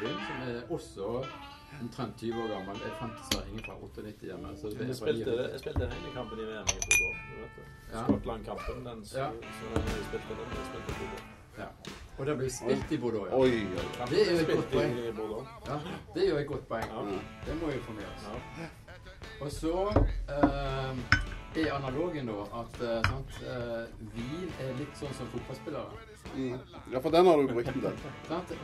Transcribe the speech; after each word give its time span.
Bordeaux-vin 0.00 0.18
som 0.26 0.36
er 0.48 0.60
også 0.70 1.26
omtrent 1.82 2.16
20 2.18 2.42
år 2.42 2.48
gammel. 2.54 2.76
Jeg 2.84 2.92
fant 3.00 3.12
dessverre 3.20 3.48
ingen 3.50 3.64
fra 3.64 3.74
98 3.82 4.20
hjemme. 4.28 4.48
Så 4.60 4.66
det 4.70 4.86
Jeg 4.88 4.96
spilte, 4.96 5.30
99. 5.30 5.50
jeg 5.52 5.60
spilte 5.60 5.80
den 5.80 5.92
ene 5.98 6.10
kampen 6.14 6.38
i 6.38 6.46
VM 6.50 6.66
i 6.74 6.78
det. 6.80 6.98
Ja. 7.92 8.02
Skottland-kampen. 8.04 8.86
Den 8.86 9.04
så, 9.04 9.18
Ja. 9.18 9.28
så 9.58 9.66
jeg 9.74 10.04
spilte 10.08 10.32
den, 10.40 10.48
jeg 10.58 10.64
spilte 10.70 10.90
Bordeaux. 11.00 11.22
Ja. 11.58 11.68
Og 12.18 12.26
det 12.26 12.36
blir 12.38 12.50
spilt 12.50 12.92
i 12.92 12.98
Bordeaux, 12.98 13.26
ja. 13.30 13.36
Oi, 13.36 13.50
Det 14.10 14.20
er 14.28 14.32
jo 14.32 14.38
et 14.38 14.46
godt 14.56 14.70
poeng. 14.72 14.92
ja. 15.68 15.76
Det 16.14 16.24
er 16.26 16.30
jo 16.30 16.36
et 16.36 16.46
godt 16.46 16.68
poeng. 16.68 16.84
Ja. 16.84 17.00
Det 17.46 17.60
må 17.60 17.66
vi 17.70 17.78
få 17.88 17.92
med 17.92 18.04
oss. 18.14 18.24
Ja. 18.60 18.66
Og 19.40 19.50
så 19.52 19.74
eh, 20.28 20.96
er 21.56 21.72
analogen 21.74 22.26
da 22.30 22.42
at 22.60 22.76
eh, 22.86 23.00
sant, 23.08 23.38
eh, 23.42 23.86
vin 24.14 24.50
er 24.62 24.72
litt 24.78 24.94
sånn 24.98 25.14
som 25.18 25.26
fotballspillere. 25.32 26.06
Mm. 26.36 26.58
Ja, 26.92 27.00
for 27.00 27.10
den 27.10 27.26
har 27.26 27.40
du 27.40 27.48
brukt 27.50 27.68
en 27.72 27.80
del. 27.80 27.96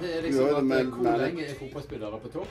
Det 0.00 0.10
er 0.12 0.22
liksom 0.22 0.46
det 0.46 0.56
at 0.56 0.64
med- 0.64 0.80
eh, 0.86 0.90
Hvor 0.92 1.02
med- 1.02 1.20
lenge 1.20 1.42
er 1.48 1.54
fotballspillere 1.54 2.20
på 2.22 2.32
topp? 2.32 2.48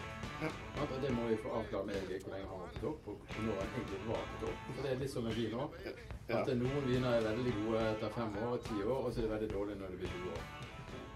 Og 0.75 1.01
det 1.01 1.11
må 1.15 1.27
vi 1.29 1.35
få 1.39 1.49
avklare 1.59 1.85
med 1.85 1.95
hvor 1.95 2.31
lenge 2.33 2.47
han 2.51 2.59
var 2.59 2.67
på 2.73 2.79
topp, 2.81 3.07
og 3.07 3.17
når 3.45 3.55
han 3.61 3.69
egentlig 3.75 3.99
var 4.07 4.25
på 4.33 4.45
topp. 4.45 4.57
For 4.75 4.81
det 4.83 4.91
er 4.91 4.99
litt 4.99 5.11
som 5.11 5.23
med 5.23 5.33
vin 5.33 5.51
òg. 5.53 5.69
Ja. 6.27 6.41
At 6.41 6.47
noen 6.57 6.83
viner 6.87 7.13
er 7.13 7.21
veldig 7.21 7.53
gode 7.65 7.81
etter 7.93 8.09
fem 8.09 8.33
år, 8.43 8.57
ti 8.65 8.77
år, 8.83 9.05
og 9.05 9.13
så 9.13 9.17
er 9.19 9.21
det 9.21 9.31
veldig 9.31 9.51
dårlig 9.53 9.77
når 9.79 9.87
det 9.93 9.99
blir 9.99 10.09
20 10.09 10.29
år. 10.35 10.43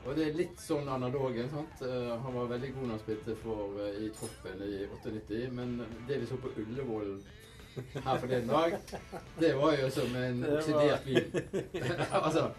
Og 0.08 0.16
det 0.16 0.28
er 0.28 0.34
litt 0.34 0.56
sånn 0.58 0.88
analogen. 0.88 1.50
sant? 1.50 1.80
Han 2.24 2.34
var 2.34 2.48
veldig 2.48 2.74
god 2.74 2.84
når 2.84 2.90
han 2.90 3.00
spilte 3.00 3.36
for, 3.36 3.70
i 4.00 4.10
troppen 4.16 4.62
i 4.64 4.88
98, 4.88 5.52
men 5.52 5.86
det 6.08 6.20
vi 6.22 6.26
så 6.26 6.38
på 6.38 6.50
Ullevål 6.56 7.22
her 8.04 8.20
forleden 8.20 8.48
dag, 8.50 8.78
det 9.40 9.54
var 9.58 9.76
jo 9.82 9.90
som 9.90 10.16
en 10.16 10.42
var- 10.44 10.58
oksidert 10.58 11.06
vin. 11.06 11.44
altså, 12.26 12.50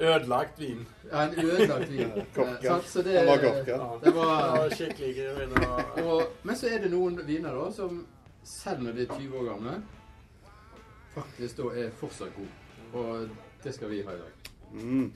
Ødelagt 0.00 0.60
vin. 0.60 0.86
ja, 1.12 1.22
en 1.28 1.44
ødelagt 1.44 1.90
vin. 1.92 2.10
Korka. 2.34 2.76
Eh. 2.76 2.84
Så 2.84 3.02
det, 3.02 3.26
var 3.26 3.36
korka. 3.36 3.78
Det 4.04 4.14
var, 4.14 4.70
skikkelig 4.70 5.14
og, 6.04 6.22
men 6.42 6.56
så 6.56 6.66
er 6.72 6.78
det 6.84 6.90
noen 6.90 7.20
viner 7.26 7.52
da 7.54 7.66
som, 7.72 8.06
selv 8.44 8.80
når 8.86 8.92
de 8.96 9.02
er 9.02 9.18
20 9.18 9.38
år 9.38 9.44
gamle, 9.52 9.74
faktisk 11.14 11.56
da 11.60 11.72
er 11.84 11.90
fortsatt 12.00 12.32
gode. 12.36 12.56
Og 12.92 13.28
det 13.64 13.74
skal 13.74 13.90
vi 13.90 14.00
ha 14.06 14.14
i 14.14 14.22
dag. 14.22 14.52
Mm. 14.72 15.12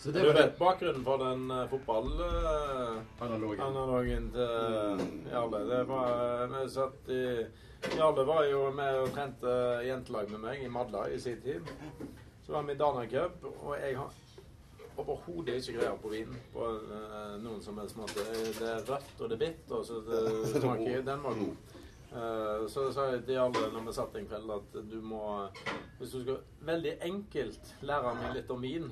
Så 0.00 0.10
det 0.10 0.26
var 0.26 0.52
bakgrunnen 0.58 1.04
for 1.04 1.18
den 1.20 1.50
uh, 1.50 1.68
fotballanalogen 1.68 3.60
analogen. 3.60 4.30
til 4.32 4.40
uh, 4.40 5.00
Jarle. 5.28 5.58
Det 5.68 5.80
var 5.88 6.46
Vi 6.54 6.68
satt 6.72 7.08
i 7.12 7.46
Jarle 7.98 8.24
var 8.24 8.44
jo 8.48 8.70
med 8.72 8.96
og 9.02 9.12
trente 9.12 9.52
jentelag 9.84 10.30
med 10.32 10.40
meg 10.40 10.64
i 10.64 10.68
Madla 10.72 11.04
i 11.12 11.20
sin 11.20 11.40
tid. 11.44 11.60
Så 12.46 12.52
var 12.52 12.62
vi 12.64 12.72
i 12.72 12.80
Dana 12.80 13.04
Cup, 13.12 13.44
og 13.50 13.76
jeg 13.76 13.98
har 13.98 14.10
overhodet 14.96 15.60
ikke 15.60 15.78
greie 15.82 15.92
på 16.00 16.08
vin 16.14 16.32
på 16.54 16.64
uh, 16.64 17.36
noen 17.44 17.60
som 17.60 17.78
helst 17.82 17.96
måte. 18.00 18.24
Det 18.56 18.68
er 18.72 18.80
rødt, 18.88 19.20
og 19.20 19.28
det 19.28 19.36
er 19.36 19.44
bitt, 19.44 19.68
og 19.68 19.84
så 19.84 20.00
det 20.08 20.24
smaker 20.62 21.04
Den 21.12 21.28
var 21.28 21.34
god. 21.44 21.56
Eh, 22.10 22.66
så 22.66 22.88
sa 22.90 23.04
jeg 23.12 23.20
til 23.22 23.36
Jarle 23.36 23.68
når 23.70 23.84
vi 23.86 23.92
satt 23.94 24.16
en 24.18 24.24
kveld 24.26 24.48
at 24.50 24.72
du 24.90 24.96
må 24.98 25.46
Hvis 26.00 26.10
du 26.10 26.24
skal 26.24 26.40
veldig 26.66 26.96
enkelt 27.06 27.70
lære 27.86 28.14
meg 28.18 28.34
litt 28.34 28.50
om 28.50 28.64
vin 28.66 28.88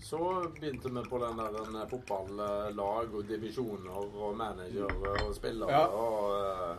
så 0.00 0.18
begynte 0.60 0.88
vi 0.94 1.02
på 1.10 1.18
den 1.18 1.38
der 1.38 1.56
en 1.62 1.88
fotballag 1.90 3.14
og 3.14 3.24
divisjoner 3.28 3.90
og 3.98 4.36
manager 4.36 4.92
og 5.26 5.34
spillere 5.34 5.70
Ja. 5.70 5.86
og 5.86 6.76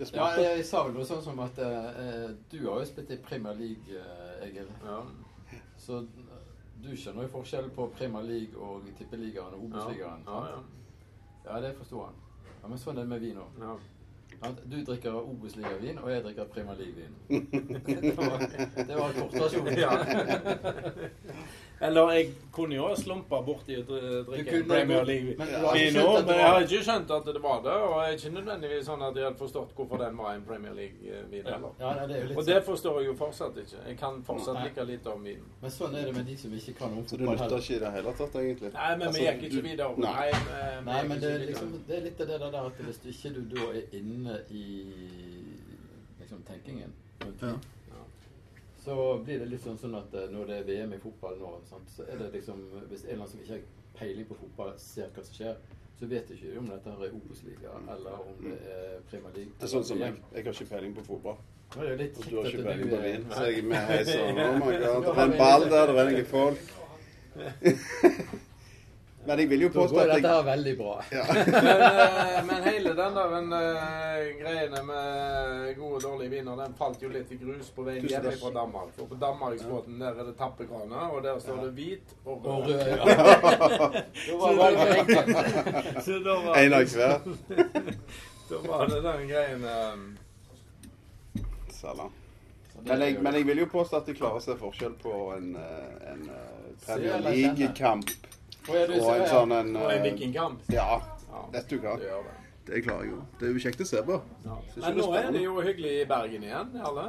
uh, 0.00 0.12
Ja, 0.14 0.26
jeg 0.38 0.64
sa 0.64 0.84
vel 0.86 0.94
noe 0.94 1.04
sånn 1.08 1.22
som 1.24 1.40
at 1.42 1.58
uh, 1.58 2.30
du 2.52 2.58
har 2.68 2.78
jo 2.78 2.84
spilt 2.86 3.10
i 3.10 3.16
Premier 3.16 3.54
League, 3.58 3.96
uh, 3.98 4.44
Egil. 4.46 4.68
ja. 4.84 5.00
Så 5.78 5.98
eh, 5.98 6.04
du 6.84 6.90
skjønner 6.96 7.22
jo 7.24 7.28
forskjellen 7.32 7.70
på 7.74 7.86
Premier 7.96 8.22
League 8.22 8.58
og 8.62 8.82
Tippeligaen 8.98 9.54
og 9.54 9.62
Ja, 9.62 9.66
Obos-ligaen. 9.66 10.22
ja, 10.26 10.40
sant? 10.52 10.66
Ja, 11.46 11.60
det 11.64 11.72
forstår 11.78 12.04
han. 12.04 12.14
Ja, 12.62 12.68
Men 12.68 12.78
sånn 12.78 12.98
er 12.98 13.00
det 13.06 13.08
med 13.08 13.20
vin 13.20 13.38
òg. 13.38 13.62
ja. 13.62 13.76
Du 14.70 14.76
drikker 14.84 15.14
Obos-ligavin, 15.18 15.98
og 15.98 16.10
jeg 16.12 16.22
drikker 16.22 16.44
Premier 16.52 16.76
League-vin. 16.78 17.14
det 17.28 18.16
var, 18.16 18.38
det 18.86 18.96
var 18.98 19.10
en. 19.18 19.78
Ja. 19.78 19.90
Eller 21.80 22.10
jeg 22.10 22.30
kunne 22.52 22.74
jo 22.74 22.88
ha 22.88 22.94
slumpa 22.98 23.38
borti 23.46 23.76
å 23.78 23.84
drikke 24.26 24.64
Premier 24.66 25.04
League. 25.06 25.34
men 25.38 25.48
jeg 25.48 26.46
har 26.48 26.60
ikke 26.64 26.80
skjønt 26.82 27.10
at 27.14 27.28
det 27.30 27.42
var 27.42 27.60
det. 27.62 27.74
Og 27.86 27.94
jeg 28.02 28.08
er 28.08 28.16
ikke 28.18 28.32
nødvendigvis 28.34 28.88
sånn 28.88 29.04
at 29.06 29.16
jeg 29.20 29.28
hadde 29.28 29.38
forstått 29.38 29.74
hvorfor 29.78 30.02
den 30.02 30.18
var 30.18 30.32
en 30.34 30.42
Premier 30.48 30.74
League-vin 30.74 31.46
heller. 31.46 31.70
Ja, 31.78 31.92
litt 32.10 32.36
Og 32.36 32.46
det 32.50 32.58
forstår 32.66 32.98
jeg 33.00 33.10
jo 33.12 33.14
fortsatt 33.20 33.60
ikke. 33.62 33.84
Jeg 33.86 33.98
kan 34.02 34.18
fortsatt 34.26 34.58
like 34.64 34.88
lite 34.90 35.14
om 35.14 35.22
vin. 35.24 35.46
Men 35.62 35.70
sånn 35.70 35.94
er 35.94 36.10
det 36.10 36.16
med 36.18 36.26
de 36.26 36.36
som 36.42 36.58
ikke 36.58 36.74
kan 36.82 36.98
om 36.98 37.06
Så 37.06 37.16
du 37.16 37.24
fotball 37.24 37.38
nytter 37.44 37.62
ikke 37.62 37.76
i 37.76 37.80
det 37.84 37.92
hele 37.98 38.16
tatt, 38.22 38.34
egentlig? 38.42 38.72
Nei, 38.74 38.90
men 38.96 39.06
Altså, 39.08 39.20
vi 39.20 39.26
gikk 39.28 39.42
ikke 39.52 39.64
videre. 39.68 39.94
Nei. 39.98 40.28
Nei, 40.90 41.00
men 41.08 41.20
det 41.22 41.32
er, 41.34 41.46
liksom, 41.46 41.72
det 41.86 41.96
er 42.00 42.06
litt 42.10 42.20
av 42.20 42.26
det 42.34 42.40
der 42.42 42.60
at 42.66 42.84
hvis 42.88 43.02
du 43.06 43.08
ikke 43.14 43.34
du 43.38 43.42
da 43.54 43.70
er 43.78 43.98
inne 44.02 44.40
i 44.50 44.66
liksom 46.20 46.42
tenkingen 46.42 46.92
rundt 47.22 47.42
Ja. 47.42 47.54
Så 48.88 49.18
blir 49.24 49.42
det 49.42 49.48
litt 49.50 49.64
sånn, 49.64 49.76
sånn 49.80 49.96
at 49.98 50.14
eh, 50.16 50.30
når 50.32 50.48
det 50.48 50.56
er 50.60 50.68
VM 50.68 50.94
i 50.96 51.00
fotball 51.02 51.36
nå, 51.40 51.50
sant, 51.68 51.90
så 51.92 52.06
er 52.08 52.22
det 52.22 52.30
liksom 52.38 52.62
Hvis 52.88 53.04
en 53.04 53.10
eller 53.10 53.18
annen 53.18 53.32
som 53.34 53.42
ikke 53.42 53.58
har 53.58 53.66
peiling 53.98 54.28
på 54.30 54.38
fotball, 54.38 54.72
ser 54.80 55.12
hva 55.12 55.24
som 55.26 55.36
skjer, 55.36 55.60
så 55.98 56.08
vet 56.08 56.30
ikke 56.30 56.54
om 56.60 56.70
dette 56.70 56.94
er 56.94 57.14
Obos-liga 57.18 57.76
eller 57.94 58.18
om 58.22 58.42
det 58.46 58.56
er 58.72 58.98
Prima 59.10 59.32
League. 59.34 59.52
Det 59.58 59.66
er 59.66 59.72
sånn 59.74 59.86
som 59.86 60.00
jeg. 60.00 60.16
Jeg 60.32 60.46
har 60.46 60.56
ikke 60.56 60.70
peiling 60.72 60.96
på 60.96 61.04
fotball. 61.10 61.40
Nå 61.74 61.84
er 61.84 61.98
litt 62.00 62.16
Og 62.16 62.28
du 62.30 62.36
har 62.38 62.48
ikke 62.48 62.64
peiling 62.70 62.92
på 62.94 63.00
vin. 63.04 63.28
Så 63.34 63.46
jeg 63.50 63.60
er 63.60 63.70
med 63.74 63.88
her 63.92 64.04
sånn 64.08 64.42
Oh 64.46 64.58
my 64.62 64.74
god. 64.78 65.08
Det 65.08 65.14
er 65.14 65.24
en 65.26 65.38
ball 65.42 65.68
der, 65.68 65.92
det 65.92 66.04
er 66.04 66.12
noen 66.14 66.28
folk. 66.32 66.76
Men 69.26 69.38
jeg 69.42 69.48
vil 69.50 69.62
jo 69.66 69.68
påstå 69.68 69.98
at 69.98 70.08
jeg... 70.08 70.22
dette 70.22 70.34
er 70.34 70.44
veldig 70.46 70.72
bra. 70.78 70.92
men, 71.12 71.82
eh, 71.82 72.36
men 72.48 72.62
hele 72.64 72.92
den 72.96 73.16
der 73.18 73.32
den, 73.34 73.50
eh, 73.52 74.28
greiene 74.38 74.82
med 74.86 75.74
gode 75.76 75.94
og 75.98 76.02
dårlige 76.02 76.30
vin, 76.32 76.46
den 76.60 76.76
falt 76.78 77.02
jo 77.02 77.10
litt 77.12 77.32
i 77.34 77.38
grus 77.40 77.68
på 77.74 77.84
veien 77.88 78.06
hjemme 78.06 78.32
hjem 78.32 78.40
fra 78.40 78.52
Danmark. 78.54 78.94
For 78.96 79.10
på 79.10 79.18
Danmarksbåten 79.24 79.98
der 80.00 80.22
er 80.22 80.30
det 80.30 80.36
tappekraner, 80.38 81.10
og 81.12 81.26
der 81.26 81.42
står 81.44 81.58
det 81.66 81.72
hvit 81.76 82.14
og 82.24 82.46
Og 82.46 82.68
rød. 82.68 82.72
rød, 82.72 82.86
ja. 82.88 82.96
det 84.28 84.38
var 84.38 84.56
veldig 84.62 84.88
enkelt. 85.02 86.04
Så 86.06 86.22
da 86.24 86.38
var, 86.46 86.56
En 86.62 86.78
av 86.78 86.82
hver. 86.94 87.20
da 88.48 88.62
var 88.68 88.86
det 88.94 89.02
den 89.10 89.28
greien 89.34 89.68
eh, 89.74 91.44
Salam. 91.80 92.16
Men 92.86 93.00
jeg, 93.02 93.18
men 93.22 93.34
jeg 93.34 93.46
vil 93.46 93.58
jo 93.58 93.68
påstå 93.76 93.96
at 93.96 94.06
de 94.06 94.14
klarer 94.14 94.38
å 94.38 94.42
se 94.42 94.54
forskjell 94.56 94.94
på 95.02 95.14
en, 95.34 95.52
en 95.58 96.26
Premier. 96.86 97.20
League-kamp 97.26 98.06
ja, 98.08 98.37
og 98.68 99.08
en 99.14 99.26
sånn 99.28 99.54
en 99.56 99.72
og 99.76 99.88
en 99.90 99.96
eh, 99.98 100.04
vikingkamp. 100.10 100.68
Ja, 100.72 101.00
Ja, 101.28 101.42
vet 101.52 101.68
du 101.70 101.78
hva. 101.82 101.96
det 102.66 102.82
klarer 102.84 103.04
jeg 103.04 103.12
jo. 103.14 103.22
Det 103.40 103.48
er 103.48 103.52
jo 103.52 103.62
kjekt 103.64 103.80
å 103.80 103.88
se 103.88 104.02
på. 104.04 104.20
Men 104.76 104.98
nå 104.98 105.08
er 105.16 105.32
det 105.32 105.42
jo 105.42 105.56
hyggelig 105.64 105.94
i 106.02 106.04
Bergen 106.08 106.42
igjen, 106.44 106.76
alle. 106.90 107.06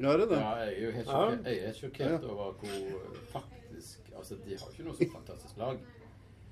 Ja, 0.00 0.16
det 0.16 0.26
er 0.26 0.26
det. 0.30 0.38
Ja, 0.40 0.50
jeg 0.64 0.74
er 0.74 0.84
jo 0.84 0.90
helt 0.96 1.08
sjokkert, 1.10 1.46
jeg 1.46 1.62
er 1.68 1.72
sjokkert 1.78 2.28
over 2.30 2.52
hvor 2.60 3.16
faktisk 3.32 3.98
Altså, 4.20 4.36
de 4.44 4.52
har 4.52 4.68
ikke 4.68 4.84
noe 4.84 4.94
så 4.98 5.06
fantastisk 5.14 5.56
lag. 5.56 5.78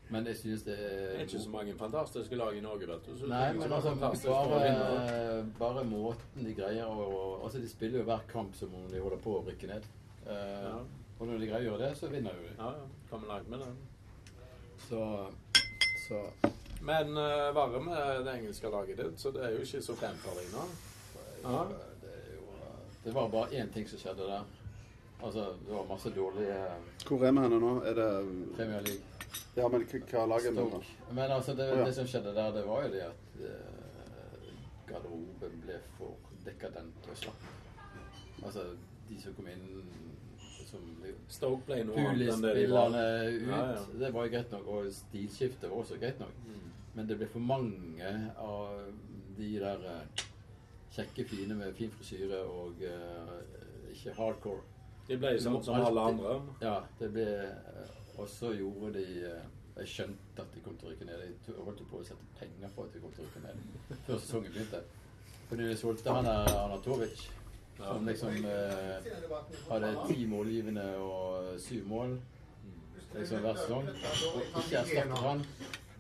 Men 0.09 0.27
jeg 0.27 0.37
synes 0.41 0.63
det 0.65 0.73
er 0.73 0.93
Det 1.03 1.17
er 1.19 1.27
ikke 1.27 1.41
så 1.43 1.51
mange 1.53 1.75
fantastiske 1.77 2.37
lag 2.41 2.57
i 2.57 2.61
Norge, 2.65 2.87
vet 2.89 3.03
du. 3.05 3.11
Så 3.19 3.27
Nei, 3.29 3.53
men 3.53 3.73
altså 3.73 3.93
bare, 4.01 5.45
bare 5.59 5.85
måten 5.85 6.47
de 6.47 6.55
greier 6.57 6.89
å 6.89 7.43
Altså, 7.43 7.61
de 7.61 7.69
spiller 7.69 8.01
jo 8.01 8.07
hver 8.09 8.25
kamp 8.33 8.57
som 8.57 8.73
om 8.75 8.87
de 8.89 9.03
holder 9.03 9.21
på 9.21 9.35
å 9.37 9.45
rykke 9.51 9.69
ned. 9.69 9.85
Uh, 10.25 10.33
Ja. 10.65 10.79
Og 11.19 11.27
når 11.27 11.39
de 11.43 11.47
greier 11.51 11.67
å 11.67 11.71
gjøre 11.73 11.83
det, 11.89 11.95
så 11.99 12.09
vinner 12.13 12.35
jo 12.37 12.45
de. 12.47 12.55
Ja, 12.57 12.71
ja. 12.79 12.85
Kommer 13.11 13.27
langt 13.35 13.49
med 13.51 13.59
det. 13.59 13.69
Så, 14.89 15.27
så 16.09 16.23
Men 16.81 17.17
uh, 17.17 17.49
verre 17.57 17.81
med 17.83 18.25
det 18.25 18.37
engelske 18.39 18.71
laget 18.71 19.01
ditt, 19.01 19.21
så 19.21 19.33
det 19.35 19.43
er 19.45 19.57
jo 19.57 19.65
ikke 19.67 19.83
så 19.83 19.97
fremføring 19.99 20.53
nå. 20.55 20.67
Ja. 21.43 21.65
det, 22.03 22.15
jo, 22.35 22.47
det 23.05 23.15
var 23.15 23.29
bare 23.29 23.61
én 23.63 23.73
ting 23.75 23.89
som 23.91 23.99
skjedde 23.99 24.29
der. 24.31 24.47
Altså, 25.23 25.45
det 25.67 25.75
var 25.75 25.87
masse 25.89 26.11
dårlige 26.15 26.57
Hvor 27.07 27.25
er 27.25 27.33
vi 27.33 27.41
henne 27.41 27.59
nå? 27.61 27.73
Er 27.83 27.95
det 27.95 28.11
Premier 28.57 28.81
League. 28.81 29.03
Ja, 29.57 29.69
men 29.69 29.83
hva 29.91 30.27
laget 30.27 30.59
er 30.59 30.71
det. 30.71 30.83
Men 31.11 31.31
altså, 31.31 31.55
det, 31.55 31.67
det 31.87 31.95
som 31.95 32.07
skjedde 32.07 32.35
der, 32.35 32.53
det 32.55 32.67
var 32.67 32.85
jo 32.87 32.93
det 32.93 33.01
at 33.09 33.41
uh, 33.43 33.79
garderoben 34.87 35.63
ble 35.65 35.81
for 35.97 36.15
dekadent 36.47 37.11
og 37.11 37.17
slapp. 37.17 37.49
Altså, 38.45 38.65
de 39.09 39.19
som 39.23 39.35
kom 39.35 39.49
inn 39.51 39.67
Stoke 41.29 41.67
ble 41.67 41.83
noe 41.85 42.07
annet 42.09 42.33
enn 42.33 42.45
det 42.45 42.55
de 42.57 42.65
var. 42.73 42.89
ut, 42.89 43.43
Ja, 43.49 43.61
ja. 43.75 43.83
det 44.01 44.13
var 44.15 44.27
jo 44.27 44.33
greit 44.33 44.55
nok. 44.55 44.71
Og 44.73 44.89
stilskiftet 44.93 45.69
var 45.69 45.83
også 45.83 45.99
greit 46.01 46.21
nok. 46.21 46.41
Mm. 46.47 46.71
Men 46.95 47.09
det 47.09 47.19
ble 47.21 47.29
for 47.31 47.45
mange 47.45 48.15
av 48.41 48.81
de 49.39 49.51
der 49.61 49.85
eh, 49.93 50.25
kjekke, 50.97 51.29
fine 51.29 51.55
med 51.55 51.77
fin 51.79 51.93
frisyre 51.95 52.41
og 52.49 52.81
uh, 52.83 53.37
ikke 53.93 54.15
hardcore. 54.17 54.65
De 55.09 55.17
ble 55.21 55.37
jo 55.37 55.45
sånn 55.45 55.63
som 55.65 55.79
alle 55.79 56.07
andre. 56.11 56.35
Ja, 56.65 56.81
det 56.99 57.13
ble 57.15 57.27
eh, 57.45 57.93
Og 58.19 58.27
så 58.29 58.51
gjorde 58.53 58.91
de 58.99 59.05
Jeg 59.15 59.87
skjønte 59.93 60.43
at 60.43 60.51
de 60.55 60.61
kom 60.65 60.75
til 60.77 60.89
å 60.89 60.93
rykke 60.93 61.07
ned. 61.07 61.23
Jeg 61.23 61.55
holdt 61.65 61.85
på 61.87 62.01
å 62.01 62.05
sette 62.05 62.25
penger 62.41 62.73
på 62.75 62.89
at 62.89 62.97
de 62.97 63.03
kom 63.05 63.13
til 63.15 63.23
å 63.23 63.29
rykke 63.29 63.45
ned 63.45 64.01
før 64.09 64.19
sesongen 64.19 64.57
begynte. 64.57 64.81
Fordi 65.49 65.69
de 65.69 65.77
solgte 65.79 66.17
han 66.17 66.27
Anatovic. 66.27 67.29
Som 67.79 68.07
liksom 68.07 68.29
eh, 68.29 68.35
hadde 69.71 69.97
ti 70.09 70.27
målgivende 70.27 70.97
og 70.97 71.61
syv 71.61 71.87
mål. 71.87 72.21
Liksom 73.15 73.39
hver 73.41 73.55
sesong. 73.55 73.89
Og 74.35 74.63
ikke 74.63 74.77
erstatter 74.83 75.17
han. 75.29 75.45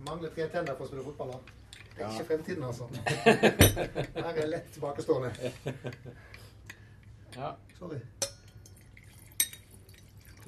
Mangler 0.06 0.30
tre 0.34 0.48
tenner 0.52 0.74
for 0.74 0.84
å 0.84 0.86
spille 0.90 1.04
fotball. 1.06 1.28
da. 1.32 1.38
Det 1.98 2.04
er 2.06 2.10
ikke 2.14 2.26
fremtiden, 2.26 2.64
altså. 2.64 2.84
Her 4.14 4.24
er 4.24 4.32
det 4.40 4.48
lett 4.48 4.72
tilbakestående. 4.72 5.30
Ja. 7.36 7.50
Sorry. 7.78 7.98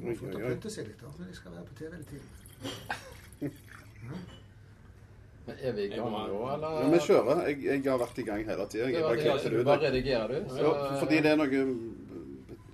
Oi, 0.00 0.16
får 0.16 0.26
pynte 0.36 0.70
seg 0.72 0.86
litt, 0.88 1.00
da, 1.02 1.06
men 1.18 1.28
de 1.28 1.34
skal 1.36 1.50
være 1.56 1.66
på 1.70 1.74
TV 1.80 1.90
hele 1.94 2.06
tiden. 2.12 2.28
Men 5.46 5.56
er 5.56 5.72
vi 5.72 5.86
i 5.86 5.88
gang 5.94 6.12
nå, 6.12 6.42
eller? 6.54 6.76
Ja, 6.82 6.90
vi 6.92 7.00
kjører. 7.06 7.40
Jeg, 7.48 7.62
jeg 7.64 7.82
har 7.86 7.98
vært 8.02 8.18
i 8.20 8.26
gang 8.28 8.44
hele 8.46 8.66
tida. 8.70 8.90
Jeg 8.90 9.02
bare 9.02 9.16
bare, 9.16 9.24
kutter 9.24 9.50
du 9.50 9.56
det 9.56 9.62
ut. 9.62 9.66
bare 9.70 9.88
redigerer, 9.88 10.34
du? 10.36 10.60
Ja, 10.60 10.74
fordi 11.00 11.20
det 11.24 11.32
er 11.32 11.40
noe 11.40 11.64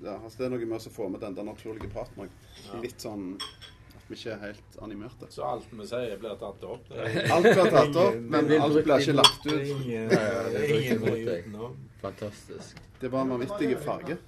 ja, 0.07 0.13
altså 0.23 0.39
det 0.39 0.47
er 0.47 0.53
noe 0.55 0.67
med 0.71 0.77
å 0.87 0.93
få 0.93 1.09
med 1.11 1.23
den 1.25 1.35
der 1.35 1.47
naturlige 1.47 1.89
praten 1.91 2.27
òg. 2.27 2.37
Ja. 2.67 2.79
Litt 2.85 3.03
sånn 3.03 3.33
at 3.41 4.05
vi 4.07 4.19
ikke 4.19 4.35
er 4.37 4.43
helt 4.45 4.79
animerte. 4.85 5.29
Så 5.35 5.43
alt 5.47 5.67
vi 5.73 5.87
sier, 5.89 6.15
blir 6.21 6.37
tatt 6.39 6.63
opp. 6.69 6.91
Er 6.95 7.17
Alt 7.35 7.49
blir 7.49 7.73
tatt 7.75 7.99
opp, 8.05 8.21
men 8.23 8.53
alt 8.61 8.79
blir 8.87 9.03
ikke 9.03 9.17
lagt 9.17 9.49
er 9.51 9.59
ut. 9.59 9.73
ingen, 9.75 10.15
er 10.15 11.35
ingen. 11.41 11.77
Fantastisk. 12.05 12.83
Det 13.01 13.11
var 13.13 13.27
en 13.27 13.35
vanvittig 13.35 13.73
farge. 13.83 14.19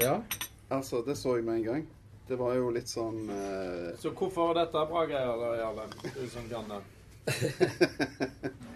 Ja. 0.00 0.20
Altså, 0.72 1.02
det 1.04 1.18
så 1.18 1.36
jeg 1.36 1.44
med 1.44 1.60
en 1.60 1.66
gang. 1.68 1.86
Det 2.28 2.36
var 2.36 2.52
jo 2.58 2.68
litt 2.72 2.90
sånn 2.90 3.22
eh, 3.32 3.94
Så 3.96 4.10
hvorfor 4.12 4.50
dette 4.56 4.82
bra 4.90 5.04
greier, 5.08 5.44
Jarle? 5.56 5.86
Du 6.12 6.26
som 6.28 6.44
kan 6.50 6.66
det. 6.68 6.80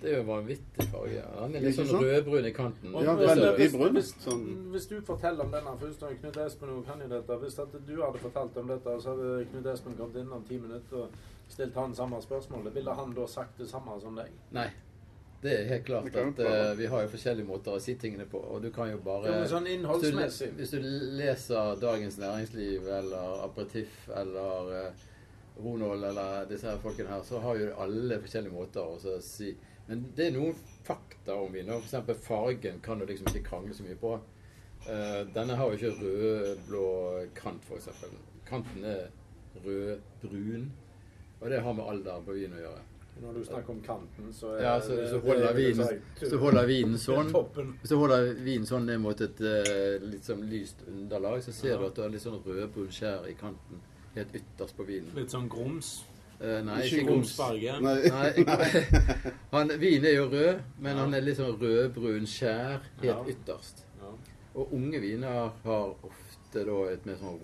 Det 0.00 0.08
er 0.08 0.14
jo 0.14 0.22
en 0.22 0.28
vanvittig 0.28 0.84
farge. 0.88 1.22
Han 1.36 1.54
er 1.56 1.64
litt 1.66 1.76
sånn 1.76 1.88
sant? 1.90 2.04
rødbrun 2.06 2.46
i 2.48 2.52
kanten. 2.54 2.92
Ja, 3.04 3.14
Hvis- 3.18 3.28
veldig 3.28 3.66
brun, 3.72 3.96
Hvis, 3.98 4.12
sånn. 4.24 4.44
hvis 4.72 4.86
du 4.88 5.00
forteller 5.02 5.44
om 5.44 5.50
denne 5.52 5.74
først, 5.80 6.02
og 6.02 6.14
Knut 6.20 6.36
Espen 6.36 6.70
og 6.70 6.86
kan 6.86 7.00
jo 7.00 7.08
dette 7.08 7.38
Hvis 7.42 7.58
at 7.58 7.72
du 7.86 8.02
hadde 8.02 8.18
fortalt 8.18 8.56
om 8.56 8.68
dette, 8.68 8.96
så 9.02 9.14
hadde 9.14 9.46
Knut 9.50 9.66
Espen 9.66 9.96
kommet 9.98 10.16
inn 10.16 10.32
om 10.32 10.44
ti 10.44 10.58
minutter 10.58 10.96
og 10.96 11.10
stilt 11.48 11.74
han 11.74 11.94
samme 11.94 12.22
spørsmål. 12.22 12.72
Ville 12.74 12.94
han 12.94 13.14
da 13.14 13.26
sagt 13.26 13.58
det 13.58 13.68
samme 13.68 14.00
som 14.00 14.14
deg? 14.16 14.30
Nei. 14.52 14.70
Det 15.42 15.60
er 15.60 15.64
helt 15.68 15.84
klart 15.84 16.16
at 16.16 16.38
uh, 16.38 16.78
vi 16.78 16.86
har 16.86 17.02
jo 17.02 17.08
forskjellige 17.12 17.46
måter 17.46 17.76
å 17.76 17.80
si 17.80 17.94
tingene 17.94 18.24
på, 18.24 18.38
og 18.38 18.62
du 18.62 18.70
kan 18.70 18.88
jo 18.90 18.96
bare 19.04 19.28
Ja, 19.28 19.40
men 19.40 19.48
sånn 19.48 19.66
hvis, 19.68 20.38
du, 20.38 20.46
hvis 20.56 20.70
du 20.70 20.78
leser 21.18 21.76
Dagens 21.80 22.16
Næringsliv 22.18 22.88
eller 22.88 23.44
Aperitif 23.44 24.08
eller 24.16 24.72
eh, 24.72 25.04
Ronald 25.62 26.04
eller 26.04 26.44
disse 26.50 26.68
her 26.68 26.78
folkene 26.82 27.08
her, 27.08 27.22
så 27.24 27.38
har 27.40 27.56
jo 27.56 27.70
alle 27.80 28.18
forskjellige 28.20 28.52
måter 28.52 28.80
å 28.84 29.18
si 29.24 29.54
Men 29.88 30.02
det 30.16 30.26
er 30.26 30.32
noen 30.34 30.54
fakta 30.84 31.34
om 31.38 31.52
vin. 31.54 31.68
F.eks. 31.70 32.18
Fargen 32.26 32.80
kan 32.82 32.98
du 32.98 33.06
liksom 33.06 33.28
ikke 33.30 33.44
krangle 33.48 33.74
så 33.74 33.84
mye 33.86 33.94
på. 34.00 34.16
Eh, 34.88 35.20
denne 35.34 35.54
har 35.54 35.70
jo 35.70 35.76
ikke 35.78 36.00
rød-blå 36.00 36.86
kant, 37.38 37.62
eksempel. 37.76 38.10
Kanten 38.48 38.84
er 38.84 39.06
rød-brun, 39.64 40.66
og 41.40 41.50
det 41.50 41.60
har 41.62 41.72
med 41.78 41.88
alder 41.90 42.20
på 42.26 42.34
vin 42.36 42.52
å 42.56 42.60
gjøre. 42.64 42.82
Når 43.22 43.32
du 43.38 43.44
snakker 43.48 43.72
om 43.72 43.78
kanten, 43.80 44.32
så 44.36 44.50
er 44.58 44.62
Ja, 44.62 44.74
så, 44.80 44.96
så 45.08 45.18
holder 45.24 45.54
det- 45.54 45.56
vinen, 45.56 46.02
så 46.20 46.38
holder 46.38 46.66
vinen 46.66 46.98
sånn. 47.00 47.30
Så 47.88 47.96
holder 47.96 48.34
vinen 48.44 48.66
sånn 48.68 48.84
ned 48.86 49.00
mot 49.00 49.20
et 49.20 49.40
eh, 49.40 49.98
litt 50.02 50.24
sånn 50.26 50.42
lyst 50.50 50.82
underlag, 50.88 51.40
så 51.42 51.52
ser 51.52 51.70
Ja. 51.70 51.78
du 51.78 51.86
at 51.86 51.94
du 51.94 52.02
har 52.02 52.10
litt 52.10 52.20
sånn 52.22 52.42
rødbrun 52.44 52.90
skjær 52.92 53.24
i 53.30 53.34
kanten. 53.34 53.80
Helt 54.16 54.34
ytterst 54.34 54.76
på 54.76 54.84
vinen. 54.88 55.10
Litt 55.16 55.30
sånn 55.34 55.48
grums. 55.52 56.04
Uh, 56.36 56.60
nei, 56.66 56.82
Ikke 56.84 56.98
ikke 56.98 57.06
grums. 57.08 57.32
grumsfarge. 57.36 57.74
Nei. 57.80 57.96
Nei, 58.50 58.68
han, 59.54 59.70
vinen 59.80 60.04
er 60.10 60.16
jo 60.18 60.26
rød, 60.32 60.62
men 60.84 60.92
Ja. 60.96 61.02
han 61.04 61.14
er 61.16 61.20
litt 61.24 61.38
sånn 61.38 61.56
rødbrun 61.60 62.26
skjær 62.28 62.80
helt 63.00 63.04
Ja. 63.08 63.18
ytterst. 63.32 63.84
Ja. 64.02 64.10
Og 64.56 64.72
unge 64.76 65.00
viner 65.00 65.52
har 65.64 65.94
ofte 66.04 66.64
da 66.64 66.76
et 66.92 67.06
mer 67.08 67.16
sånn 67.20 67.40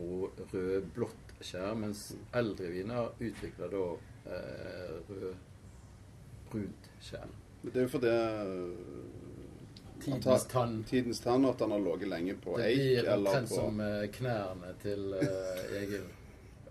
rødblått 0.53 1.33
skjær, 1.43 1.75
mens 1.77 2.15
eldre 2.35 2.69
viner 2.73 3.09
utvikler 3.21 3.69
da 3.73 3.85
eh, 4.33 4.93
rødbrunt 5.09 6.89
skjær. 7.03 7.29
Men 7.63 7.73
Det 7.73 7.81
er 7.81 7.87
jo 7.87 7.93
fordi 7.97 8.09
eh, 8.09 8.71
Tidens 10.03 10.47
tann. 10.51 10.81
Tidens 10.89 11.21
tann, 11.23 11.45
og 11.47 11.53
at 11.55 11.61
han 11.63 11.71
har 11.77 11.79
ligget 11.85 12.09
lenge 12.11 12.35
på 12.43 12.57
Det 12.59 12.73
blir 12.75 13.05
eller 13.07 13.31
omtrent 13.31 13.49
på 13.53 13.55
som 13.61 13.81
eh, 13.81 14.07
knærne 14.17 14.73
til 14.83 15.13
eh, 15.15 15.79
Egil. 15.83 16.07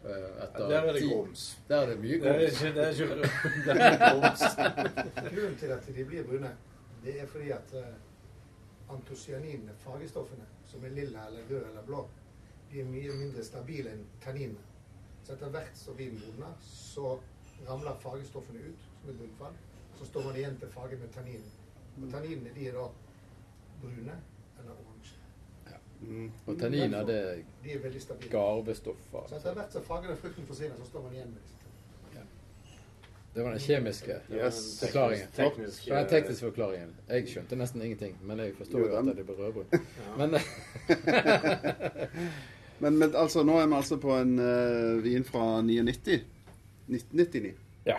Eh, 0.05 0.43
etter 0.43 0.69
Der 0.69 0.81
er 0.81 0.93
det 0.93 1.03
grums. 1.09 1.59
Der 1.67 1.81
er 1.81 1.85
det 1.89 1.99
mye 1.99 2.19
Det 2.19 2.27
er 2.27 2.39
ikke, 2.39 2.73
det 2.75 2.85
er 2.85 2.91
ikke 2.91 3.71
er 3.89 3.97
grums. 4.13 4.43
Grunnen 5.35 5.57
til 5.59 5.75
at 5.75 5.87
de 5.87 6.05
blir 6.05 6.23
brune, 6.23 6.55
det 7.03 7.21
er 7.21 7.27
fordi 7.27 7.49
at 7.49 7.73
uh, 7.73 8.95
antocyaninene, 8.95 9.71
fargestoffene, 9.77 10.45
som 10.65 10.85
er 10.85 10.89
lilla 10.89 11.27
eller 11.27 11.39
rød 11.49 11.69
eller 11.69 11.85
blå, 11.85 12.07
de 12.71 12.79
er 12.81 12.85
mye 12.85 13.13
mindre 13.19 13.43
stabile 13.43 13.91
enn 13.91 14.05
tanninene. 14.23 14.67
Så 15.23 15.33
etter 15.35 15.49
hvert 15.53 15.77
som 15.77 15.97
vinen 15.97 16.21
modner, 16.25 16.53
så 16.65 17.17
ramler 17.67 17.97
fargestoffene 18.01 18.59
ut 18.69 18.85
som 19.01 19.09
et 19.09 19.19
bunnfall. 19.19 19.57
Så 19.99 20.05
står 20.09 20.23
man 20.27 20.35
igjen 20.39 20.57
til 20.59 20.71
fargen 20.73 20.99
med 20.99 21.13
tanninene. 21.13 21.57
Og 22.01 22.11
tanninene 22.11 22.53
de 22.55 22.67
er 22.67 22.77
da 22.77 22.87
brune 23.81 24.15
eller 24.59 24.71
oransje. 24.71 25.20
Mm. 26.01 26.31
Og 26.47 26.59
tanniner, 26.59 27.05
det 27.05 27.15
er 27.15 27.35
De 27.63 27.71
er 27.71 27.77
garvestoffer. 28.31 29.25
Så 29.29 29.35
etter 29.35 29.53
hvert 29.53 29.71
som 29.73 29.83
fargen 29.83 30.11
av 30.11 30.17
frukten 30.21 30.45
forsvinner, 30.47 30.75
så 30.77 30.85
står 30.89 31.01
man 31.07 31.13
igjen 31.13 31.27
med 31.33 31.37
disse. 31.41 31.57
Det 33.35 33.43
var 33.43 33.51
den 33.51 33.59
kjemiske 33.63 34.15
Yes. 34.33 34.79
forklaringen. 34.83 35.27
Teknisk, 35.35 35.85
Det 35.85 35.93
den 35.95 36.07
tekniske 36.09 36.45
forklaringen. 36.45 36.89
Jeg 37.09 37.27
skjønte 37.31 37.55
nesten 37.55 37.81
ingenting, 37.81 38.17
men 38.27 38.39
jeg 38.39 38.53
forstår 38.57 38.79
jo 38.79 38.95
at 38.97 39.05
det 39.17 39.25
blir 39.25 39.35
rødbrun. 39.39 39.65
Ja. 39.71 39.77
Men 40.17 40.29
Men, 42.81 42.97
men 42.97 43.15
altså, 43.15 43.43
nå 43.43 43.59
er 43.61 43.67
vi 43.69 43.73
altså 43.77 43.97
på 44.01 44.15
en 44.17 44.39
uh, 44.39 45.03
vin 45.03 45.23
fra 45.23 45.61
99. 45.61 46.21
1999. 46.89 47.53
ja. 47.85 47.97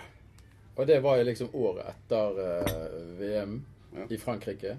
Og 0.77 0.87
det 0.89 1.03
var 1.03 1.17
jo 1.21 1.25
liksom 1.29 1.49
året 1.55 1.87
etter 1.93 2.41
uh, 2.41 3.21
VM 3.21 3.61
Ja. 3.93 4.07
i 4.11 4.17
Frankrike. 4.19 4.77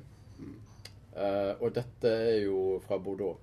Eh, 1.16 1.54
og 1.62 1.74
dette 1.74 2.08
er 2.10 2.40
jo 2.46 2.80
fra 2.88 2.98
Bordeaux. 2.98 3.38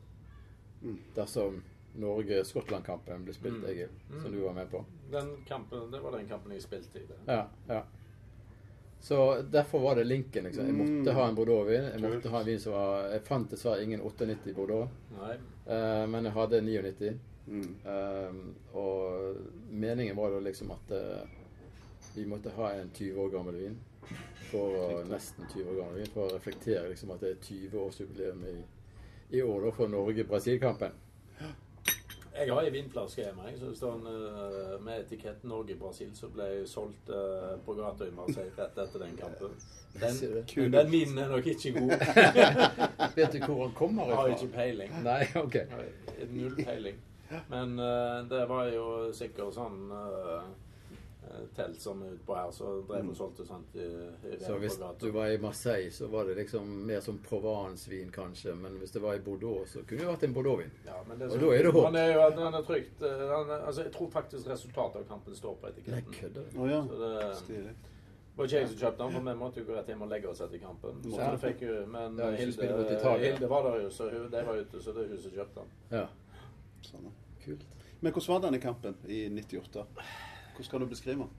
Mm. 0.82 0.98
Dersom 1.14 1.62
Norge-Skottland-kampen 2.00 3.24
ble 3.24 3.32
spilt, 3.34 3.62
Mm. 3.62 3.68
Egil, 3.70 3.88
som 4.10 4.30
Mm. 4.30 4.32
du 4.32 4.40
var 4.44 4.52
med 4.54 4.70
på. 4.70 4.84
Den 5.10 5.36
kampen, 5.46 5.90
det 5.90 6.00
var 6.02 6.10
den 6.12 6.28
kampen 6.28 6.52
jeg 6.52 6.62
spilte 6.62 6.96
i. 6.98 7.06
Det. 7.06 7.16
Ja, 7.26 7.46
ja. 7.68 7.82
Så 9.00 9.42
derfor 9.50 9.78
var 9.80 9.94
det 9.94 10.04
linken. 10.04 10.44
liksom. 10.44 10.66
Jeg 10.66 10.74
måtte 10.74 11.10
Mm. 11.10 11.14
ha 11.14 11.28
en 11.28 11.34
Bordeaux-vin. 11.34 11.82
Jeg 11.92 12.00
måtte 12.00 12.20
Kult. 12.22 12.30
ha 12.30 12.40
en 12.40 12.46
vin 12.46 12.58
som 12.58 12.72
var 12.72 13.08
Jeg 13.10 13.22
fant 13.24 13.50
dessverre 13.50 13.82
ingen 13.82 14.00
98 14.00 14.52
Bordeaux, 14.54 14.88
Nei. 15.20 15.36
Uh, 15.66 16.06
men 16.08 16.24
jeg 16.24 16.32
hadde 16.32 16.60
99. 16.62 17.18
Mm. 17.46 17.74
Eh, 17.86 18.76
og 18.76 19.36
meningen 19.70 20.16
var 20.16 20.30
da 20.30 20.38
liksom 20.40 20.70
at 20.70 21.26
vi 22.14 22.24
måtte 22.24 22.50
ha 22.50 22.72
en 22.72 22.90
20 22.94 23.16
år 23.18 23.30
gammel 23.30 23.54
vin. 23.54 23.78
For 24.50 25.04
nesten 25.06 25.46
20 25.52 25.68
år 25.70 25.76
gammel 25.78 26.08
for 26.10 26.26
å 26.26 26.34
reflektere 26.34 26.88
liksom 26.90 27.12
at 27.14 27.22
det 27.22 27.36
er 27.36 27.44
20-årsjubileum 27.44 28.46
i, 28.50 28.56
i 29.38 29.42
år 29.46 29.68
da 29.68 29.74
for 29.76 29.92
Norge-Brasil-kampen. 29.92 30.96
Jeg 32.40 32.54
har 32.54 32.64
ei 32.64 32.70
vinflaske 32.72 33.20
hjemme 33.20 33.48
jeg, 33.48 33.58
så 33.58 33.68
det 33.68 33.76
står 33.76 33.96
en, 33.98 34.06
eh, 34.10 34.76
med 34.84 35.02
etiketten 35.02 35.50
Norge-Brasil, 35.50 36.12
som 36.16 36.30
ble 36.32 36.46
solgt 36.66 37.10
uh, 37.10 37.56
på 37.66 37.74
gata 37.76 38.06
i 38.06 38.14
Marseille 38.16 38.54
rett 38.56 38.78
etter 38.78 39.02
den 39.02 39.16
kampen. 39.18 39.56
Den, 40.00 40.72
den 40.72 40.90
minen 40.90 41.18
er 41.18 41.34
nok 41.34 41.50
ikke 41.52 41.74
god. 41.76 41.92
Vet 43.18 43.34
du 43.34 43.38
hvor 43.44 43.64
han 43.66 43.74
kommer 43.76 44.08
Jeg 44.08 44.20
har 44.20 44.32
ikke 44.36 44.50
peiling. 44.54 44.96
Nei, 45.04 45.20
ok. 45.42 45.58
Null 46.30 46.56
peiling. 46.62 47.02
Men 47.50 47.76
uh, 47.78 48.22
det 48.30 48.44
var 48.48 48.70
jo 48.72 48.86
sikkert 49.14 49.54
sånn 49.58 49.90
uh, 49.90 50.46
telt 51.56 51.80
som 51.80 52.02
er 52.02 52.14
utpå 52.16 52.34
her, 52.36 52.50
så 52.52 52.70
drev 52.88 53.08
og 53.10 53.16
solgte 53.16 53.44
sånt 53.46 53.74
i, 53.76 53.84
i 54.30 54.38
Så 54.42 54.56
hvis 54.58 54.78
du 55.00 55.10
var 55.14 55.28
i 55.30 55.36
Marseille, 55.38 55.90
så 55.94 56.08
var 56.10 56.24
det 56.26 56.36
liksom 56.36 56.66
mer 56.86 57.00
som 57.00 57.18
Provence-vin, 57.18 58.10
kanskje. 58.14 58.54
Men 58.54 58.78
hvis 58.78 58.90
det 58.96 59.02
var 59.02 59.14
i 59.14 59.20
Bordeaux, 59.24 59.68
så 59.72 59.82
kunne 59.86 60.00
det 60.04 60.08
vært 60.08 60.24
en 60.28 60.34
Bordeaux-vin. 60.34 60.72
Ja, 60.86 60.98
Og 61.00 61.18
da 61.40 61.52
er 61.54 61.62
det 61.62 61.72
håp. 61.72 61.84
Han 61.84 61.96
er 61.96 62.12
jo 62.14 62.20
han 62.40 62.54
er 62.54 62.62
trygt. 62.66 63.02
eh, 63.02 63.28
Han 63.30 63.50
er, 63.50 63.66
altså, 63.66 63.82
jeg 63.82 63.92
tror 63.92 64.10
faktisk 64.10 64.48
resultatet 64.50 64.96
av 65.02 65.08
kampen 65.08 65.34
står 65.34 65.54
på 65.60 65.66
Nei, 65.66 65.72
etiketten. 65.76 66.12
kødder 66.20 66.50
du? 66.52 66.58
Oh, 66.60 66.70
ja. 66.70 66.82
Så 66.86 66.98
det 66.98 67.74
var 68.36 68.44
ikke 68.46 68.56
jeg 68.60 68.68
som 68.68 68.78
kjøpte 68.78 69.02
den, 69.04 69.12
for 69.12 69.20
vi 69.30 69.34
måtte 69.38 69.60
jo 69.60 69.66
gå 69.66 69.74
rett 69.76 69.88
hjem 69.92 70.02
og 70.02 70.08
legge 70.08 70.28
oss 70.30 70.40
etter 70.40 70.58
kampen. 70.58 71.02
Så 71.04 71.16
Ja. 71.18 71.30
det 71.30 71.40
fikk 71.40 71.62
jo, 71.66 71.86
men 71.86 72.16
Ja, 72.18 72.30
Hilde, 72.30 72.70
mot 72.78 72.90
Italia. 72.90 73.32
Hilde 73.32 73.48
var 73.50 73.62
der 73.68 73.80
jo, 73.82 73.90
så 73.90 74.08
hun, 74.10 74.30
de 74.30 74.44
var 74.46 74.54
ute, 74.56 74.80
så 74.82 74.92
det 74.94 75.04
er 75.04 75.08
hun 75.08 75.18
som 75.18 75.30
kjøpte 75.30 75.54
den. 75.54 75.68
Ja, 75.98 76.06
Sånn. 76.82 77.10
kult. 77.44 77.64
Men 78.00 78.12
hvordan 78.12 78.32
var 78.32 78.40
denne 78.50 78.58
kampen 78.62 78.94
i 79.08 79.28
98? 79.28 79.84
Hvordan 80.60 80.70
kan 80.70 80.80
du 80.80 80.86
beskrive 80.86 81.24
han? 81.24 81.30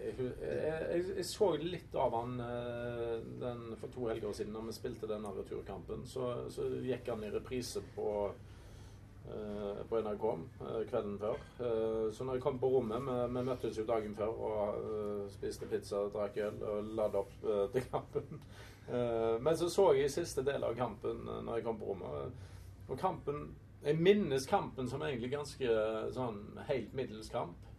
Jeg, 0.00 0.26
jeg, 0.42 1.04
jeg, 1.16 1.24
så 1.26 1.48
litt 1.58 1.94
av 1.98 2.14
han 2.14 2.36
eh, 2.44 3.16
den 3.40 3.62
for 3.80 3.90
to 3.90 4.04
helger 4.06 4.34
siden 4.36 4.54
da 4.54 4.60
vi 4.62 4.74
spilte 4.76 5.08
denne 5.10 5.32
returkampen. 5.34 6.04
Så, 6.06 6.28
så 6.54 6.68
gikk 6.84 7.08
han 7.10 7.24
i 7.26 7.30
reprise 7.34 7.82
på, 7.96 8.12
uh, 8.30 9.80
på 9.90 10.02
NRK 10.06 10.26
uh, 10.30 10.76
kvelden 10.90 11.16
før. 11.18 11.42
Uh, 11.58 12.06
så 12.14 12.26
når 12.26 12.38
jeg 12.38 12.44
kom 12.44 12.60
på 12.62 12.70
rommet 12.70 13.02
Vi, 13.08 13.16
vi 13.34 13.42
møttes 13.48 13.80
jo 13.80 13.86
dagen 13.88 14.14
før 14.18 14.38
og 14.50 15.32
spiste 15.34 15.66
pizza, 15.70 16.04
drakk 16.14 16.38
øl 16.46 16.62
og 16.62 16.92
ladde 17.00 17.24
opp 17.24 17.34
til 17.72 17.88
kampen. 17.88 18.44
Men 19.42 19.58
så 19.58 19.68
så 19.70 19.88
jeg 19.94 20.10
siste 20.10 20.42
del 20.46 20.62
av 20.66 20.78
kampen 20.78 21.26
når 21.26 21.58
jeg 21.58 21.66
kom 21.66 21.78
på 21.78 21.90
rommet. 21.90 22.46
Og 22.88 22.98
kampen 22.98 23.50
Jeg 23.82 23.96
minnes 23.96 24.46
kampen 24.46 24.88
som 24.90 25.02
egentlig 25.02 25.30
ganske 25.32 25.74
sånn 26.14 26.40
helt 26.68 26.94
middels 26.94 27.30
kamp. 27.32 27.69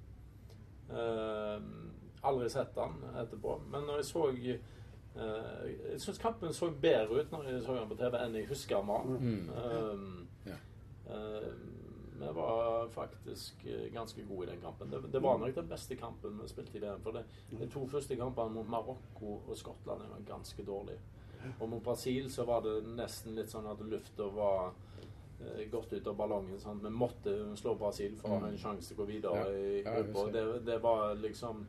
Eh, 0.92 1.62
aldri 2.22 2.50
sett 2.50 2.76
han 2.78 2.98
etterpå. 3.16 3.60
Men 3.72 3.88
når 3.88 4.02
jeg 4.02 4.06
så 4.06 4.26
eh, 4.30 5.92
Jeg 5.92 6.02
syns 6.02 6.18
kampen 6.22 6.54
så 6.54 6.72
bedre 6.82 7.22
ut 7.22 7.32
når 7.32 7.48
jeg 7.50 7.64
så 7.66 7.76
den 7.80 7.90
på 7.90 7.98
TV 8.00 8.18
enn 8.22 8.36
jeg 8.36 8.50
husker 8.52 8.82
han 8.82 8.88
var. 8.88 9.04
Mm. 9.04 9.50
Um, 9.50 10.28
Ja. 10.46 10.58
eh, 11.10 11.54
vi 12.22 12.28
var 12.36 12.88
faktisk 12.94 13.66
eh, 13.66 13.88
ganske 13.94 14.22
gode 14.30 14.48
i 14.48 14.52
den 14.52 14.62
kampen. 14.62 14.92
Det, 14.92 15.14
det 15.14 15.24
var 15.24 15.38
nok 15.42 15.56
den 15.56 15.68
beste 15.70 15.96
kampen 15.98 16.38
vi 16.42 16.48
spilte 16.48 16.78
i 16.78 16.82
VM. 16.82 17.02
For 17.02 17.12
det, 17.12 17.24
de 17.60 17.68
to 17.68 17.88
første 17.88 18.16
kampene 18.16 18.54
mot 18.54 18.70
Marokko 18.70 19.40
og 19.48 19.58
Skottland 19.58 20.02
var 20.12 20.22
ganske 20.28 20.64
dårlige. 20.64 21.00
Og 21.60 21.70
mot 21.70 21.84
Brasil 21.84 22.28
så 22.32 22.46
var 22.46 22.62
det 22.62 22.84
nesten 22.86 23.34
litt 23.36 23.50
sånn 23.50 23.66
at 23.66 23.80
lufta 23.82 24.28
var 24.36 24.76
eh, 25.46 25.66
gått 25.72 25.94
ut 25.94 26.08
av 26.08 26.16
ballongen. 26.16 26.60
Sant? 26.60 26.84
Vi 26.84 26.90
måtte 26.90 27.56
slå 27.58 27.76
Brasil 27.78 28.16
for 28.18 28.30
å 28.30 28.40
ha 28.40 28.48
en 28.48 28.58
sjanse 28.58 28.88
til 28.88 28.98
å 28.98 29.02
gå 29.02 29.08
videre 29.08 29.36
Ja. 29.46 29.52
i 29.52 29.82
gruppa. 29.84 30.32
Det, 30.32 30.66
det 30.66 30.78
var 30.84 31.16
liksom 31.16 31.66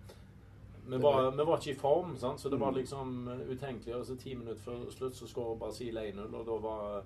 vi 0.88 0.98
var, 0.98 1.30
vi 1.30 1.44
var 1.44 1.58
ikke 1.58 1.70
i 1.70 1.74
form, 1.78 2.16
sant? 2.18 2.40
så 2.40 2.48
det 2.50 2.58
var 2.58 2.72
Mm. 2.72 2.78
liksom 2.80 3.28
eh, 3.28 3.50
utenkelig. 3.54 3.94
Og 3.96 4.06
så 4.06 4.16
ti 4.18 4.34
minutter 4.34 4.60
før 4.60 4.90
slutt 4.90 5.14
så 5.14 5.26
skårer 5.26 5.58
Brasil 5.58 5.94
1-0, 5.96 6.34
og 6.34 6.46
da 6.46 6.56
var 6.58 7.04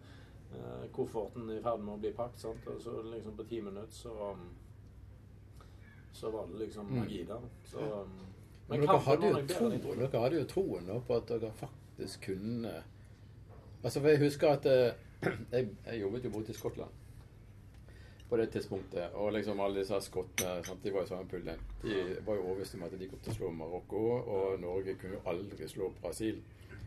eh, 0.54 0.87
kofferten 0.92 1.50
i 1.50 1.61
ferd 1.61 1.80
med 1.80 1.94
å 1.94 2.00
bli 2.00 2.12
pakket. 2.12 2.38
Sant? 2.38 2.66
Og 2.66 2.80
så 2.80 3.02
liksom 3.12 3.37
på 3.37 3.44
ti 3.49 3.61
minutter 3.61 3.92
så 3.92 4.35
så 6.12 6.30
var 6.30 6.46
det 6.46 6.58
liksom 6.58 6.87
Mm. 6.87 6.99
magi 6.99 7.25
der. 7.25 7.40
Så, 7.64 7.78
um, 7.78 8.08
Men 8.68 8.80
dere 8.80 8.99
hadde, 8.99 9.26
jo 9.26 9.32
nok 9.32 9.42
bedre 9.46 9.56
tro, 9.58 9.66
enn 9.66 9.73
jeg 9.73 9.82
trodde. 9.82 10.11
dere 10.11 10.23
hadde 10.23 10.38
jo 10.40 10.44
troen 10.44 11.02
på 11.06 11.16
at 11.16 11.26
dere 11.28 11.50
faktisk 11.52 12.20
kunne 12.23 12.73
Altså, 13.83 14.00
for 14.00 14.09
Jeg 14.09 14.23
husker 14.25 14.49
at 14.49 14.66
eh, 14.66 14.95
jeg, 15.52 15.68
jeg 15.87 16.00
jobbet 16.00 16.25
jo 16.25 16.30
borte 16.30 16.54
i 16.54 16.56
Skottland 16.56 17.02
på 18.28 18.37
det 18.37 18.47
tidspunktet. 18.50 19.14
Og 19.14 19.33
liksom 19.33 19.61
alle 19.61 19.80
disse 19.80 20.00
skottene 20.02 20.64
sant, 20.66 20.83
de 20.83 20.92
var 20.95 21.06
i 21.06 21.11
samme 21.11 21.28
puljen. 21.30 21.61
De 21.83 22.00
var 22.26 22.38
jo 22.38 22.49
overbevist 22.49 22.75
om 22.75 22.87
at 22.87 22.97
de 22.99 23.09
kom 23.11 23.23
til 23.23 23.33
å 23.33 23.37
slå 23.37 23.50
Marokko, 23.54 24.02
og 24.18 24.61
Norge 24.61 24.97
kunne 25.00 25.18
jo 25.18 25.23
aldri 25.30 25.68
slå 25.71 25.92
Brasil. 26.00 26.40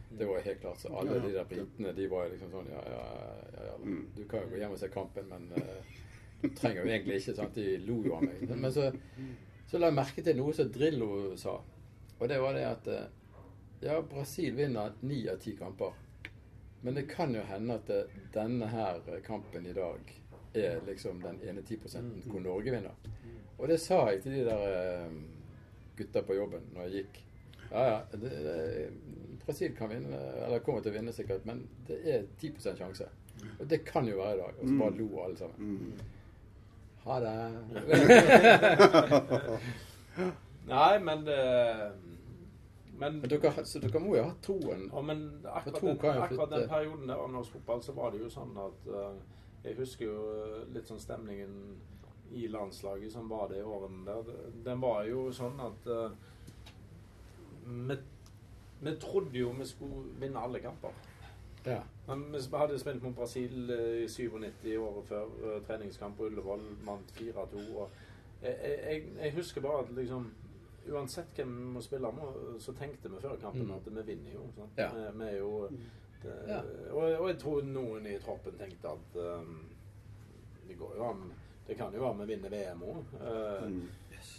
Det 0.10 0.26
var 0.26 0.40
jo 0.40 0.46
helt 0.50 0.62
klart. 0.62 0.82
Så 0.82 0.92
alle 0.98 1.20
de 1.24 1.32
der 1.36 1.48
britene 1.48 1.94
de 1.96 2.08
var 2.12 2.26
jo 2.26 2.34
liksom 2.34 2.52
sånn 2.52 2.72
Ja, 2.74 2.82
ja, 2.92 3.04
ja, 3.54 3.66
ja 3.70 3.98
du 4.18 4.24
kan 4.28 4.44
jo 4.44 4.52
gå 4.52 4.62
hjem 4.64 4.74
og 4.76 4.82
se 4.82 4.90
kampen, 4.92 5.30
men 5.30 5.46
uh, 5.54 6.00
du 6.42 6.50
trenger 6.58 6.82
jo 6.82 6.90
egentlig 6.90 7.20
ikke. 7.22 7.36
sant, 7.38 7.56
De 7.56 7.78
lo 7.86 8.00
jo 8.08 8.18
av 8.18 8.26
meg. 8.26 8.44
Men 8.50 8.74
så, 8.74 8.90
så 9.70 9.80
la 9.80 9.92
jeg 9.92 10.00
merke 10.02 10.26
til 10.26 10.40
noe 10.40 10.56
som 10.58 10.72
Drillo 10.74 11.12
sa. 11.40 11.60
Og 12.20 12.28
det 12.28 12.40
var 12.42 12.58
det 12.58 12.66
at 12.68 12.88
eh, 12.92 13.06
ja, 13.86 14.02
Brasil 14.04 14.58
vinner 14.58 14.98
ni 15.08 15.22
av 15.32 15.38
ti 15.40 15.54
kamper. 15.56 15.94
Men 16.82 16.96
det 16.96 17.08
kan 17.12 17.36
jo 17.36 17.42
hende 17.44 17.76
at 17.76 17.88
det, 17.88 18.04
denne 18.34 18.68
her 18.72 19.02
kampen 19.26 19.66
i 19.68 19.74
dag 19.76 20.14
er 20.54 20.80
liksom 20.88 21.22
den 21.22 21.42
ene 21.44 21.62
10% 21.62 22.24
hvor 22.26 22.40
Norge 22.44 22.72
vinner. 22.72 22.96
Og 23.58 23.68
det 23.68 23.80
sa 23.84 24.06
jeg 24.10 24.22
til 24.24 24.38
de 24.40 24.46
der 24.48 24.64
eh, 24.70 25.18
gutta 25.98 26.24
på 26.24 26.38
jobben 26.38 26.70
når 26.74 26.88
jeg 26.88 26.92
gikk. 27.02 27.26
Ja, 27.72 27.82
ja, 27.86 27.98
det, 28.12 28.30
det, 28.46 28.90
Brasil 29.46 29.76
kan 29.78 29.92
vinne, 29.92 30.18
eller 30.46 30.64
kommer 30.66 30.82
til 30.82 30.94
å 30.94 30.96
vinne 30.96 31.14
sikkert, 31.14 31.46
men 31.46 31.68
det 31.88 32.00
er 32.08 32.24
10 32.42 32.78
sjanse. 32.80 33.10
Og 33.60 33.68
det 33.70 33.84
kan 33.88 34.08
jo 34.08 34.18
være 34.20 34.34
i 34.34 34.40
dag. 34.40 34.54
Og 34.60 34.68
så 34.68 34.80
bare 34.80 34.98
lo 34.98 35.08
alle 35.24 35.38
sammen. 35.38 35.60
Mm. 35.60 35.94
Ha 37.04 37.20
det. 37.24 37.36
Nei, 40.74 41.00
men 41.04 41.26
det 41.28 41.44
Men, 43.00 43.20
Men 43.20 43.30
dere, 43.30 43.66
så 43.66 43.80
dere 43.80 44.00
må 44.04 44.16
jo 44.18 44.24
ha 44.28 44.32
troen. 44.44 44.90
ja, 44.92 45.02
men 45.02 45.22
akkurat, 45.48 45.78
tro 45.80 45.94
den, 45.94 46.24
akkurat 46.24 46.50
den 46.52 46.66
perioden 46.70 47.08
der 47.08 47.22
av 47.24 47.30
norsk 47.32 47.54
fotball, 47.56 47.84
så 47.84 47.96
var 47.96 48.12
det 48.12 48.20
jo 48.20 48.32
sånn 48.34 48.58
at 48.60 48.90
uh, 48.92 49.14
Jeg 49.64 49.76
husker 49.76 50.06
jo 50.06 50.18
eh, 50.32 50.60
litt 50.72 50.88
sånn 50.88 51.02
stemningen 51.04 51.54
i 52.32 52.46
landslaget 52.48 53.12
som 53.12 53.28
var 53.32 53.50
det 53.52 53.60
i 53.60 53.66
årene 53.68 54.06
der. 54.08 54.30
Den 54.64 54.80
var 54.84 55.04
jo 55.08 55.26
sånn 55.36 55.60
at 55.64 55.88
uh, 55.88 56.12
vi, 57.66 57.98
vi 58.80 58.94
trodde 59.02 59.36
jo 59.36 59.52
vi 59.58 59.68
skulle 59.68 60.04
vinne 60.22 60.44
alle 60.44 60.62
kamper. 60.64 60.96
Ja. 61.66 61.82
Men 62.08 62.30
vi 62.32 62.44
hadde 62.56 62.80
spilt 62.80 63.04
mot 63.04 63.16
Brasil 63.16 63.74
i 63.76 64.08
97 64.08 64.78
året 64.80 65.10
før. 65.12 65.34
Uh, 65.44 65.58
Treningskamp 65.68 66.20
på 66.20 66.30
Ullevål. 66.30 66.64
Vant 66.88 67.16
4-2. 67.20 67.90
Jeg, 68.44 68.56
jeg, 68.64 69.04
jeg 69.20 69.36
husker 69.36 69.64
bare 69.64 69.84
at 69.84 69.92
liksom 69.96 70.32
Uansett 70.90 71.36
hvem 71.38 71.56
vi 71.58 71.66
må 71.76 71.82
spille 71.86 72.12
med, 72.16 72.60
så 72.64 72.74
tenkte 72.78 73.10
vi 73.14 73.20
før 73.22 73.38
kampen 73.42 73.68
Mm. 73.68 73.76
at 73.76 73.90
vi 73.96 74.02
vinner 74.14 74.34
jo. 74.34 74.48
Sant? 74.56 74.78
Ja. 74.78 74.90
Vi, 74.96 75.06
vi 75.20 75.26
er 75.30 75.38
jo 75.38 75.68
det, 76.24 76.34
Ja. 76.48 76.62
og, 76.92 77.04
og 77.22 77.28
jeg 77.30 77.38
tror 77.40 77.62
noen 77.64 78.08
i 78.08 78.18
troppen 78.20 78.58
tenkte 78.60 78.90
at 78.92 79.20
um, 79.40 79.54
det 80.68 80.78
går 80.80 80.96
jo 80.98 81.04
an 81.10 81.32
Det 81.70 81.78
kan 81.78 81.94
jo 81.94 82.02
være 82.02 82.18
vi 82.26 82.26
vinner 82.34 82.50
VM 82.50 82.82
òg. 82.82 83.12
Mm. 83.70 83.82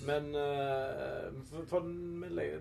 Men 0.07 0.27
uh, 0.35 1.31
for, 1.49 1.65
for 1.71 1.87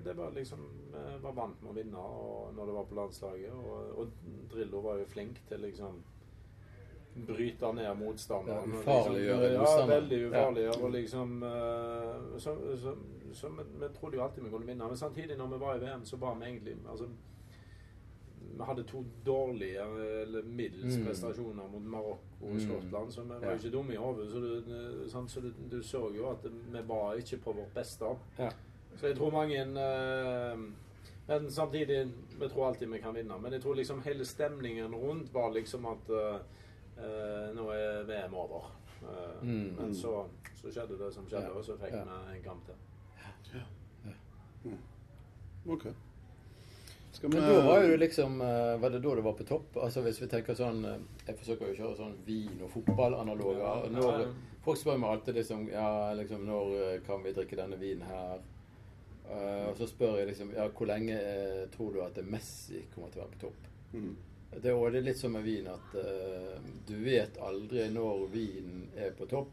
det 0.06 0.14
var 0.16 0.32
liksom 0.36 0.62
Vi 0.94 1.18
var 1.24 1.34
vant 1.36 1.62
med 1.64 1.72
å 1.72 1.76
vinne 1.76 1.98
og 1.98 2.54
når 2.56 2.66
det 2.70 2.76
var 2.78 2.86
på 2.92 2.96
landslaget. 3.00 3.52
Og, 3.54 3.98
og 4.00 4.08
Drillo 4.54 4.82
var 4.86 5.00
jo 5.02 5.06
flink 5.10 5.42
til 5.50 5.60
liksom 5.66 6.00
bryte 7.28 7.72
ned 7.74 7.96
motstanderen. 7.98 8.72
Ja, 8.72 8.78
og 8.78 8.84
ufarliggjøre 8.84 9.50
liksom, 9.50 9.80
Ja, 9.80 9.86
veldig 9.96 10.20
ufarliggjøre. 10.30 10.84
Og 10.84 10.92
liksom 10.92 11.44
eh, 11.44 12.38
Så, 12.40 12.54
så, 12.84 12.94
så 13.34 13.50
vi, 13.50 13.64
vi 13.80 13.90
trodde 14.00 14.16
jo 14.18 14.24
alltid 14.24 14.44
vi 14.44 14.50
kunne 14.50 14.66
vinne. 14.66 14.88
Men 14.88 14.98
samtidig, 14.98 15.38
når 15.38 15.48
vi 15.48 15.60
var 15.60 15.76
i 15.76 15.80
VM, 15.80 16.06
så 16.06 16.18
var 16.18 16.36
vi 16.40 16.46
egentlig 16.46 16.78
altså, 16.90 17.08
vi 18.60 18.66
hadde 18.66 18.84
to 18.84 19.04
dårlige 19.26 19.84
eller 20.22 20.44
middels 20.44 20.96
Mm. 20.98 21.06
prestasjoner 21.06 21.68
mot 21.72 21.82
Marokko 21.82 22.46
og 22.46 22.50
Mm. 22.56 22.60
Skottland, 22.60 23.12
så 23.14 23.22
vi 23.22 23.30
var 23.30 23.40
Ja. 23.44 23.50
jo 23.52 23.58
ikke 23.58 23.72
dumme 23.78 23.94
i 23.94 23.96
hodet. 23.96 24.32
Så, 24.32 24.40
du, 24.40 25.10
sant, 25.10 25.32
så 25.32 25.42
du, 25.42 25.54
du 25.72 25.84
så 25.84 26.10
jo 26.16 26.30
at 26.30 26.44
vi 26.72 26.82
var 26.88 27.14
ikke 27.14 27.38
på 27.38 27.54
vårt 27.54 27.74
beste. 27.74 28.06
Ja. 28.40 28.50
Så 28.98 29.08
jeg 29.08 29.16
tror 29.18 29.32
mange 29.32 29.62
uh, 29.64 30.60
Men 31.28 31.52
samtidig, 31.52 32.12
vi 32.40 32.48
tror 32.50 32.68
alltid 32.68 32.88
vi 32.90 32.98
kan 33.00 33.14
vinne. 33.16 33.38
Men 33.42 33.52
jeg 33.54 33.62
tror 33.62 33.74
liksom 33.76 34.02
hele 34.02 34.26
stemningen 34.26 34.96
rundt 34.96 35.34
var 35.34 35.52
liksom 35.54 35.86
at 35.86 36.10
eh, 36.10 36.40
eh, 37.00 37.56
nå 37.56 37.70
er 37.76 38.04
VM 38.10 38.34
over. 38.36 38.70
Uh, 39.02 39.42
Mm. 39.42 39.76
Men 39.78 39.94
så, 39.96 40.26
så 40.62 40.68
skjedde 40.72 40.98
det 41.00 41.14
som 41.14 41.26
skjedde, 41.26 41.48
Ja. 41.48 41.56
og 41.56 41.64
så 41.64 41.78
fikk 41.80 41.94
Ja. 41.96 42.04
vi 42.04 42.38
en 42.38 42.44
kamp 42.44 42.66
til. 42.66 42.76
OK. 45.66 45.86
Skal 47.12 47.30
Men 47.30 47.42
da 47.42 47.62
var 47.66 47.82
jo 47.84 47.88
du 47.92 47.98
liksom 47.98 48.42
eh, 48.42 48.78
Var 48.80 48.90
det 48.90 49.00
da 49.00 49.16
du 49.16 49.22
var 49.22 49.34
på 49.34 49.44
topp? 49.44 49.78
Altså 49.82 50.02
Hvis 50.06 50.22
vi 50.22 50.28
tenker 50.28 50.54
sånn 50.56 50.84
Jeg 51.28 51.36
forsøker 51.40 51.68
jo 51.68 51.74
å 51.74 51.78
kjøre 51.80 51.98
sånn 51.98 52.14
vin- 52.26 52.62
og 52.64 52.70
fotballanaloger. 52.74 53.60
Ja, 53.60 53.90
Når, 53.90 54.28
folk 54.64 54.78
spør 54.80 54.98
meg 55.02 55.10
alltid 55.10 55.36
liksom 55.42 55.68
Ja, 55.72 56.14
liksom 56.14 56.46
Når 56.48 57.00
kan 57.08 57.24
vi 57.24 57.34
drikke 57.34 57.56
denne 57.60 57.80
vinen 57.82 58.06
her? 58.08 58.40
Uh, 59.30 59.70
og 59.70 59.76
så 59.78 59.88
spør 59.90 60.18
jeg 60.22 60.28
liksom 60.32 60.54
Ja, 60.56 60.68
hvor 60.70 60.88
lenge 60.90 61.18
tror 61.76 61.94
du 61.94 62.02
at 62.06 62.18
Messi 62.26 62.86
kommer 62.94 63.10
til 63.14 63.22
å 63.22 63.26
være 63.28 63.36
på 63.36 63.42
topp? 63.48 63.68
Mm. 63.94 64.16
Det, 64.52 64.72
er 64.72 64.96
er 64.96 65.06
litt 65.06 65.20
som 65.20 65.36
med 65.36 65.46
vin 65.46 65.68
at 65.70 65.96
uh, 65.96 66.58
du 66.88 66.96
vet 67.04 67.38
aldri 67.46 67.86
når 67.94 68.26
vinen 68.34 68.88
er 68.98 69.14
på 69.18 69.28
topp. 69.30 69.52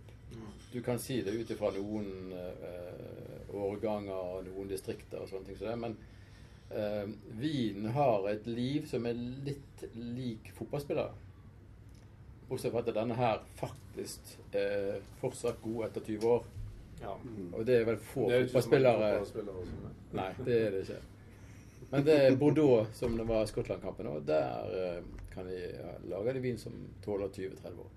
Du 0.73 0.81
kan 0.83 0.99
si 0.99 1.21
det 1.23 1.35
ut 1.37 1.51
ifra 1.53 1.71
noen 1.77 2.33
uh, 2.33 3.55
årganger, 3.57 4.43
noen 4.49 4.71
distrikter 4.71 5.23
og 5.23 5.31
sånne 5.31 5.51
ting 5.51 5.59
som 5.61 5.71
det, 5.71 5.77
men 5.85 5.97
uh, 6.73 7.05
vinen 7.39 7.93
har 7.97 8.27
et 8.33 8.49
liv 8.49 8.89
som 8.91 9.07
er 9.07 9.21
litt 9.47 9.87
lik 9.95 10.51
fotballspillere. 10.57 11.13
Bortsett 12.49 12.73
fra 12.73 12.83
at 12.85 12.95
denne 12.95 13.17
her 13.19 13.43
faktisk 13.59 14.37
er 14.55 15.01
fortsatt 15.21 15.61
god 15.65 15.89
etter 15.89 16.05
20 16.09 16.31
år. 16.31 16.47
Ja. 17.03 17.13
Og 17.53 17.67
det 17.69 17.83
er 17.83 17.91
vel 17.91 18.01
få 18.01 18.31
Det 18.31 18.39
er 18.39 18.49
fotballspillere 18.49 19.13
fotballspillere 19.19 19.67
er. 19.67 19.95
Nei, 20.17 20.31
det 20.47 20.59
er 20.63 20.75
det 20.75 20.83
ikke. 20.87 21.03
Men 21.91 22.05
det 22.05 22.17
er 22.27 22.37
Bordeaux, 22.37 22.89
som 22.97 23.17
det 23.17 23.25
var 23.29 23.47
Skottland-kampen, 23.47 24.07
og 24.11 24.25
der 24.27 24.73
eh, 24.81 25.05
kan 25.35 25.47
de 25.47 25.59
ja, 25.61 25.93
lage 26.11 26.33
de 26.35 26.41
vin 26.45 26.59
som 26.59 26.75
tåler 27.05 27.29
20-30 27.29 27.79
år. 27.85 27.93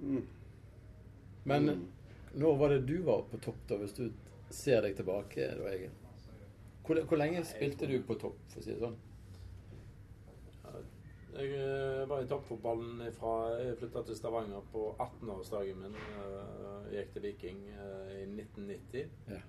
Mm. 0.00 0.22
Men 1.44 1.64
Mm. 1.64 1.86
når 2.34 2.56
var 2.56 2.68
det 2.68 2.86
du 2.86 3.02
var 3.02 3.22
på 3.30 3.38
topp, 3.38 3.56
da, 3.68 3.76
hvis 3.76 3.92
du 3.96 4.10
ser 4.50 4.82
deg 4.82 4.96
tilbake? 4.96 5.48
da, 5.58 5.66
Egil? 5.72 5.90
Hvor, 6.86 7.00
hvor 7.08 7.16
lenge 7.16 7.44
spilte 7.44 7.86
du 7.86 7.98
på 8.02 8.14
topp, 8.20 8.38
for 8.52 8.60
å 8.60 8.64
si 8.64 8.72
det 8.72 8.80
sånn? 8.80 8.96
Jeg 11.34 11.50
eh, 11.58 12.04
var 12.06 12.22
i 12.22 12.28
toppfotballen 12.30 13.00
fra 13.16 13.30
Jeg 13.58 13.74
flytta 13.80 14.04
til 14.06 14.14
Stavanger 14.14 14.62
på 14.70 14.84
18-årsdagen 15.02 15.80
min. 15.82 15.96
Jeg 16.92 17.00
Gikk 17.00 17.12
til 17.16 17.24
Viking 17.24 17.62
eh, 17.74 18.12
i 18.20 18.26
1990. 18.28 19.08
Ja. 19.32 19.40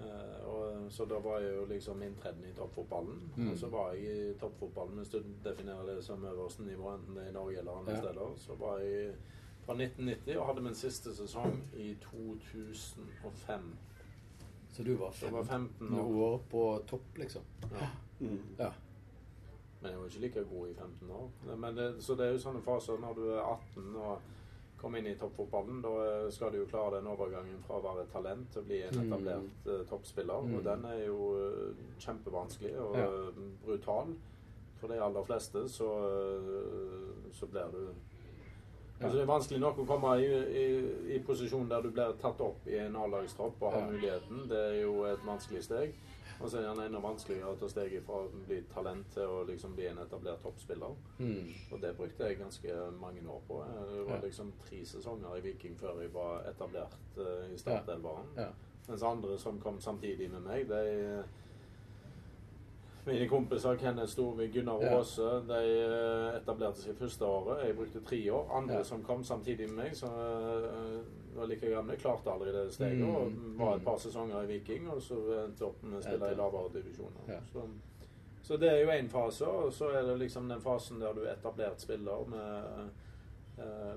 Eh, 0.00 0.46
og, 0.46 0.90
så 0.92 1.04
da 1.08 1.18
var 1.24 1.38
jeg 1.40 1.54
jo 1.56 1.64
liksom 1.70 2.02
inntreden 2.02 2.44
i 2.44 2.52
toppfotballen. 2.56 3.22
Mm. 3.36 3.50
Og 3.50 3.58
så 3.58 3.68
var 3.72 3.92
jeg 3.92 4.02
i 4.04 4.34
toppfotballen, 4.40 4.98
hvis 5.00 5.08
du 5.08 5.22
definerer 5.44 5.86
det 5.94 6.04
som 6.04 6.24
øverste 6.24 6.62
nivå, 6.66 6.90
enten 6.94 7.16
det 7.16 7.24
er 7.24 7.28
i 7.30 7.32
Norge 7.32 7.58
eller 7.58 7.78
andre 7.78 7.92
Ja. 7.92 8.00
steder, 8.02 8.34
så 8.36 8.54
var 8.60 8.78
jeg 8.78 9.14
fra 9.66 9.74
1990 9.74 10.36
og 10.38 10.46
hadde 10.46 10.62
min 10.62 10.74
siste 10.74 11.14
sesong 11.16 11.56
i 11.76 11.94
2005. 12.00 13.76
Så 14.72 14.82
du 14.82 14.94
var 14.96 15.10
Så 15.12 15.26
jeg 15.26 15.32
var 15.34 15.42
15 15.44 15.88
15 15.88 15.98
år. 15.98 16.14
år 16.32 16.38
på 16.50 16.82
topp, 16.86 17.16
liksom? 17.16 17.42
Ja. 17.72 17.88
Mm. 18.20 18.40
Ja. 18.58 18.70
Men 19.80 19.90
jeg 19.90 19.98
var 20.00 20.06
ikke 20.06 20.20
like 20.20 20.44
god 20.44 20.68
i 20.68 20.74
15 20.74 21.10
år. 21.10 21.30
Men 21.56 21.76
det, 21.76 22.02
så 22.02 22.14
det 22.14 22.26
er 22.26 22.32
jo 22.32 22.38
sånne 22.38 22.62
faser 22.62 22.98
når 23.00 23.14
du 23.14 23.24
er 23.30 23.40
18 23.42 23.96
og 23.96 24.18
kommer 24.80 24.98
inn 24.98 25.06
i 25.06 25.14
toppfotballen. 25.18 25.82
Da 25.82 25.92
eh, 26.06 26.30
skal 26.34 26.52
du 26.52 26.58
jo 26.60 26.66
klare 26.70 26.98
den 27.00 27.06
overgangen 27.10 27.62
fra 27.66 27.78
å 27.80 27.84
være 27.84 28.06
talent 28.12 28.50
til 28.52 28.62
å 28.62 28.66
bli 28.68 28.82
en 28.86 28.98
etablert 29.02 29.68
eh, 29.72 29.84
toppspiller. 29.90 30.42
Mm. 30.46 30.56
Og 30.58 30.64
den 30.66 30.84
er 30.90 31.00
jo 31.06 31.20
eh, 31.40 31.84
kjempevanskelig 32.04 32.74
og 32.80 32.98
Ja. 33.00 33.06
brutal. 33.64 34.14
For 34.76 34.92
de 34.92 34.98
aller 35.00 35.24
fleste 35.24 35.62
så, 35.72 35.86
så 37.32 37.46
blir 37.48 37.70
du 37.72 37.80
Altså 39.00 39.16
Det 39.18 39.22
er 39.22 39.28
vanskelig 39.28 39.58
nok 39.60 39.78
å 39.82 39.84
komme 39.88 40.10
i, 40.24 40.28
i, 40.56 40.66
i 41.16 41.18
posisjon 41.24 41.66
der 41.68 41.82
du 41.84 41.90
blir 41.92 42.14
tatt 42.20 42.38
opp 42.40 42.64
i 42.68 42.78
en 42.80 42.94
A-lagstropp 42.96 43.60
og 43.60 43.72
har 43.74 43.82
Ja. 43.82 43.90
muligheten. 43.90 44.46
Det 44.48 44.56
er 44.70 44.76
jo 44.82 45.02
et 45.04 45.20
vanskelig 45.26 45.62
steg. 45.66 45.92
Og 46.40 46.50
så 46.50 46.58
er 46.60 46.74
det 46.76 46.84
enda 46.86 47.00
vanskeligere 47.00 47.54
å 47.54 47.56
ta 47.60 47.68
steget 47.68 48.04
fra 48.04 48.18
å 48.26 48.42
bli 48.46 48.58
talent 48.74 49.06
til 49.14 49.22
å 49.32 49.38
liksom 49.48 49.74
bli 49.76 49.86
en 49.88 49.98
etablert 50.02 50.42
toppspiller. 50.44 50.92
Mm. 51.18 51.48
Og 51.72 51.80
det 51.80 51.94
brukte 51.96 52.28
jeg 52.28 52.38
ganske 52.38 52.76
mange 53.00 53.22
år 53.28 53.40
på. 53.48 53.62
Det 53.64 54.04
var 54.06 54.14
Ja. 54.16 54.20
liksom 54.26 54.52
tre 54.66 54.84
sesonger 54.84 55.36
i 55.36 55.40
Viking 55.40 55.76
før 55.80 56.00
jeg 56.02 56.12
var 56.12 56.44
etablert 56.50 56.96
uh, 57.18 57.46
i 57.54 57.56
startelveren. 57.58 58.28
Ja. 58.36 58.50
Mens 58.88 59.02
andre 59.02 59.38
som 59.38 59.58
kom 59.60 59.80
samtidig 59.80 60.30
med 60.30 60.40
meg, 60.42 60.68
de 60.68 61.24
Mine 63.06 63.28
kompiser 63.28 63.76
Kenneth 63.78 64.08
Storvik, 64.10 64.52
Gunnar 64.54 64.82
Ja. 64.82 64.96
Aase, 64.98 65.26
de 65.46 65.58
eh, 65.78 66.36
etablerte 66.40 66.80
seg 66.82 66.96
første 66.98 67.22
året. 67.24 67.60
Jeg 67.68 67.76
brukte 67.78 68.00
tre 68.04 68.18
år. 68.34 68.48
Andre 68.58 68.80
Ja. 68.80 68.82
som 68.84 69.02
kom 69.06 69.22
samtidig 69.24 69.68
med 69.70 69.76
meg, 69.84 69.94
som 69.96 70.08
eh, 70.10 71.00
var 71.36 71.46
like 71.46 71.70
gamle, 71.70 71.96
klarte 71.96 72.32
aldri 72.32 72.52
det 72.52 72.72
steget. 72.74 72.98
Mm. 72.98 73.14
Og 73.14 73.32
var 73.58 73.74
et 73.76 73.80
Mm. 73.80 73.84
par 73.84 73.96
sesonger 73.98 74.42
i 74.42 74.46
Viking, 74.46 74.90
og 74.90 75.00
så 75.02 75.14
endte 75.44 75.62
opp 75.66 75.82
med 75.82 75.98
å 76.00 76.02
spille 76.02 76.32
i 76.32 76.34
lavere 76.34 76.72
divisjoner. 76.74 77.28
Ja. 77.28 77.38
Så, 77.52 77.62
så 78.42 78.56
det 78.56 78.68
er 78.72 78.80
jo 78.84 78.90
én 78.90 79.08
fase, 79.08 79.46
og 79.46 79.72
så 79.72 79.84
er 79.94 80.02
det 80.02 80.18
liksom 80.18 80.48
den 80.48 80.60
fasen 80.60 80.98
der 81.00 81.12
du 81.12 81.20
er 81.22 81.34
etablert 81.36 81.80
spiller 81.80 82.26
med, 82.26 82.90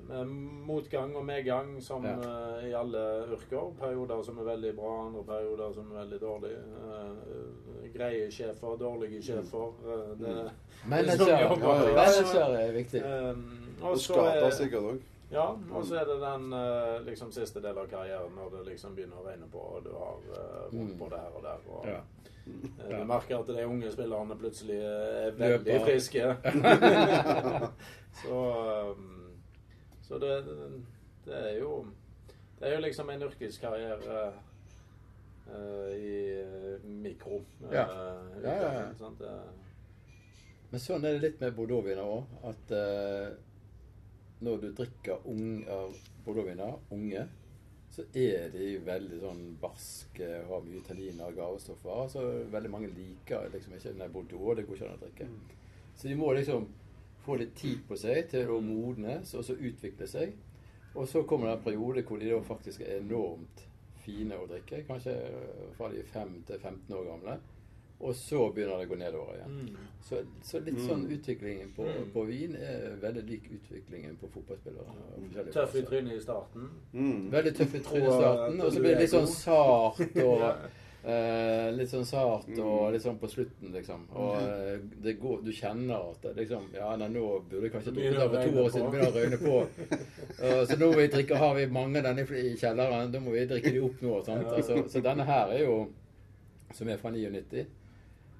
med 0.07 0.25
motgang 0.67 1.15
og 1.15 1.25
medgang 1.25 1.81
som 1.83 2.03
Ja. 2.05 2.13
eh, 2.59 2.69
i 2.69 2.73
alle 2.73 3.25
yrker. 3.33 3.73
Perioder 3.79 4.21
som 4.23 4.37
er 4.39 4.43
veldig 4.43 4.75
bra, 4.75 5.05
andre 5.07 5.23
perioder 5.23 5.73
som 5.73 5.91
er 5.91 5.99
veldig 5.99 6.19
dårlige. 6.21 6.57
Eh, 6.87 7.93
greie 7.93 8.31
sjefer, 8.31 8.77
dårlige 8.77 9.21
sjefer. 9.23 9.73
eh, 9.85 10.15
det, 10.19 10.51
Manager, 10.85 11.25
Det 11.25 11.31
er 11.33 11.47
sånn 11.47 11.59
ja, 11.59 11.95
manager 11.95 12.57
er 12.59 12.71
viktig. 12.71 13.01
eh, 13.03 13.35
og 13.83 13.97
skader 13.97 14.45
er- 14.45 14.51
sikkert 14.51 14.83
òg. 14.83 14.99
ja, 15.31 15.47
og 15.73 15.83
så 15.85 15.95
er 15.99 16.05
det 16.05 16.19
den 16.21 16.53
eh, 16.53 16.99
liksom 17.11 17.31
siste 17.31 17.59
delen 17.61 17.77
av 17.77 17.87
karrieren 17.87 18.31
når 18.35 18.49
det 18.57 18.65
liksom 18.73 18.95
begynner 18.95 19.17
å 19.21 19.27
regne 19.27 19.45
på, 19.51 19.57
og 19.59 19.83
du 19.83 19.89
har 19.91 20.15
uh, 20.31 20.71
vondt 20.71 20.93
Mm. 20.93 20.99
på 20.99 21.09
det 21.09 21.19
her 21.19 21.31
og 21.35 21.43
der. 21.43 21.57
Og, 21.69 21.85
Ja. 21.85 21.91
eh, 21.91 21.99
Ja. 22.89 22.97
Du 22.99 23.03
merker 23.05 23.39
at 23.39 23.47
de 23.47 23.65
unge 23.65 23.91
spillerne 23.91 24.35
plutselig 24.39 24.79
er 24.81 25.31
veldig 25.31 25.65
Løper. 25.65 25.85
friske. 25.85 26.37
så 28.23 28.35
um, 28.97 29.18
så 30.09 30.17
det, 30.19 30.33
det 31.25 31.35
er 31.37 31.59
jo 31.61 31.85
Det 32.59 32.67
er 32.67 32.73
jo 32.75 32.81
liksom 32.83 33.09
en 33.13 33.21
yrkeskarriere 33.29 34.23
uh, 35.47 35.91
i 35.95 36.15
eh, 36.41 36.83
mikro. 36.83 37.37
Uh, 37.63 37.71
Ja. 37.71 37.85
Ja, 38.43 38.55
ja, 38.55 38.71
ja. 38.81 38.93
sant? 38.99 39.19
Det- 39.19 39.67
Men 40.71 40.79
sånn 40.83 41.05
er 41.05 41.15
det 41.15 41.21
litt 41.23 41.39
med 41.41 41.55
bordeauxviner 41.55 42.03
òg. 42.05 42.25
At 42.45 42.71
eh, 42.77 43.29
når 44.45 44.59
du 44.61 44.67
drikker 44.77 45.23
ung, 45.25 45.63
av 45.71 45.95
bordeauxviner, 46.25 46.75
unge, 46.91 47.23
så 47.89 48.03
er 48.13 48.51
de 48.53 48.67
veldig 48.85 49.17
sånn 49.23 49.41
barske, 49.61 50.27
har 50.51 50.61
mye 50.67 50.83
tanniner 50.85 51.31
og 51.31 51.39
gavestoffer. 51.39 52.03
Så 52.13 52.21
veldig 52.53 52.69
mange 52.69 52.91
liker 52.93 53.49
liksom 53.55 53.73
ikke 53.79 53.95
Nei, 53.97 54.07
bordeaux 54.13 54.55
det 54.59 54.67
går 54.67 54.75
ikke 54.77 54.91
an 54.91 54.99
å 54.99 55.01
drikke. 55.07 55.29
Så 55.95 56.07
de 56.11 56.15
må 56.19 56.29
liksom 56.37 56.67
få 57.25 57.35
litt 57.37 57.55
tid 57.55 57.79
på 57.87 57.97
seg 57.97 58.29
til 58.31 58.47
å 58.49 58.59
modnes 58.63 59.33
og 59.35 59.43
så 59.45 59.53
utvikle 59.59 60.07
seg. 60.07 60.33
Og 60.95 61.07
så 61.07 61.23
kommer 61.27 61.47
det 61.47 61.57
en 61.57 61.63
periode 61.63 62.03
hvor 62.07 62.17
de 62.19 62.29
da 62.31 62.39
faktisk 62.41 62.81
er 62.81 62.99
enormt 63.01 63.65
fine 64.05 64.35
å 64.39 64.47
drikke. 64.49 64.85
Kanskje 64.87 65.13
fra 65.77 65.89
de 65.91 65.99
er 65.99 66.07
5 66.13 66.43
til 66.47 66.59
15 66.59 66.95
år 66.97 67.05
gamle. 67.11 67.37
Og 67.99 68.13
så 68.15 68.45
begynner 68.55 68.79
det 68.79 68.85
å 68.87 68.89
gå 68.93 68.97
nedover 68.97 69.33
igjen. 69.35 69.55
Mm. 69.75 69.87
Så, 70.07 70.21
så 70.41 70.59
litt 70.63 70.77
Mm. 70.79 70.87
sånn 70.87 71.01
utviklingen 71.11 71.73
på, 71.75 71.83
Mm. 71.83 72.11
på 72.13 72.23
vin 72.29 72.55
er 72.55 72.95
veldig 73.01 73.23
lik 73.27 73.49
utviklingen 73.51 74.15
på 74.21 74.29
fotballspillere. 74.31 75.51
Tøff 75.51 75.75
i 75.75 75.81
trynet 75.81 76.15
i 76.15 76.21
starten. 76.23 76.69
Mm. 76.93 77.29
Veldig 77.31 77.55
tøff 77.57 77.75
i 77.75 77.79
trynet 77.79 78.07
i 78.07 78.15
starten, 78.21 78.61
og 78.61 78.71
så 78.71 78.79
blir 78.79 78.95
det 78.95 79.01
litt 79.01 79.11
sånn 79.11 79.27
sart 79.27 79.99
og 79.99 80.39
Ja. 80.45 80.55
Eh, 81.09 81.69
Litt 81.75 81.89
sånn 81.91 82.05
sart 82.05 82.47
og 82.59 82.75
Mm. 82.87 82.91
litt 82.93 83.03
sånn 83.03 83.17
på 83.19 83.29
slutten, 83.31 83.71
liksom. 83.73 84.05
Og 84.15 84.35
eh, 84.41 84.77
det 85.03 85.13
går, 85.21 85.41
du 85.45 85.51
kjenner 85.51 86.09
at 86.11 86.21
det 86.27 86.35
liksom 86.37 86.67
Ja, 86.75 86.95
nei, 86.99 87.07
nå 87.13 87.23
burde 87.49 87.67
jeg 87.67 87.73
kanskje 87.73 87.93
drukket 87.95 88.19
av 88.23 88.33
for 88.33 88.43
to 88.43 88.63
år 88.63 88.69
siden. 88.75 88.91
Begynner 88.91 89.11
å 89.11 89.17
røyne 89.17 89.39
på. 89.43 89.55
Uh, 90.39 90.61
så 90.69 90.77
nå 90.79 90.91
vi 90.95 91.07
drikker, 91.15 91.35
Har 91.41 91.55
vi 91.55 91.65
mange 91.67 91.97
av 92.01 92.09
denne 92.09 92.25
i 92.43 92.55
kjelleren, 92.59 93.11
da 93.11 93.19
må 93.19 93.31
vi 93.35 93.45
drikke 93.49 93.71
de 93.75 93.81
opp 93.89 94.01
nå. 94.05 94.15
Sant? 94.25 94.47
Altså, 94.53 94.83
så 94.89 95.01
denne 95.03 95.25
her 95.25 95.51
er 95.57 95.63
jo 95.65 95.77
Som 96.73 96.87
er 96.89 96.97
fra 97.01 97.09
99. 97.11 97.65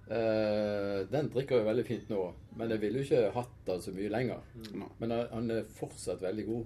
Uh, 0.09 1.05
den 1.11 1.29
drikker 1.29 1.59
jo 1.59 1.65
veldig 1.67 1.83
fint 1.85 2.07
nå, 2.09 2.21
men 2.57 2.69
jeg 2.73 2.81
ville 2.81 3.01
jo 3.01 3.05
ikke 3.05 3.31
hatt 3.35 3.51
den 3.67 3.81
så 3.83 3.91
mye 3.93 4.09
lenger. 4.09 4.39
Mm. 4.73 4.85
Men 4.99 5.11
han- 5.11 5.27
han 5.33 5.51
er 5.51 5.63
fortsatt 5.77 6.21
veldig 6.21 6.45
god. 6.47 6.65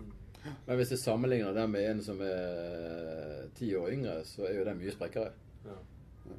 Men 0.68 0.78
hvis 0.78 0.90
jeg 0.92 1.00
sammenligner 1.00 1.54
den 1.56 1.72
med 1.72 1.90
en 1.90 2.02
som 2.02 2.20
er 2.22 3.48
ti 3.56 3.74
år 3.76 3.92
yngre, 3.92 4.24
så 4.28 4.44
er 4.48 4.58
jo 4.58 4.64
den 4.66 4.78
mye 4.80 4.92
sprekkere. 4.92 5.32
Ja. 5.66 5.76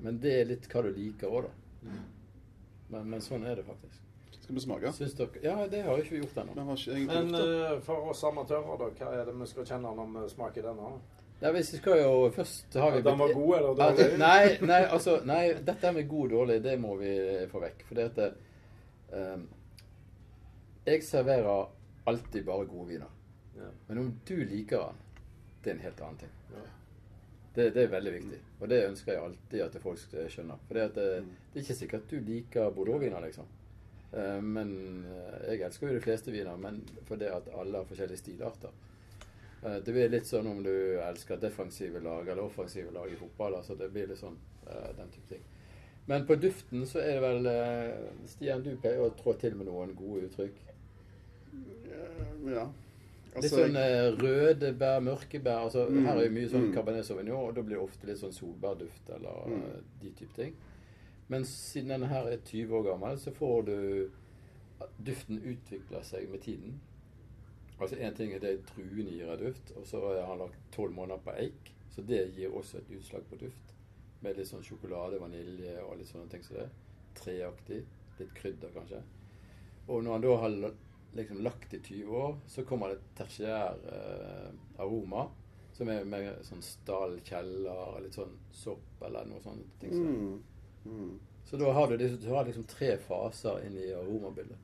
Men 0.00 0.18
det 0.20 0.32
er 0.40 0.44
litt 0.48 0.68
hva 0.72 0.82
du 0.82 0.90
liker 0.96 1.28
òg, 1.28 1.46
da. 1.48 1.94
Men, 2.90 3.08
men 3.10 3.20
sånn 3.24 3.44
er 3.46 3.56
det 3.60 3.64
faktisk. 3.66 4.00
Skal 4.44 4.54
vi 4.58 4.60
smake? 4.60 4.92
Syns 4.92 5.14
dere 5.16 5.40
Ja, 5.42 5.54
det 5.68 5.82
har 5.86 5.96
jeg 5.96 6.04
ikke 6.06 6.18
gjort 6.22 6.38
ennå. 6.42 6.54
Men 6.54 6.76
gjort 6.76 7.32
det. 7.32 7.42
eh, 7.72 7.78
for 7.86 8.10
oss 8.10 8.24
amatører, 8.28 8.78
da, 8.80 8.88
hva 8.98 9.12
er 9.20 9.28
det 9.30 9.34
vi 9.40 9.46
skal 9.48 9.64
kjenne 9.70 9.92
når 9.96 10.10
vi 10.18 10.24
smaker 10.34 10.66
denne? 10.68 10.90
Ja, 11.40 11.50
hvis 11.52 11.72
vi 11.74 11.78
skal 11.80 11.98
jo 11.98 12.30
Først 12.32 12.76
har 12.78 12.92
vi 12.94 12.98
At 13.02 13.04
den 13.04 13.18
var 13.18 13.32
god 13.34 13.56
eller 13.56 13.74
dårlig? 13.74 13.96
dårlig? 13.98 14.18
Nei, 14.18 14.58
nei, 14.68 14.82
altså 14.84 15.16
Nei, 15.26 15.42
dette 15.66 15.90
med 15.92 16.08
god 16.08 16.24
og 16.26 16.30
dårlig, 16.38 16.58
det 16.62 16.76
må 16.80 16.94
vi 17.00 17.14
få 17.50 17.60
vekk. 17.64 17.82
For 17.88 17.98
det 17.98 18.04
at 18.10 18.20
det, 18.20 18.28
ehm, 19.18 19.42
Jeg 20.86 21.02
serverer 21.02 21.66
alltid 22.06 22.44
bare 22.46 22.66
gode 22.68 22.88
viner. 22.88 23.10
Ja. 23.56 23.70
Men 23.88 23.98
om 23.98 24.12
du 24.28 24.36
liker 24.44 24.78
den, 24.78 25.02
det 25.64 25.70
er 25.70 25.74
en 25.78 25.84
helt 25.88 26.00
annen 26.04 26.18
ting. 26.20 26.32
Ja. 26.52 26.64
Det, 27.54 27.68
det 27.74 27.82
er 27.86 27.92
veldig 27.96 28.12
viktig. 28.12 28.38
Og 28.64 28.70
det 28.72 28.78
ønsker 28.88 29.12
jeg 29.12 29.20
alltid 29.20 29.60
at 29.60 29.74
folk 29.82 29.98
skal 30.00 30.30
skjønne. 30.32 30.54
For 30.68 30.78
det, 30.78 30.86
det, 30.96 31.04
det 31.52 31.58
er 31.60 31.64
ikke 31.66 31.76
sikkert 31.82 32.06
at 32.06 32.14
du 32.14 32.30
liker 32.30 32.70
bordeauxviner, 32.72 33.20
liksom. 33.28 33.50
Eh, 34.16 34.40
Men 34.40 34.70
eh, 35.04 35.50
jeg 35.50 35.66
elsker 35.68 35.90
jo 35.90 35.98
de 35.98 36.04
fleste 36.06 36.32
viner, 36.32 36.56
men 36.56 36.80
fordi 37.04 37.28
at 37.28 37.50
alle 37.52 37.82
har 37.82 37.88
forskjellige 37.90 38.22
stilarter. 38.22 38.72
Eh, 39.64 39.76
Det 39.84 39.92
blir 39.92 40.08
litt 40.14 40.30
sånn 40.30 40.48
om 40.48 40.62
du 40.64 40.72
elsker 41.04 41.42
defensive 41.42 42.00
lag 42.00 42.24
eller 42.28 42.46
offensive 42.48 42.94
lag 42.96 43.12
i 43.12 43.20
fotball. 43.20 43.58
altså 43.60 43.76
Det 43.76 43.90
blir 43.92 44.08
litt 44.08 44.22
sånn 44.22 44.38
eh, 44.66 44.90
den 44.96 45.12
type 45.12 45.28
ting. 45.34 45.44
Men 46.06 46.24
på 46.28 46.36
duften 46.40 46.86
så 46.88 47.00
er 47.04 47.18
det 47.18 47.24
vel 47.28 47.46
eh, 47.52 48.08
Stian, 48.32 48.64
du 48.64 48.74
pleier 48.80 49.04
å 49.04 49.12
trå 49.20 49.36
til 49.40 49.54
med 49.60 49.68
noen 49.68 49.92
gode 49.96 50.26
uttrykk. 50.30 50.56
Ja. 52.48 52.66
Litt 53.34 53.44
Altså, 53.44 53.56
sånn 53.64 53.76
eh, 53.76 54.10
røde 54.20 54.72
bær, 54.78 55.00
mørke 55.02 55.40
bær. 55.42 55.64
altså 55.66 55.88
Mm, 55.90 56.04
Her 56.06 56.16
er 56.20 56.24
jo 56.28 56.30
mye 56.36 56.48
sånn 56.52 56.68
mm. 56.68 56.74
Cabernet 56.74 57.04
Sauvignon, 57.06 57.48
og 57.48 57.54
da 57.56 57.62
blir 57.62 57.76
det 57.76 57.82
ofte 57.84 58.06
litt 58.06 58.18
sånn 58.20 58.32
solbærduft 58.32 59.10
eller 59.10 59.46
Mm. 59.48 59.62
eh, 59.62 59.80
de 60.02 60.10
type 60.10 60.34
ting. 60.36 60.54
Men 61.28 61.44
siden 61.44 61.88
denne 61.88 62.06
her 62.06 62.26
er 62.28 62.36
20 62.44 62.70
år 62.78 62.84
gammel, 62.92 63.18
så 63.18 63.32
får 63.32 63.64
du 63.66 64.10
Duften 65.04 65.38
utvikler 65.42 66.02
seg 66.04 66.28
med 66.30 66.40
tiden. 66.42 66.80
Altså 67.80 67.96
Én 67.96 68.14
ting 68.16 68.32
er 68.32 68.38
det 68.38 68.66
druene 68.66 69.10
gir 69.10 69.30
av 69.32 69.38
duft, 69.40 69.72
og 69.76 69.86
så 69.86 70.00
har 70.00 70.26
han 70.26 70.38
lagt 70.38 70.58
tolv 70.72 70.92
måneder 70.94 71.18
på 71.24 71.34
eik. 71.40 71.72
Så 71.90 72.02
det 72.06 72.34
gir 72.36 72.50
også 72.54 72.78
et 72.78 72.90
utslag 72.98 73.22
på 73.30 73.36
duft. 73.40 73.72
Med 74.22 74.36
litt 74.36 74.46
sånn 74.48 74.62
sjokolade, 74.62 75.18
vanilje 75.20 75.78
og 75.84 75.96
litt 75.98 76.06
sånne 76.08 76.28
ting 76.30 76.42
som 76.42 76.56
det. 76.56 76.68
Treaktig. 77.14 77.84
Litt 78.18 78.34
krydder, 78.34 78.68
kanskje. 78.74 79.00
Og 79.88 80.02
når 80.04 80.12
han 80.12 80.20
da 80.22 80.36
har 80.36 80.48
liksom 81.14 81.40
lagt 81.42 81.74
i 81.74 81.80
20 81.80 82.16
år, 82.16 82.36
så 82.48 82.64
kommer 82.64 82.88
det 82.94 83.00
tertiær 83.18 83.78
eh, 83.92 84.50
aroma. 84.82 85.28
Som 85.74 85.88
er 85.90 86.04
med 86.06 86.36
sånn 86.46 86.62
stall, 86.62 87.16
kjeller, 87.26 87.96
litt 88.04 88.14
sånn 88.14 88.36
sopp 88.54 89.00
eller 89.02 89.24
noe 89.26 89.40
sånt. 89.42 89.66
Ting 89.80 89.90
så. 89.90 90.02
mm, 90.04 90.42
mm. 90.86 91.14
Så 91.44 91.58
da 91.58 91.72
har 91.74 91.88
du, 91.90 91.96
liksom, 91.98 92.20
du 92.22 92.28
har 92.30 92.44
liksom 92.46 92.64
tre 92.70 92.92
faser 93.02 93.66
inn 93.66 93.74
i 93.82 93.88
aromabildet. 93.92 94.56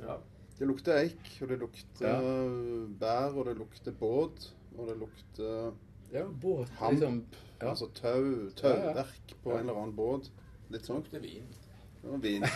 Ja. 0.00 0.16
Det 0.58 0.64
lukter 0.68 0.96
eik, 1.02 1.28
og 1.42 1.48
det 1.52 1.58
lukter 1.60 2.06
Ja. 2.08 2.20
bær, 3.00 3.36
og 3.36 3.44
det 3.50 3.56
lukter 3.58 3.92
båt, 3.92 4.52
og 4.78 4.88
det 4.88 4.96
lukter 5.02 5.72
Ja, 6.12 6.24
båt 6.28 6.68
Hamp. 6.78 6.92
liksom. 7.00 7.24
Ja. 7.60 7.68
Altså 7.70 7.88
tau, 7.94 8.24
Ja, 8.24 8.44
ja. 8.46 8.50
tauverk 8.56 9.34
på 9.42 9.50
Ja. 9.50 9.58
en 9.58 9.68
eller 9.68 9.80
annen 9.82 9.96
båt. 9.96 10.30
Litt 10.70 10.82
sånn. 10.86 11.02
Det 11.04 11.12
Lukter 11.12 11.20
vin. 11.20 11.46
Og 12.10 12.22
vin. 12.22 12.44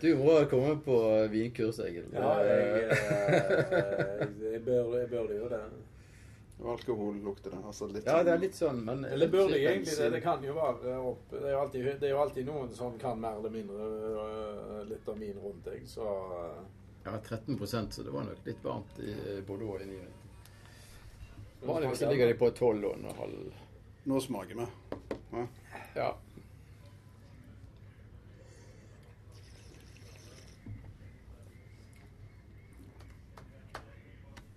Du 0.00 0.10
må 0.18 0.32
komme 0.50 0.74
på 0.84 0.96
vinkurs, 1.32 1.78
Egil. 1.80 2.04
Ja, 2.12 2.32
jeg, 2.44 2.82
jeg, 2.82 4.26
jeg, 4.42 4.60
bør, 4.66 4.90
jeg 4.98 5.08
bør 5.08 5.30
gjøre 5.32 5.48
det. 5.54 5.84
Og 6.60 6.70
alkohol 6.72 7.16
lukter 7.24 7.52
det. 7.52 7.60
Altså 7.68 7.88
litt 7.92 8.06
Ja, 8.08 8.22
det 8.24 8.32
er 8.32 8.40
litt 8.40 8.56
sånn, 8.56 8.78
men 8.84 9.04
Eller 9.04 9.28
bør 9.28 9.50
det 9.52 9.58
egentlig 9.60 9.92
det? 9.98 10.08
Det 10.14 10.20
kan 10.24 10.44
jo 10.44 10.54
være 10.56 10.94
opp 10.96 11.26
Det 11.34 11.42
er 11.42 11.52
jo 11.52 11.58
alltid, 11.60 11.88
det 12.00 12.08
er 12.08 12.14
jo 12.14 12.20
alltid 12.22 12.48
noen 12.48 12.70
som 12.76 12.96
kan 13.00 13.20
mer 13.20 13.36
eller 13.36 13.52
mindre 13.52 13.88
øh, 14.08 14.78
litt 14.88 15.08
av 15.12 15.18
min 15.20 15.36
rundt 15.42 15.68
deg, 15.68 15.82
så 15.88 16.06
Ja, 17.04 17.18
13% 17.20 17.92
så 17.92 18.06
det 18.06 18.14
var 18.14 18.24
nok 18.26 18.48
litt 18.48 18.64
varmt 18.64 18.96
i 19.04 19.12
Bordeaux 19.46 19.84
i 19.84 19.90
99. 19.90 20.06
Vanligvis 21.66 22.00
ligger 22.08 22.32
de 22.32 22.38
på 22.40 22.50
12 22.50 22.84
og 22.84 22.96
en 22.96 23.06
halv. 23.20 23.60
Nå 24.06 24.20
smaker 24.20 24.58
vi. 24.58 24.66
Ja. 25.32 25.44
Ja. 25.94 26.08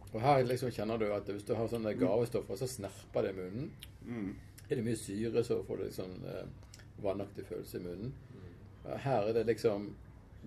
Og 0.10 0.22
her 0.24 0.44
liksom 0.48 0.72
kjenner 0.74 0.98
du 0.98 1.08
at 1.14 1.28
hvis 1.30 1.46
du 1.46 1.54
har 1.54 1.70
sånne 1.70 1.94
gavestoffer, 1.98 2.58
så 2.58 2.68
snerper 2.68 3.28
det 3.28 3.34
i 3.36 3.38
munnen. 3.38 3.72
Mm. 4.06 4.32
Er 4.70 4.76
det 4.80 4.86
mye 4.86 4.98
syre, 4.98 5.44
så 5.46 5.60
får 5.66 5.78
du 5.78 5.84
liksom 5.86 6.16
eh, 6.30 6.46
vannaktig 7.04 7.46
følelse 7.46 7.78
i 7.78 7.84
munnen. 7.84 8.14
Her 8.90 9.30
er 9.30 9.34
det 9.34 9.46
liksom 9.46 9.92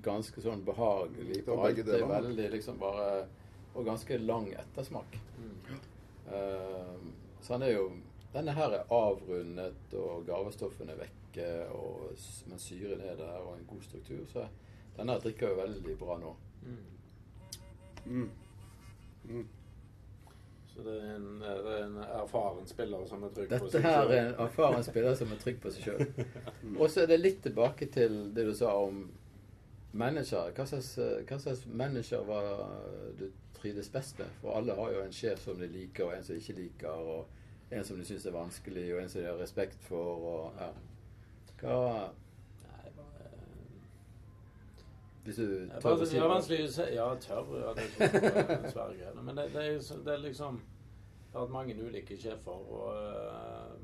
ganske 0.03 0.43
sånn 0.43 0.65
behagelig. 0.67 1.43
Det 1.45 1.51
var 1.51 1.61
på 1.61 1.69
alt. 1.69 1.83
Det 1.87 2.01
er 2.01 2.09
veldig 2.09 2.49
liksom 2.57 2.79
bare 2.81 3.27
Og 3.73 3.87
ganske 3.87 4.19
lang 4.19 4.51
ettersmak. 4.53 5.15
mm. 5.39 5.79
Uh, 6.33 6.97
så 7.41 7.53
han 7.53 7.63
er 7.63 7.73
jo 7.73 7.87
Denne 8.33 8.53
her 8.53 8.73
er 8.73 8.93
avrundet, 8.93 9.95
og 9.99 10.23
gavestoffene 10.25 10.95
er 10.95 11.03
vekke, 11.03 11.49
og, 11.77 12.15
men 12.49 12.59
syren 12.59 13.01
er 13.01 13.17
der, 13.19 13.35
og 13.45 13.59
en 13.59 13.67
god 13.69 13.83
struktur. 13.85 14.23
Så 14.33 14.47
denne 14.97 15.19
drikker 15.21 15.53
jo 15.53 15.59
veldig 15.59 15.97
bra 16.01 16.17
nå. 16.23 16.31
Mm. 16.65 18.31
Mm. 19.29 19.49
Så 20.73 20.83
det 20.83 20.93
er, 20.97 21.09
en, 21.17 21.41
det 21.41 21.49
er 21.53 21.83
en 21.85 21.97
erfaren 22.03 22.69
spiller 22.69 23.03
som 23.07 23.25
er 23.27 23.33
trygg 23.37 23.51
på 23.51 23.59
Dette 23.59 23.73
seg 23.75 23.85
her 23.85 23.99
selv. 23.99 24.13
er 24.15 24.23
en 24.23 24.39
erfaren 24.47 24.87
spiller 24.87 25.19
som 25.19 25.35
er 25.35 25.43
trygg 25.43 25.59
på 25.61 25.73
seg 25.75 25.89
sjøl. 25.89 26.07
Og 26.81 26.87
så 26.89 27.03
er 27.03 27.11
det 27.11 27.19
litt 27.21 27.43
tilbake 27.45 27.91
til 27.93 28.17
det 28.33 28.47
du 28.49 28.55
sa 28.57 28.73
om 28.81 29.03
manager. 29.93 30.49
Hva 30.57 30.67
slags, 30.71 30.95
hva 31.29 31.39
slags 31.43 31.67
manager 31.69 32.25
var 32.25 32.49
du 33.19 33.27
trives 33.59 33.93
best 33.93 34.19
med? 34.23 34.33
For 34.41 34.57
alle 34.57 34.79
har 34.79 34.97
jo 34.97 35.05
en 35.05 35.13
sjef 35.13 35.45
som 35.45 35.61
de 35.61 35.69
liker, 35.69 36.07
og 36.09 36.17
en 36.17 36.25
som 36.25 36.39
de 36.39 36.41
ikke 36.41 36.57
liker, 36.63 37.05
og 37.17 37.77
en 37.77 37.85
som 37.85 38.01
de 38.01 38.09
syns 38.09 38.25
er 38.27 38.37
vanskelig, 38.37 38.87
og 38.95 39.03
en 39.03 39.13
som 39.13 39.21
de 39.21 39.29
har 39.29 39.41
respekt 39.41 39.85
for. 39.85 40.25
Og, 40.33 40.63
ja. 40.63 40.73
Hva 41.61 41.77
Hvis 45.25 45.37
du 45.37 45.69
tør 45.81 46.01
å 46.03 46.07
si 46.07 46.19
det 46.19 46.29
vanskelig 46.29 46.65
å 46.67 46.71
si. 46.75 46.83
Ja, 46.97 47.05
tør. 47.23 47.51
Ja, 47.61 47.73
det 47.75 47.83
er 47.85 47.89
ikke 48.09 48.57
en 48.57 48.71
svær 48.73 48.95
greie. 48.97 49.13
Men 49.23 49.37
det, 49.39 49.45
det, 49.55 49.63
er, 49.69 49.79
det 50.05 50.13
er 50.17 50.23
liksom 50.25 50.57
Jeg 50.59 51.33
har 51.39 51.41
hatt 51.47 51.53
mange 51.55 51.77
ulike 51.79 52.17
sjefer, 52.19 52.51
og, 52.53 52.97
øh, 52.97 53.77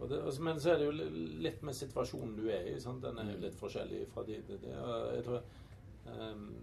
og 0.00 0.08
det, 0.10 0.20
altså, 0.24 0.42
Men 0.42 0.60
så 0.60 0.70
er 0.70 0.78
det 0.78 0.86
jo 0.86 0.94
litt 1.44 1.62
med 1.62 1.74
situasjonen 1.76 2.36
du 2.38 2.46
er 2.50 2.70
i. 2.70 2.78
Sant? 2.80 3.02
Den 3.04 3.18
er 3.18 3.24
jo 3.32 3.36
Mm. 3.36 3.42
litt 3.42 3.54
forskjellig 3.60 4.06
fra 4.14 4.22
de 4.22 4.38
de- 4.48 4.58
de- 4.58 5.14
Jeg 5.16 5.24
tror 5.24 5.40
um, 6.06 6.54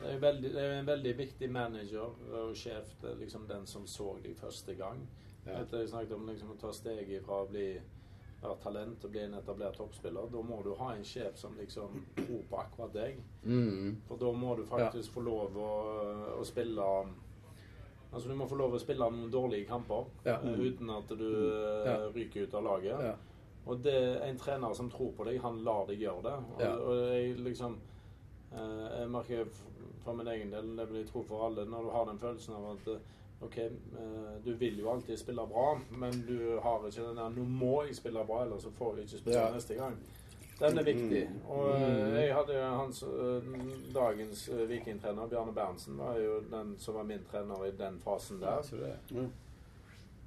det 0.00 0.10
er, 0.12 0.18
veldig, 0.18 0.50
det 0.52 0.62
er 0.62 0.78
en 0.80 0.86
veldig 0.86 1.16
viktig 1.18 1.50
manager 1.50 2.12
og 2.32 2.54
sjef. 2.56 2.90
Det 3.00 3.10
er 3.10 3.16
liksom 3.16 3.46
den 3.48 3.66
som 3.66 3.86
så 3.86 4.18
deg 4.22 4.36
første 4.36 4.74
gang. 4.74 5.06
Ja. 5.46 5.62
Jeg 5.72 5.88
snakket 5.88 6.12
om 6.12 6.26
liksom, 6.28 6.50
å 6.50 6.58
ta 6.60 6.72
steget 6.72 7.22
fra 7.24 7.42
å 7.44 7.48
bli 7.48 7.80
være 8.46 8.58
talent 8.62 9.04
og 9.04 9.10
bli 9.12 9.20
en 9.26 9.34
etablert 9.38 9.76
toppspiller. 9.78 10.30
Da 10.32 10.42
må 10.42 10.62
du 10.64 10.72
ha 10.78 10.92
en 10.94 11.04
sjef 11.04 11.36
som 11.38 11.56
liksom 11.58 12.00
tror 12.16 12.42
på 12.50 12.58
akkurat 12.62 12.92
deg. 12.96 13.20
Mm. 13.44 13.96
For 14.08 14.16
da 14.22 14.32
må 14.32 14.56
du 14.56 14.64
faktisk 14.68 15.12
få 15.18 15.20
lov 15.26 15.56
å, 15.56 15.70
å 16.40 16.44
spille 16.46 16.90
Altså 18.16 18.28
Du 18.30 18.34
må 18.38 18.46
få 18.48 18.56
lov 18.56 18.72
å 18.72 18.78
spille 18.80 19.06
noen 19.12 19.30
dårlige 19.32 19.66
kamper 19.68 20.06
Ja. 20.24 20.38
mm. 20.40 20.54
uten 20.62 20.90
at 20.94 21.08
du 21.18 21.26
eh, 21.26 21.86
Ja. 21.90 21.96
ryker 22.14 22.46
ut 22.46 22.54
av 22.54 22.62
laget. 22.64 23.00
Ja. 23.02 23.14
Og 23.66 23.82
det 23.82 23.94
er 23.94 24.22
en 24.28 24.38
trener 24.38 24.72
som 24.78 24.88
tror 24.90 25.10
på 25.16 25.24
deg, 25.26 25.40
han 25.42 25.58
lar 25.66 25.86
deg 25.88 25.98
gjøre 26.00 26.22
det. 26.22 26.36
Og, 26.54 26.60
Ja. 26.62 26.70
og 26.76 26.94
jeg 27.12 27.36
liksom 27.40 27.76
eh, 28.52 29.00
Jeg 29.00 29.10
merker 29.10 29.46
for 30.04 30.14
min 30.14 30.28
egen 30.28 30.50
del, 30.54 30.76
det 30.76 30.86
vil 30.88 31.00
jeg 31.02 31.08
tro 31.10 31.22
for 31.26 31.46
alle, 31.48 31.64
når 31.66 31.82
du 31.82 31.90
har 31.90 32.04
den 32.06 32.18
følelsen 32.22 32.54
av 32.54 32.70
at 32.76 32.88
eh, 32.94 33.00
OK, 33.40 33.58
eh, 33.58 33.70
du 34.44 34.54
vil 34.54 34.78
jo 34.80 34.90
alltid 34.90 35.16
spille 35.18 35.42
bra, 35.46 35.78
men 35.90 36.12
du 36.28 36.58
har 36.62 36.86
ikke 36.86 37.08
den 37.08 37.16
der 37.16 37.28
'Nå 37.28 37.44
må 37.44 37.82
jeg 37.82 37.96
spille 37.96 38.24
bra, 38.26 38.42
ellers 38.44 38.62
så 38.62 38.70
får 38.70 38.94
jeg 38.96 39.04
ikke 39.04 39.18
spille 39.18 39.38
Ja. 39.38 39.52
neste 39.54 39.74
gang'. 39.74 39.96
Den 40.60 40.78
er 40.78 40.82
viktig. 40.84 41.28
Og 41.48 41.70
eh, 41.80 42.14
jeg 42.26 42.34
hadde 42.34 42.54
jo 42.58 42.64
hans 42.64 43.02
eh, 43.02 43.42
dagens 43.94 44.50
vikingtrener, 44.68 45.26
Bjarne 45.26 45.52
Berntsen, 45.52 45.98
var 45.98 46.16
jo 46.18 46.40
den 46.50 46.74
som 46.78 46.94
var 46.94 47.02
min 47.02 47.20
trener 47.30 47.64
i 47.64 47.70
den 47.70 47.98
fasen 48.00 48.40
der. 48.40 48.62
Så 48.62 48.76
det, 48.76 48.94
Ja. 49.10 49.26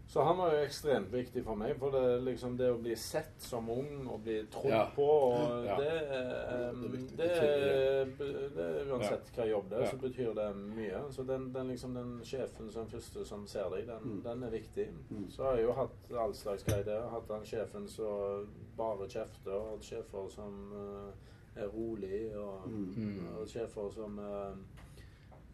Så 0.10 0.24
han 0.26 0.38
var 0.40 0.54
jo 0.56 0.62
ekstremt 0.66 1.12
viktig 1.14 1.44
for 1.46 1.54
meg. 1.60 1.76
For 1.78 1.94
det, 1.94 2.22
liksom, 2.26 2.56
det 2.58 2.72
å 2.74 2.80
bli 2.82 2.96
sett 2.98 3.36
som 3.46 3.68
ung 3.70 4.08
og 4.10 4.24
bli 4.26 4.40
trodd 4.50 4.72
Ja. 4.74 4.88
på 4.96 5.06
og 5.06 5.66
Ja. 5.68 5.76
det, 5.78 6.72
um, 6.74 6.82
Det 7.16 7.28
det, 8.18 8.56
det, 8.56 8.88
Uansett 8.90 9.30
hva 9.36 9.46
jobb 9.46 9.70
det 9.70 9.78
er, 9.78 9.84
Ja. 9.84 9.92
så 9.92 9.98
betyr 10.02 10.34
det 10.34 10.48
mye. 10.56 11.02
Så 11.14 11.24
den, 11.28 11.54
den, 11.54 11.68
liksom, 11.68 11.94
den 11.94 12.16
sjefen 12.26 12.72
som 12.72 12.88
første 12.88 13.26
som 13.26 13.46
ser 13.48 13.70
deg, 13.70 13.86
den, 13.86 14.02
Mm. 14.04 14.24
den 14.24 14.44
er 14.44 14.50
viktig. 14.50 14.88
Mm. 15.12 15.30
Så 15.30 15.44
har 15.44 15.56
jeg 15.56 15.66
jo 15.66 15.74
hatt 15.74 16.12
all 16.18 16.34
slags 16.34 16.64
greier. 16.64 17.02
Har 17.02 17.10
hatt 17.10 17.28
den 17.28 17.46
sjefen 17.46 17.88
som 17.88 18.48
bare 18.78 19.08
kjefter, 19.08 19.52
og 19.54 19.80
sjefer 19.84 20.30
som 20.32 20.74
uh, 20.74 21.12
er 21.62 21.68
rolig, 21.68 22.36
og, 22.36 22.68
Mm. 22.68 23.28
Og 23.42 23.48
sjefer 23.48 23.92
som 23.94 24.18
uh, 24.20 24.56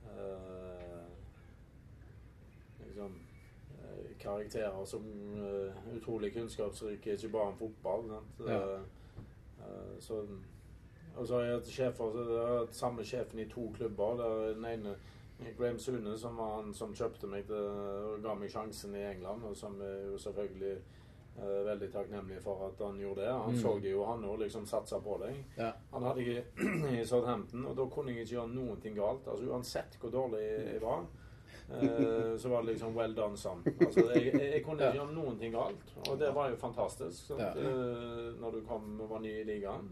uh, 0.06 1.04
liksom 2.88 3.12
karakterer 4.20 4.86
som 4.86 5.04
eh, 5.38 5.96
utrolig 5.98 6.34
kunnskapsrike, 6.34 7.14
ikke 7.18 7.30
bare 7.34 7.48
om 7.54 7.58
fotball. 7.58 8.06
Ja. 8.48 8.54
Eh, 8.54 8.80
eh, 9.60 10.00
så, 10.00 10.22
og 11.18 11.28
så 11.28 11.36
har 11.38 11.44
jeg 11.46 11.54
hatt 11.60 11.74
sjefer, 11.78 12.12
så 12.12 12.26
jeg 12.32 12.48
har 12.48 12.60
hatt 12.66 12.76
samme 12.76 13.04
sjefen 13.08 13.40
i 13.40 13.50
to 13.52 13.70
klubber. 13.78 14.18
Der 14.22 14.54
den 14.54 14.66
ene 14.66 14.96
Graham 15.58 15.80
Sune, 15.80 16.18
som 16.18 16.38
var 16.38 16.62
han 16.62 16.74
som 16.74 16.94
kjøpte 16.96 17.28
meg 17.28 17.46
til, 17.48 17.56
og 17.56 18.22
ga 18.24 18.36
meg 18.40 18.52
sjansen 18.54 18.96
i 18.96 19.02
England, 19.10 19.44
og 19.44 19.56
som 19.60 19.76
er 19.84 20.06
jo 20.12 20.18
selvfølgelig 20.18 20.76
eh, 21.36 21.58
veldig 21.68 21.90
takknemlig 21.92 22.38
for 22.44 22.70
at 22.70 22.80
han 22.86 23.00
gjorde 23.02 23.22
det. 23.26 23.34
Han 23.34 23.54
Mm. 23.54 23.60
så 23.62 23.74
det 23.84 23.92
jo, 23.92 24.06
han 24.08 24.24
òg, 24.24 24.38
liksom 24.40 24.66
satsa 24.66 25.00
på 25.04 25.18
deg. 25.26 25.36
ja. 25.58 25.72
Han 25.92 26.04
hadde 26.04 26.24
jeg 26.24 26.46
i 27.02 27.06
Southampton, 27.06 27.66
og 27.66 27.76
da 27.78 27.86
kunne 27.92 28.12
jeg 28.12 28.22
ikke 28.24 28.36
gjøre 28.36 28.54
noen 28.54 28.80
ting 28.82 28.96
galt. 28.96 29.28
Altså 29.28 29.46
Uansett 29.52 29.98
hvor 30.00 30.10
dårlig 30.10 30.40
jeg 30.46 30.82
var, 30.82 31.04
eh, 31.72 32.38
så 32.38 32.50
var 32.50 32.64
det 32.64 32.72
liksom 32.72 32.96
well 32.98 33.16
done 33.16 33.38
son. 33.38 33.64
Altså, 33.80 34.06
jeg, 34.14 34.34
jeg, 34.34 34.64
kunne 34.66 34.86
ikke 34.86 35.00
gjøre 35.00 35.14
noen 35.16 35.38
ting 35.40 35.54
galt, 35.56 35.94
og 36.10 36.20
det 36.20 36.32
var 36.36 36.50
jo 36.54 36.60
fantastisk 36.62 37.32
sant? 37.32 37.42
Ja. 37.42 37.54
Eh, 37.56 38.34
når 38.42 38.60
du 38.60 38.66
kom 38.68 39.00
og 39.00 39.10
var 39.16 39.24
ny 39.26 39.34
i 39.42 39.48
ligaen. 39.48 39.90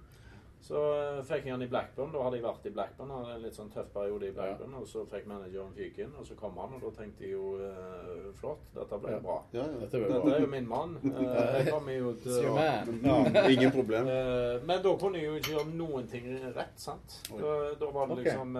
Så 0.63 0.80
eh, 0.95 1.17
fikk 1.28 1.43
jeg 1.43 1.52
han 1.58 1.62
i 1.65 1.67
Blackburn. 1.67 2.12
Da 2.13 2.21
hadde 2.23 2.38
jeg 2.38 2.43
vært 2.45 2.67
i 2.69 2.71
Blackburn. 2.71 3.10
Hadde 3.12 3.34
en 3.36 3.41
litt 3.43 3.56
sånn 3.58 3.71
tøff 3.73 3.89
periode 3.91 4.30
i 4.30 4.36
Blackburn. 4.36 4.76
Og 4.80 4.86
så 4.88 5.02
fikk 5.12 5.26
manageren 5.28 5.73
fyken, 5.76 6.13
og 6.19 6.23
så 6.30 6.38
kom 6.39 6.56
han, 6.62 6.78
og 6.78 6.86
da 6.86 6.91
tenkte 7.02 7.26
jeg 7.26 7.34
jo 7.34 7.49
uh, 7.60 8.30
flott, 8.39 8.62
dette 8.78 8.99
ble 9.04 9.12
Ja. 9.12 9.17
bra. 9.26 9.36
Ja, 9.52 9.65
ja. 9.67 9.82
Dette 9.82 9.99
ble 9.99 10.08
Dette 10.13 10.30
Det 10.30 10.38
er 10.38 10.45
jo 10.45 10.52
min 10.54 10.69
mann. 10.71 10.93
Uh, 11.04 11.34
jeg 11.58 11.67
kommer 11.67 11.97
jo 11.97 12.13
til 12.23 12.47
å. 12.47 12.54
Ja, 13.10 13.43
ingen 13.52 13.73
problem. 13.76 14.08
Uh, 14.08 14.63
Men 14.63 14.82
da 14.88 14.93
kunne 15.04 15.19
jeg 15.19 15.28
jo 15.28 15.36
ikke 15.41 15.52
gjøre 15.58 15.76
noen 15.82 16.08
ting 16.13 16.30
rett, 16.56 16.80
sant. 16.80 17.17
Da, 17.34 17.52
da 17.84 17.91
var 17.97 18.08
det 18.13 18.21
liksom 18.21 18.56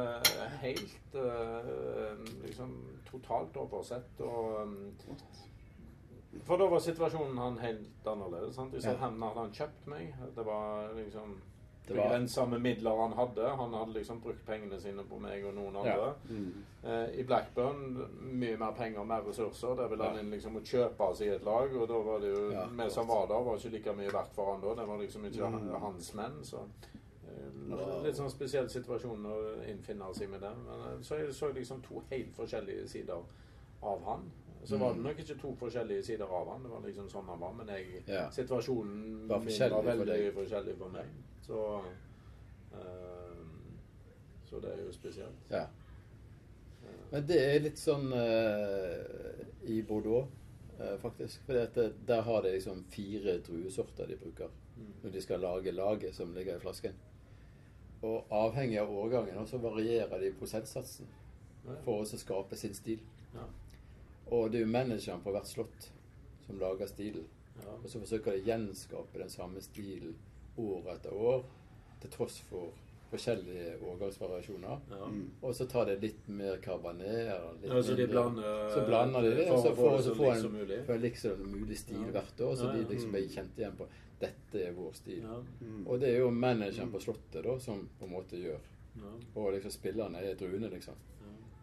helt 0.66 1.18
liksom 2.44 2.76
totalt 3.08 3.58
oversett 3.62 4.22
og 4.26 4.60
um, 4.64 4.76
For 6.44 6.58
da 6.58 6.66
var 6.68 6.82
situasjonen 6.82 7.38
han 7.38 7.58
helt 7.62 8.08
annerledes. 8.10 8.56
sant? 8.56 8.74
I 8.74 8.82
Ja. 8.82 8.90
Southampton 8.90 9.28
hadde 9.28 9.40
han 9.46 9.52
kjøpt 9.54 9.88
meg. 9.88 10.14
Det 10.36 10.46
var 10.46 10.90
liksom 10.98 11.36
begrensa 11.88 12.46
med 12.46 12.62
midler 12.62 12.96
han 13.02 13.14
hadde. 13.14 13.50
Han 13.58 13.74
hadde 13.74 13.94
liksom 13.94 14.22
brukt 14.22 14.46
pengene 14.46 14.80
sine 14.80 15.04
på 15.04 15.20
meg 15.20 15.44
og 15.46 15.54
noen 15.56 15.74
Ja. 15.74 15.94
andre. 15.94 16.14
Mm. 16.30 16.64
Eh, 16.84 17.20
I 17.20 17.24
Blackburn 17.24 18.08
mye 18.40 18.58
mer 18.58 18.72
penger, 18.72 19.04
mer 19.04 19.22
ressurser. 19.28 19.76
Der 19.76 19.88
ville 19.88 20.04
Ja. 20.04 20.10
han 20.12 20.20
inn 20.20 20.32
liksom 20.32 20.56
å 20.56 20.62
kjøpe 20.62 21.16
seg 21.16 21.28
et 21.36 21.44
lag, 21.44 21.76
og 21.76 21.88
da 21.88 22.00
var 22.02 22.20
det 22.20 22.34
jo 22.36 22.52
Ja, 22.52 22.66
vi 22.68 22.90
som 22.90 23.08
var 23.08 23.28
der, 23.28 23.44
var 23.44 23.56
ikke 23.58 23.70
like 23.72 23.94
mye 23.96 24.12
verdt 24.12 24.34
for 24.34 24.52
han 24.54 24.62
da. 24.62 24.76
Det 24.82 24.88
var 24.88 24.98
liksom 24.98 25.26
ikke 25.26 25.50
Mm. 25.52 25.80
hans 25.82 26.14
menn. 26.14 26.44
Så 26.44 26.58
eh, 27.28 28.04
litt 28.04 28.16
sånn 28.16 28.30
spesiell 28.30 28.70
situasjon 28.70 29.26
å 29.26 29.64
innfinne 29.68 30.14
seg 30.16 30.30
med 30.30 30.42
det. 30.42 30.52
Men 30.66 30.80
eh, 30.82 31.02
så 31.02 31.18
jeg 31.20 31.34
så 31.34 31.52
liksom 31.54 31.82
to 31.82 32.02
helt 32.12 32.34
forskjellige 32.36 32.88
sider 32.88 33.18
av 33.84 34.04
han. 34.06 34.32
Så 34.66 34.78
var 34.78 34.90
det 34.94 34.98
Mm. 34.98 35.04
nok 35.04 35.20
ikke 35.20 35.38
to 35.42 35.56
forskjellige 35.60 36.04
sider 36.04 36.26
av 36.26 36.48
han. 36.52 36.64
Det 36.64 36.70
var 36.72 36.82
liksom 36.82 37.10
sånn 37.10 37.26
han 37.26 37.40
var. 37.40 37.54
Men 37.54 37.68
jeg, 37.68 38.04
Ja. 38.08 38.30
situasjonen 38.30 39.28
Var 39.28 39.40
min 39.40 39.72
var 39.72 39.84
veldig 39.84 40.34
for 40.34 40.42
forskjellig 40.44 40.78
for 40.78 40.90
meg. 40.90 41.06
Så 41.42 41.82
uh, 42.74 43.46
Så 44.46 44.60
det 44.62 44.72
er 44.74 44.84
jo 44.86 44.92
spesielt. 44.92 45.36
ja. 45.50 45.62
Eh, 46.84 47.12
Men 47.12 47.28
det 47.28 47.56
er 47.56 47.60
litt 47.60 47.78
sånn 47.78 48.14
uh, 48.14 49.70
i 49.70 49.82
Bordeaux, 49.82 50.28
uh, 50.80 50.98
faktisk. 50.98 51.42
For 51.46 51.54
der 52.08 52.22
har 52.22 52.42
de 52.42 52.52
liksom 52.52 52.84
fire 52.90 53.40
druesorter 53.40 54.08
de 54.08 54.16
bruker. 54.16 54.50
når 55.04 55.12
de 55.12 55.22
skal 55.22 55.40
lage 55.40 55.72
laget 55.72 56.16
som 56.16 56.34
ligger 56.34 56.56
i 56.56 56.60
flasken. 56.60 56.94
Og 58.02 58.26
avhengig 58.32 58.80
av 58.82 58.90
årgangen 58.90 59.46
så 59.48 59.58
varierer 59.58 60.20
de 60.20 60.32
prosentsatsen 60.32 61.06
for 61.86 62.02
å 62.02 62.06
skape 62.06 62.56
sin 62.56 62.74
stil. 62.74 63.00
Ja. 63.34 63.46
Og 64.32 64.52
det 64.52 64.62
er 64.62 64.66
jo 64.66 64.72
manageren 64.72 65.22
på 65.24 65.32
hvert 65.32 65.48
slott 65.48 65.90
som 66.46 66.60
lager 66.60 66.88
stilen. 66.88 67.26
Ja. 67.64 67.76
Og 67.84 67.90
så 67.90 68.00
forsøker 68.02 68.32
de 68.34 68.42
å 68.42 68.48
gjenskape 68.48 69.20
den 69.20 69.30
samme 69.30 69.62
stilen 69.62 70.16
år 70.58 70.88
etter 70.96 71.14
år, 71.14 71.44
til 72.02 72.10
tross 72.12 72.40
for 72.50 72.72
forskjellige 73.14 73.76
årgangsvariasjoner. 73.86 74.80
Ja. 74.90 75.06
Mm. 75.06 75.28
Og 75.42 75.54
så 75.56 75.68
tar 75.70 75.86
det 75.86 76.00
litt 76.02 76.28
mer 76.28 76.58
karbaner. 76.64 77.30
Litt 77.62 77.70
Ja, 77.72 77.82
så 77.84 77.96
de 77.96 78.08
blander 78.10 78.70
så 78.74 78.86
blander 78.88 79.22
de 79.22 79.36
det, 79.38 79.48
for 79.48 79.56
og 79.58 79.64
så 79.64 79.70
å 79.70 79.76
få 79.76 79.84
får 79.84 79.92
det 79.92 79.98
de 79.98 80.04
så 80.08 80.16
få 80.16 80.24
likt 80.26 80.42
som 80.42 80.56
en, 80.56 80.60
mulig. 80.60 80.80
en 80.90 81.02
liksom 81.02 81.44
mulig 81.52 81.78
stil 81.78 82.02
Ja. 82.02 82.12
hvert 82.16 82.42
år, 82.48 82.56
så 82.56 82.64
Ja, 82.64 82.74
ja. 82.74 82.84
de 82.84 82.94
liksom 82.96 83.12
blir 83.12 83.30
kjent 83.30 83.58
igjen 83.58 83.78
på 83.78 83.88
dette 84.20 84.56
er 84.68 84.72
vår 84.74 84.94
stil. 84.94 85.22
Ja. 85.22 85.38
Mm. 85.62 85.88
Og 85.88 86.00
det 86.00 86.10
er 86.10 86.20
jo 86.20 86.30
manageren 86.32 86.92
på 86.92 87.00
Slottet 87.02 87.44
da 87.44 87.60
som 87.60 87.88
på 88.00 88.06
en 88.06 88.12
måte 88.12 88.38
gjør. 88.42 88.60
Ja. 88.96 89.14
Og 89.36 89.54
liksom 89.54 89.72
spillerne 89.72 90.16
er 90.24 90.36
druene, 90.36 90.70
liksom. 90.70 90.96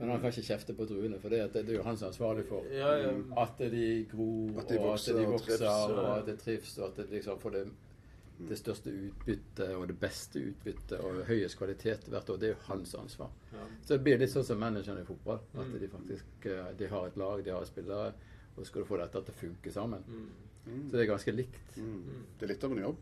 Men 0.00 0.08
han 0.10 0.20
kan 0.22 0.30
ikke 0.32 0.46
kjefte 0.48 0.72
på 0.74 0.86
druene, 0.88 1.18
for 1.20 1.28
det, 1.28 1.52
det 1.52 1.60
er 1.68 1.74
jo 1.76 1.82
han 1.84 1.96
som 2.00 2.06
er 2.06 2.12
ansvarlig 2.14 2.46
for 2.48 2.64
Ja, 2.72 2.94
ja. 3.02 3.10
at 3.42 3.58
de 3.58 4.06
gror, 4.10 4.58
At 4.62 4.68
de 4.72 4.78
og 4.80 4.94
at 4.94 5.04
de 5.06 5.26
og 5.26 5.32
vokser, 5.34 5.58
trives. 5.58 5.98
og 5.98 6.18
at 6.18 6.26
det 6.26 6.38
trives, 6.40 6.78
og 6.78 6.86
at 6.88 6.96
det 6.96 7.06
liksom 7.10 7.38
får 7.42 7.50
det, 7.58 7.64
det 8.48 8.56
største 8.58 8.90
utbyttet 8.96 9.74
og 9.76 9.86
det 9.90 9.98
beste 10.00 10.40
utbyttet 10.40 11.00
og 11.04 11.18
høyest 11.28 11.58
kvalitet 11.60 12.08
hvert 12.08 12.30
år. 12.32 12.38
Det 12.40 12.48
er 12.48 12.54
jo 12.54 12.62
hans 12.70 12.94
ansvar. 12.96 13.28
Ja. 13.52 13.66
Så 13.84 13.92
det 13.94 14.00
blir 14.06 14.18
litt 14.22 14.32
sånn 14.32 14.44
som 14.48 14.58
manageren 14.62 15.02
i 15.02 15.04
fotball. 15.04 15.42
At 15.54 15.66
Mm. 15.66 15.78
de 15.80 15.88
faktisk 15.88 16.46
eh, 16.46 16.72
de 16.78 16.86
har 16.88 17.06
et 17.06 17.16
lag, 17.20 17.44
de 17.44 17.50
har 17.50 17.64
spillere, 17.68 18.14
og 18.56 18.64
så 18.64 18.64
skal 18.70 18.80
du 18.82 18.86
få 18.88 18.96
dette 18.96 19.20
til 19.24 19.34
å 19.34 19.40
funke 19.42 19.70
sammen. 19.72 20.02
Mm. 20.08 20.88
Så 20.90 20.96
det 20.96 21.00
er 21.04 21.12
ganske 21.12 21.32
likt. 21.36 21.76
Mm. 21.76 22.24
Det 22.38 22.46
er 22.48 22.54
litt 22.54 22.64
av 22.64 22.72
en 22.72 22.78
jobb. 22.86 22.96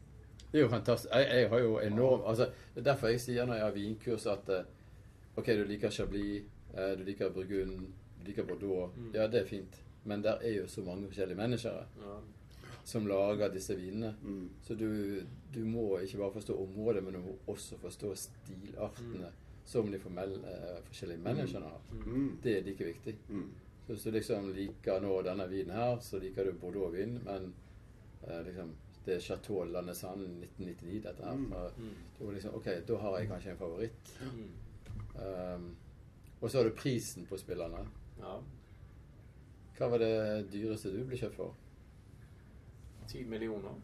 Det 0.50 0.58
er 0.58 0.62
jo 0.64 0.68
fantastisk. 0.68 1.14
Jeg, 1.14 1.30
jeg 1.42 1.48
har 1.50 1.58
jo 1.61 1.78
enorm 1.78 2.22
altså, 2.26 2.46
Det 2.74 2.80
er 2.80 2.84
derfor 2.92 3.08
jeg 3.08 3.20
sier 3.20 3.46
når 3.46 3.54
jeg 3.54 3.62
har 3.64 3.72
vinkurs 3.74 4.26
at 4.26 4.48
eh, 4.48 4.64
OK, 5.37 5.46
du 5.46 5.64
liker 5.64 5.90
Chablis, 5.90 6.42
du 6.74 7.04
liker 7.04 7.31
Burgund, 7.31 7.92
du 8.20 8.26
liker 8.26 8.44
Bordeaux. 8.44 8.90
Mm. 8.96 9.11
Ja, 9.14 9.26
det 9.26 9.40
er 9.40 9.46
fint. 9.46 9.81
Men 10.04 10.22
der 10.22 10.38
er 10.42 10.52
jo 10.61 10.66
så 10.68 10.83
mange 10.85 11.07
forskjellige 11.07 11.37
mennesker 11.37 11.70
Ja. 12.00 12.18
som 12.85 13.07
lager 13.07 13.48
disse 13.52 13.76
vinene. 13.76 14.14
Mm. 14.22 14.50
Så 14.62 14.74
du, 14.74 15.20
du 15.54 15.64
må 15.64 15.98
ikke 15.98 16.18
bare 16.18 16.33
forstå 16.33 16.57
området, 16.62 17.04
men 17.04 17.14
du 17.14 17.20
må 17.20 17.37
også 17.46 17.76
forstå 17.78 18.14
stilartene 18.14 19.33
som 19.68 19.90
de 19.92 19.98
formelle, 19.98 20.38
eh, 20.48 20.83
forskjellige 20.87 21.20
menneskene 21.20 21.66
har. 21.66 21.81
Mm. 22.07 22.38
Det 22.42 22.59
er 22.59 22.62
like 22.64 22.85
viktig. 22.85 23.16
Mm. 23.28 23.50
Så 23.87 23.92
hvis 23.92 24.02
du 24.02 24.11
liksom 24.11 24.52
liker 24.57 25.00
nå 25.00 25.22
denne 25.22 25.48
vinen 25.50 25.76
her, 25.76 25.98
så 26.00 26.18
liker 26.18 26.44
du 26.44 26.52
Bordeaux-vin, 26.52 27.18
men 27.24 27.52
eh, 28.22 28.40
liksom 28.46 28.72
det 29.07 29.14
er 29.16 29.20
Chateau 29.20 29.64
Landesanne 29.64 30.24
1999, 30.24 31.02
dette 31.04 31.24
her. 31.24 31.37
Mm. 31.37 31.52
Mm. 31.78 32.28
er 32.28 32.33
liksom, 32.33 32.54
OK, 32.54 32.66
da 32.88 32.96
har 32.96 33.18
jeg 33.18 33.28
kanskje 33.28 33.50
en 33.50 33.61
favoritt. 33.61 34.11
Mm. 34.20 34.48
Um, 35.18 35.68
og 36.40 36.51
så 36.51 36.59
har 36.59 36.68
du 36.68 36.74
prisen 36.79 37.27
på 37.27 37.38
spillerne. 37.40 37.85
Ja. 38.20 38.37
Hva 39.79 39.88
var 39.92 40.03
det 40.03 40.12
dyreste 40.53 40.90
du 40.94 41.05
ble 41.07 41.18
kjøpt 41.18 41.37
for? 41.38 41.55
Ti 43.09 43.24
millioner? 43.24 43.77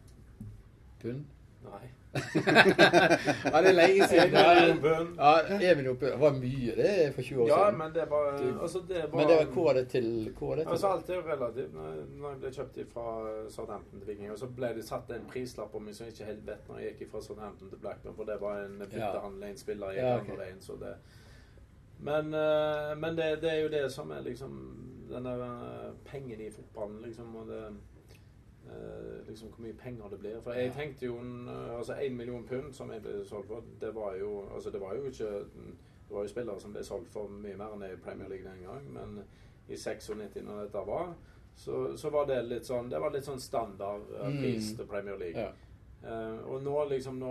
Pund? 1.03 1.25
Nei. 1.65 1.87
ja, 2.15 3.61
det 3.63 3.71
er 3.71 3.75
lenge 3.75 4.07
siden. 4.09 4.35
Ja. 4.37 5.31
Det 5.59 6.11
var 6.21 6.37
mye, 6.37 6.75
det, 6.77 6.91
er 7.07 7.13
for 7.15 7.23
20 7.23 7.41
år 7.43 7.49
Ja, 7.49 7.57
siden. 7.65 7.79
men 7.79 7.95
det 7.95 8.05
var 8.11 8.27
Altså, 8.63 8.83
det 8.89 9.01
var 9.11 9.19
Men 9.19 9.29
det 9.29 9.37
var, 9.39 9.45
hvor 9.55 9.65
var 9.65 9.75
det 9.81 9.89
til? 9.89 10.09
Hvor 10.39 10.49
var 10.49 10.57
det 10.57 10.67
til? 10.67 10.71
Altså, 10.73 10.87
alt 10.89 11.11
er 11.11 11.15
jo 11.15 11.25
relativt. 11.27 11.75
Når 11.75 12.29
jeg 12.29 12.39
ble 12.41 12.53
kjøpt 12.59 12.79
fra 12.93 13.07
Southampton 13.51 14.01
til 14.01 14.09
Viking, 14.09 14.31
og 14.33 14.39
så 14.39 14.47
ble 14.61 14.71
det 14.77 14.85
satt 14.85 15.11
en 15.17 15.27
prislapp 15.31 15.73
på 15.73 15.83
meg 15.83 15.97
som 15.97 16.07
jeg 16.07 16.15
ikke 16.15 16.31
helt 16.31 16.47
vet 16.47 16.69
når 16.69 16.79
jeg 16.85 16.97
gikk 17.01 17.11
fra 17.17 17.23
Southampton 17.23 17.71
til 17.73 17.79
Blackburn, 17.83 18.17
for 18.17 18.25
det 18.31 18.41
var 18.41 18.63
en 18.65 18.79
byttehandel, 18.85 19.43
en 19.51 19.59
spiller 19.59 19.91
i 19.91 19.99
Ja, 20.03 20.17
okay. 20.21 20.33
ok. 20.37 20.39
veien, 20.45 20.61
så 20.61 20.77
det 20.85 20.95
Men, 22.01 22.35
eh, 22.35 22.95
men 22.99 23.17
det, 23.17 23.43
det 23.43 23.51
er 23.53 23.61
jo 23.63 23.69
det 23.69 23.93
som 23.93 24.11
er 24.11 24.21
liksom 24.27 24.57
den 25.09 25.25
der 25.25 25.43
eh, 25.45 25.93
pengen 26.05 26.41
i 26.41 26.51
fotballen, 26.51 27.03
liksom, 27.03 27.37
og 27.37 27.47
det 27.49 27.63
eh, 28.67 29.29
liksom 29.29 29.49
hvor 29.49 29.63
mye 29.63 29.73
penger 29.73 30.09
det 30.11 30.19
blir. 30.19 30.41
For 30.41 30.53
jeg 30.53 30.73
tenkte 30.73 31.07
jo 31.07 31.19
en, 31.19 31.49
Altså 31.79 31.93
én 31.95 32.17
million 32.17 32.47
pund 32.47 32.73
som 32.73 32.91
jeg 32.93 33.03
ble 33.03 33.25
solgt 33.25 33.49
for, 33.49 33.63
det 33.81 33.95
var 33.95 34.15
jo 34.21 34.45
Altså 34.55 34.71
det 34.71 34.81
var 34.81 34.95
jo 34.95 35.05
ikke 35.05 35.25
Det 36.09 36.11
var 36.17 36.23
jo 36.23 36.29
spillere 36.29 36.61
som 36.61 36.73
ble 36.73 36.85
solgt 36.85 37.13
for 37.13 37.29
mye 37.29 37.57
mer 37.57 37.75
enn 37.75 37.83
i 37.93 37.97
Premier 37.97 38.29
League 38.29 38.45
den 38.51 38.63
gang, 38.67 38.93
men 38.93 39.23
i 39.69 39.77
96 39.77 40.43
når 40.45 40.63
dette 40.67 40.83
var, 40.87 41.15
så, 41.57 41.97
så 41.97 42.11
var 42.11 42.27
det 42.29 42.43
litt 42.45 42.67
sånn 42.67 42.91
Det 42.91 43.01
var 43.01 43.13
litt 43.15 43.25
sånn 43.25 43.41
standard 43.41 44.11
eh, 44.21 44.27
Mm. 44.29 44.39
pris 44.41 44.73
til 44.77 44.87
Premier 44.87 45.17
League. 45.19 45.41
Ja. 45.41 45.53
Uh, 46.05 46.37
og 46.53 46.63
nå 46.63 46.85
liksom 46.91 47.17
nå, 47.17 47.31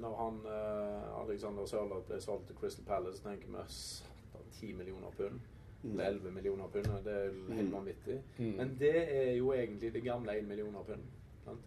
Når 0.00 0.16
han 0.16 0.40
eh, 0.46 1.22
Alexander 1.22 1.66
Sørloth 1.66 2.06
ble 2.08 2.20
solgt 2.20 2.46
til 2.46 2.56
Crystal 2.56 2.84
Palace, 2.84 3.22
tenker 3.22 3.48
vi 3.48 3.64
satan, 3.68 4.46
10 4.60 4.72
millioner 4.78 5.10
pund. 5.16 5.40
Eller 5.84 6.04
11 6.10 6.30
millioner 6.36 6.66
pund. 6.68 6.86
Det 7.04 7.12
er 7.14 7.24
jo 7.24 7.54
helt 7.54 7.68
Mm. 7.68 7.72
vanvittig. 7.74 8.18
Mm. 8.38 8.52
Men 8.56 8.76
det 8.80 8.94
er 9.16 9.32
jo 9.36 9.52
egentlig 9.52 9.92
det 9.94 10.02
gamle 10.04 10.38
1 10.38 10.44
millioner 10.48 10.82
pund. 10.82 11.02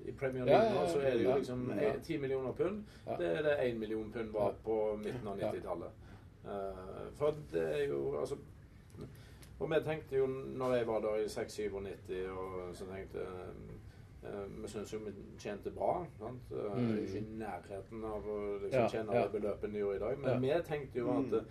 I 0.06 0.12
Premier 0.12 0.46
League 0.46 0.63
ja, 0.63 0.74
nå 0.74 0.80
ja, 0.80 0.88
så 0.93 1.00
er 1.00 1.12
det 1.17 1.24
jo 1.26 1.36
liksom 1.38 1.63
Ja. 1.80 1.93
eh, 1.93 2.02
10 2.04 2.17
millioner 2.17 2.52
pund. 2.52 2.84
Ja. 3.08 3.15
Det 3.17 3.28
er 3.38 3.41
det 3.41 3.56
1 3.72 3.78
million 3.80 4.12
pund 4.12 4.30
var 4.32 4.54
på 4.63 4.96
midten 5.04 5.28
av 5.28 5.38
90-tallet. 5.38 5.89
Eh, 6.46 7.12
for 7.17 7.36
det 7.52 7.62
er 7.82 7.88
jo 7.88 8.19
altså 8.19 8.36
Og 9.60 9.69
vi 9.69 9.76
tenkte 9.86 10.15
jo 10.17 10.28
når 10.28 10.74
jeg 10.76 10.88
var 10.88 11.00
der 11.00 11.15
i 11.15 11.28
96-97, 11.28 12.30
og 12.32 12.76
så 12.76 12.86
tenkte 12.86 13.19
Vi 14.62 14.67
syns 14.71 14.93
jo 14.93 14.99
vi 15.03 15.12
tjente 15.38 15.71
bra. 15.75 16.05
Sant? 16.19 16.51
Eh, 16.51 16.77
Mm. 16.77 16.93
Ikke 17.03 17.17
i 17.17 17.25
nærheten 17.39 18.03
av 18.05 18.23
å 18.27 18.38
liksom, 18.62 18.79
Ja, 18.79 18.88
tjene 18.88 19.13
ja. 19.13 19.27
det 19.27 19.41
beløpet 19.41 19.71
vi 19.73 19.79
gjorde 19.79 19.95
i 19.95 19.99
dag. 19.99 20.17
Men 20.19 20.41
vi 20.41 20.47
tenkte 20.67 20.95
jo 20.99 21.09
at 21.12 21.25
Mm. 21.25 21.33
eh, 21.36 21.43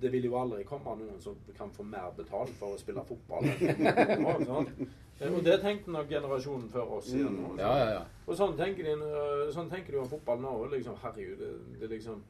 det 0.00 0.10
vil 0.12 0.24
jo 0.24 0.34
aldri 0.36 0.64
komme 0.64 0.96
noen 0.98 1.20
som 1.20 1.36
kan 1.56 1.70
få 1.70 1.82
mer 1.84 2.10
betalt 2.16 2.50
for 2.58 2.74
å 2.74 2.78
spille 2.78 3.04
fotball. 3.04 3.44
Eh, 5.20 5.30
Og 5.36 5.44
det 5.44 5.60
tenkte 5.62 5.90
nok 5.92 6.08
generasjonen 6.08 6.68
før 6.72 6.96
oss 6.98 7.12
igjen. 7.14 7.36
Ja, 7.58 7.76
ja, 7.78 7.90
ja. 7.92 8.00
Og 8.26 8.34
sånn 8.34 8.56
tenker, 8.58 8.82
de, 8.82 9.52
sånn 9.54 9.68
tenker 9.70 9.92
de 9.92 9.98
om 10.00 10.08
fotball 10.10 10.40
nå. 10.42 10.54
Liksom, 10.72 10.96
herregud, 10.98 11.38
det, 11.38 11.50
det 11.80 11.90
liksom 11.92 12.22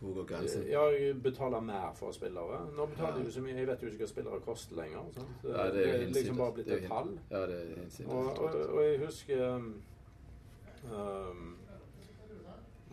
Hvor 0.00 0.14
går 0.14 0.24
grensen? 0.24 0.66
Ja, 0.68 0.82
jeg 0.92 1.22
betaler 1.22 1.60
mer 1.60 1.92
for 1.94 2.12
spillere. 2.12 2.60
Nå 2.76 2.86
betaler 2.86 3.18
Ja. 3.18 3.24
jo 3.24 3.30
så 3.30 3.40
mye. 3.40 3.54
Jeg 3.56 3.66
vet 3.66 3.82
jo 3.82 3.86
ikke 3.86 3.98
hva 4.04 4.06
spillere 4.06 4.40
koster 4.40 4.76
lenger. 4.76 5.04
Sant? 5.14 5.26
Ja, 5.44 5.70
det 5.72 5.86
er 5.88 6.02
jo 6.02 6.08
liksom 6.12 6.36
bare 6.36 6.52
blitt 6.52 6.68
er 6.68 6.76
et 6.76 6.88
tall. 6.88 7.18
Ja, 7.30 7.46
det 7.46 7.60
er 7.60 7.80
hinsides. 7.80 8.10
Og, 8.10 8.38
og, 8.38 8.54
og 8.74 8.84
jeg 8.84 8.98
husker 9.06 9.54
um, 9.56 9.82
um, 10.92 11.56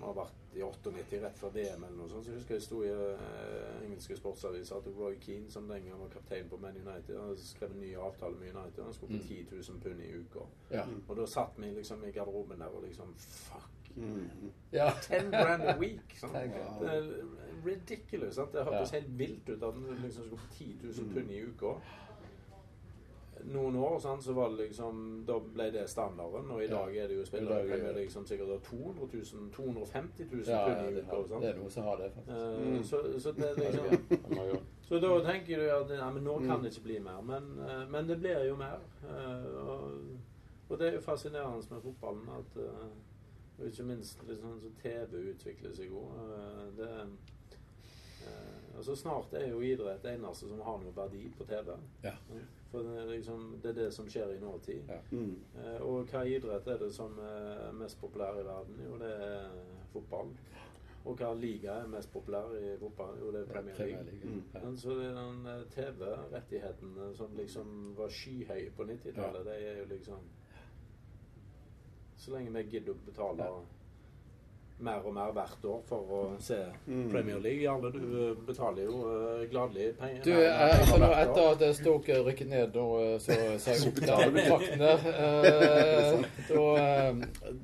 har 0.01 0.13
vært 0.17 0.37
i 0.55 0.61
98, 0.65 1.19
rett 1.23 1.37
før 1.39 1.51
VM 1.55 1.83
eller 1.87 1.97
noe 1.97 2.09
sånt. 2.11 2.25
Så 2.25 2.31
jeg 2.33 2.39
husker 2.41 2.55
jeg 2.57 2.63
sto 2.65 2.79
i 2.83 2.89
uh, 2.91 3.83
engelske 3.85 4.15
sportsaviser 4.17 4.75
at 4.81 4.87
Roy 4.97 5.15
Keane, 5.21 5.51
som 5.53 5.67
den 5.69 5.85
gang 5.87 5.99
var 6.01 6.09
kaptein 6.15 6.49
på 6.51 6.57
Man 6.59 6.75
United, 6.79 7.13
han 7.17 7.29
hadde 7.29 7.45
skrevet 7.45 7.75
en 7.77 7.83
ny 7.85 7.91
avtale 7.95 8.35
med 8.39 8.49
United. 8.55 8.83
Han 8.83 8.93
skulle 8.93 9.19
på 9.19 9.21
Mm. 9.21 9.27
10 9.27 9.45
000 9.69 9.81
pund 9.83 10.01
i 10.01 10.09
uka. 10.17 10.47
Ja. 10.71 10.83
Og 11.07 11.15
da 11.17 11.25
satt 11.25 11.53
vi 11.57 11.69
liksom 11.75 12.03
i 12.07 12.11
garderoben 12.11 12.59
der 12.59 12.65
og 12.75 12.83
liksom 12.87 13.13
Fuck. 13.17 13.69
Mm. 13.95 14.51
ja. 14.73 14.89
10 15.01 15.29
grand 15.31 15.63
a 15.63 15.77
week. 15.79 16.15
Sant? 16.19 16.33
Wow. 16.33 16.81
Det 16.81 16.93
er 16.97 17.11
ridiculous. 17.65 18.35
Sant? 18.35 18.53
Det 18.53 18.63
hørtes 18.63 18.93
Ja. 18.93 18.99
helt 18.99 19.17
vilt 19.19 19.49
ut 19.49 19.63
at 19.63 19.75
vi 19.75 19.95
liksom 20.03 20.23
skulle 20.23 20.37
få 20.37 20.47
10 20.51 20.77
000 20.83 20.93
Mm. 21.07 21.13
pund 21.13 21.31
i 21.31 21.41
uka. 21.41 21.73
Noen 23.43 23.75
år 23.75 23.95
sant, 23.99 24.21
så 24.23 24.33
var 24.37 24.49
det 24.49 24.57
liksom 24.67 25.23
Da 25.27 25.39
ble 25.39 25.71
det 25.73 25.87
standarden, 25.89 26.51
og 26.51 26.63
i 26.63 26.67
dag 26.67 26.95
er 26.97 27.07
det 27.07 27.15
jo 27.17 27.23
spillere 27.25 27.47
som 27.47 27.57
i 27.57 27.61
er 27.61 27.67
Premier 27.71 27.87
det- 27.87 27.95
League 27.95 28.11
som 28.11 28.25
sikkert 28.25 28.63
200 28.63 29.07
000 29.13 29.51
250 29.51 30.25
000 30.31 30.43
ja 30.47 30.65
pund 30.67 30.89
i 30.89 30.93
det, 30.95 31.03
uka. 31.03 31.15
har, 31.15 31.39
det 31.41 31.49
er 31.49 31.57
noen 31.57 31.69
som 31.69 31.83
har 31.83 31.95
det, 31.97 32.11
faktisk. 32.13 32.37
Uh, 32.37 32.67
Mm. 32.67 32.83
så, 32.83 33.19
så 33.19 33.31
det 33.31 33.57
liksom 33.57 34.59
så 34.81 34.99
da 34.99 35.31
tenker 35.31 35.57
du 35.57 35.69
at 35.71 35.89
ja, 35.97 36.11
men 36.11 36.23
nå 36.23 36.37
kan 36.39 36.49
Mm. 36.57 36.63
det 36.63 36.71
ikke 36.71 36.83
bli 36.83 36.99
mer. 36.99 37.21
Men, 37.21 37.43
uh, 37.59 37.91
men 37.91 38.07
det 38.07 38.19
blir 38.19 38.43
jo 38.47 38.55
mer. 38.55 38.77
Uh, 39.03 39.69
og, 39.69 39.91
og 40.69 40.79
det 40.79 40.87
er 40.87 40.93
jo 40.93 41.01
fascinerende 41.01 41.65
med 41.71 41.81
fotballen 41.81 42.29
at 42.39 42.57
og 43.61 43.67
ikke 43.67 43.83
minst 43.83 44.23
liksom, 44.27 44.59
så 44.61 44.69
TV 44.81 45.17
utvikler 45.33 45.73
seg 45.77 45.91
jo. 45.91 46.05
eh, 46.17 46.63
det, 46.77 46.89
eh, 48.25 48.77
altså 48.77 48.95
Snart 48.95 49.33
er 49.37 49.49
jo 49.51 49.61
idrett 49.61 50.03
det 50.03 50.15
eneste 50.15 50.49
som 50.49 50.63
har 50.65 50.79
noe 50.81 50.95
verdi 50.95 51.27
på 51.37 51.45
TV. 51.45 51.75
Ja. 52.03 52.15
For 52.71 52.87
det 52.87 52.95
er, 53.01 53.09
liksom, 53.11 53.59
det 53.63 53.69
er 53.69 53.77
det 53.83 53.89
som 53.93 54.09
skjer 54.09 54.33
i 54.33 54.39
nåtid. 54.41 54.81
Ja. 54.89 55.01
Mm. 55.11 55.35
Eh, 55.59 55.81
og 55.81 56.09
hva 56.09 56.23
idrett 56.25 56.67
er 56.67 56.81
det 56.81 56.89
som 56.95 57.19
er 57.19 57.71
mest 57.77 57.99
populær 58.01 58.39
i 58.39 58.47
verden? 58.47 58.81
Jo, 58.87 58.97
det 59.01 59.11
er 59.27 59.61
fotball. 59.93 60.33
Og 61.01 61.17
hva 61.17 61.31
liga 61.33 61.79
er 61.81 61.87
mest 61.89 62.11
populær 62.13 62.53
i 62.57 62.75
fotball? 62.79 63.15
Jo, 63.19 63.31
det 63.33 63.41
er 63.41 63.53
Premier 63.53 63.77
League. 63.77 63.97
Premier 63.97 64.13
League. 64.13 64.35
Mm. 64.35 64.43
Men 64.65 64.77
så 64.77 64.97
er 65.01 65.17
den 65.17 65.47
TV-rettighetene 65.73 67.13
som 67.17 67.33
liksom 67.37 67.95
var 67.97 68.13
skyhøye 68.13 68.69
på 68.77 68.85
90-tallet, 68.89 69.45
det 69.45 69.57
er 69.69 69.81
jo 69.81 69.89
liksom 69.89 70.29
Så 72.21 72.31
lenge 72.35 72.51
vi 72.53 72.67
gidder 72.77 72.93
å 72.93 72.99
betale 73.05 73.45
Ja. 73.47 73.61
mer 74.81 75.03
og 75.05 75.13
mer 75.13 75.31
hvert 75.33 75.65
år 75.69 75.81
for 75.85 76.11
å 76.17 76.19
se 76.41 76.55
Mm. 76.87 77.09
Premier 77.11 77.39
League. 77.39 77.61
Jarle, 77.61 77.91
du 77.93 78.29
eh, 78.31 78.35
betaler 78.47 78.83
jo 78.87 78.95
uh, 79.05 79.43
gladelig 79.49 79.91
penger. 79.99 80.23
Du, 80.25 80.31
eh, 80.31 80.79
altså 80.79 80.97
nå, 80.97 81.09
etter 81.21 81.51
at 81.51 81.75
Stoke 81.77 82.15
rykket 82.25 82.49
ned, 82.49 82.71
da, 82.73 82.85
så 83.21 83.37
sa 83.61 83.75
jeg 83.75 83.85
opp 83.91 84.01
der 84.01 84.33
betraktene. 84.37 84.91
Eh, 85.21 86.21
da, 86.49 87.13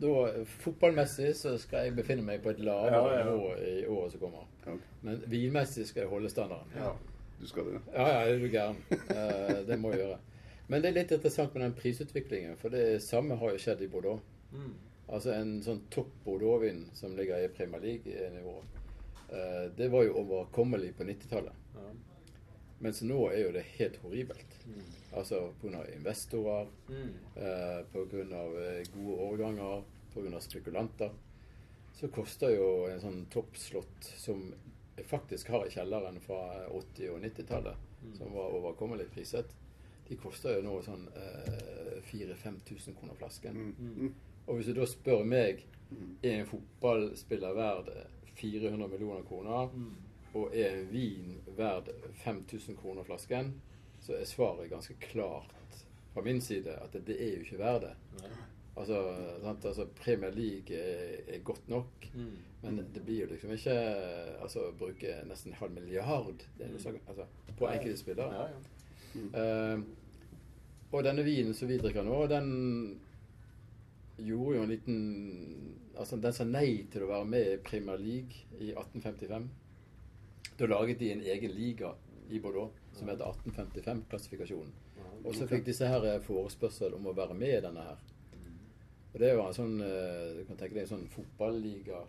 da, 0.02 0.14
fotballmessig 0.62 1.34
så 1.36 1.56
skal 1.62 1.88
jeg 1.88 1.96
befinne 1.98 2.26
meg 2.26 2.42
på 2.46 2.50
et 2.54 2.60
lavere 2.60 2.94
Ja, 2.94 3.18
ja. 3.18 3.26
nivå 3.26 3.52
i 3.66 3.86
året 3.88 4.12
som 4.14 4.20
kommer. 4.28 4.46
Ja. 4.66 4.78
Men 5.02 5.22
vinmessig 5.28 5.88
skal 5.90 6.04
jeg 6.06 6.10
holde 6.14 6.30
standarden. 6.30 6.70
Ja. 6.78 6.94
Du 7.42 7.46
skal 7.50 7.66
det? 7.70 7.82
Ja, 7.94 8.08
ja, 8.08 8.20
er 8.34 8.40
du 8.42 8.48
gæren. 8.50 8.78
Uh, 9.10 9.68
det 9.68 9.78
må 9.80 9.92
jeg 9.94 10.00
gjøre. 10.06 10.20
Men 10.68 10.82
det 10.82 10.90
er 10.90 10.98
litt 10.98 11.12
interessant 11.16 11.54
med 11.56 11.64
den 11.64 11.74
prisutviklingen, 11.78 12.58
for 12.60 12.70
det 12.74 13.02
samme 13.04 13.36
har 13.40 13.52
jo 13.54 13.58
skjedd 13.64 13.82
i 13.82 13.88
Bordeaux. 13.88 14.20
Mm. 14.52 14.74
Altså 15.08 15.32
en 15.32 15.62
sånn 15.64 15.82
topp 15.90 16.10
Bordeaux-vind 16.26 16.90
som 16.98 17.14
ligger 17.16 17.40
i 17.46 17.48
Premier 17.56 17.80
League-nivå. 17.80 18.56
Eh, 19.32 19.70
det 19.78 19.88
var 19.92 20.04
jo 20.04 20.18
overkommelig 20.22 20.94
på 20.98 21.04
90-tallet. 21.08 21.54
Ja. 21.76 21.94
Mens 22.84 23.00
nå 23.02 23.22
er 23.32 23.46
jo 23.46 23.54
det 23.56 23.64
helt 23.78 23.96
horribelt. 24.04 24.58
Mm. 24.68 24.82
Altså 25.18 25.54
pga. 25.62 25.86
investorer, 25.96 26.68
Mm. 26.90 27.14
eh, 27.36 27.84
pga. 27.92 28.84
gode 28.94 29.18
årganger, 29.30 29.84
pga. 30.14 30.40
spekulanter. 30.42 31.12
Så 31.94 32.08
koster 32.08 32.50
jo 32.50 32.86
en 32.92 33.00
sånn 33.02 33.26
toppslott 33.32 34.04
som 34.18 34.54
jeg 34.98 35.06
faktisk 35.06 35.48
har 35.48 35.66
i 35.66 35.70
kjelleren 35.70 36.20
fra 36.20 36.68
80- 36.70 37.10
og 37.14 37.22
90-tallet, 37.22 37.76
Mm. 38.04 38.16
som 38.18 38.34
var 38.34 38.52
overkommelig 38.52 39.08
priset, 39.16 39.46
de 40.10 40.16
koster 40.16 40.56
jo 40.58 40.62
nå 40.68 40.82
sånn 40.86 41.08
eh, 41.16 42.02
4000-5000 42.12 42.96
kroner 43.00 43.16
flasken. 43.20 43.58
Mm. 43.80 44.14
Og 44.48 44.56
hvis 44.60 44.70
du 44.70 44.74
da 44.74 44.86
spør 44.88 45.26
meg 45.26 45.66
Mm. 45.90 46.18
er 46.24 46.40
en 46.42 46.46
fotballspiller 46.50 47.54
verd 47.56 47.90
400 48.36 48.88
millioner 48.92 49.22
kroner, 49.24 49.70
Mm. 49.74 49.94
og 50.36 50.56
er 50.56 50.70
en 50.82 50.90
vin 50.92 51.38
verd 51.58 51.90
5000 52.26 52.76
kroner 52.78 53.04
flasken, 53.04 53.54
så 54.02 54.14
er 54.20 54.26
svaret 54.26 54.70
ganske 54.70 54.94
klart 55.00 55.54
fra 56.14 56.22
min 56.22 56.42
side 56.42 56.68
at 56.84 56.92
det, 56.94 57.06
det 57.08 57.16
er 57.22 57.38
jo 57.38 57.44
ikke 57.46 57.58
verdt 57.58 57.82
det. 57.82 57.94
Nei. 58.22 58.30
Altså, 58.78 59.00
sant? 59.42 59.66
altså 59.66 59.86
Premier 59.96 60.32
League 60.32 60.76
er, 60.76 61.22
er 61.28 61.40
godt 61.40 61.70
nok, 61.70 61.88
Mm. 62.14 62.38
men 62.64 62.78
det 62.94 63.06
blir 63.06 63.22
jo 63.22 63.28
liksom 63.28 63.52
ikke 63.52 63.78
Altså 64.42 64.72
bruke 64.78 65.24
nesten 65.26 65.52
en 65.52 65.58
halv 65.58 65.72
milliard 65.72 66.38
det 66.58 66.68
er 66.68 66.72
jo 66.72 66.80
så, 66.80 66.90
altså, 67.08 67.26
på 67.58 67.66
enkelte 67.68 67.98
spillere. 67.98 68.34
Ja, 68.34 68.42
ja. 68.48 68.54
Eh, 69.16 69.80
og 70.92 71.04
denne 71.04 71.26
vinen 71.28 71.56
som 71.58 71.70
vi 71.70 71.80
drikker 71.82 72.06
nå, 72.08 72.20
den 72.32 72.50
gjorde 74.18 74.58
jo 74.58 74.64
en 74.64 74.72
liten 74.72 74.98
Altså, 75.98 76.20
den 76.22 76.34
sa 76.36 76.46
nei 76.46 76.84
til 76.94 77.08
å 77.08 77.10
være 77.10 77.26
med 77.26 77.48
i 77.50 77.62
Premier 77.66 77.98
League 77.98 78.44
i 78.62 78.68
1855. 78.70 79.48
Da 80.60 80.68
laget 80.70 81.00
de 81.00 81.10
en 81.10 81.24
egen 81.26 81.56
liga 81.58 81.90
i 82.30 82.38
Bordeaux 82.38 82.76
som 82.94 83.10
heter 83.10 83.26
1855-klassifikasjonen. 83.48 84.76
Og 85.24 85.34
så 85.34 85.48
fikk 85.50 85.66
disse 85.66 85.90
her 85.90 86.06
forespørsel 86.22 86.94
om 87.00 87.10
å 87.10 87.16
være 87.18 87.34
med 87.34 87.56
i 87.56 87.64
denne 87.66 87.88
her. 87.88 88.06
Og 89.14 89.18
det 89.24 89.34
var 89.40 89.50
en 89.50 89.58
sånn 89.58 89.82
eh, 89.82 90.38
Du 90.38 90.44
kan 90.46 90.60
tenke 90.60 90.76
deg 90.76 90.84
en 90.84 90.92
sånn 90.92 91.10
fotballiga 91.10 92.04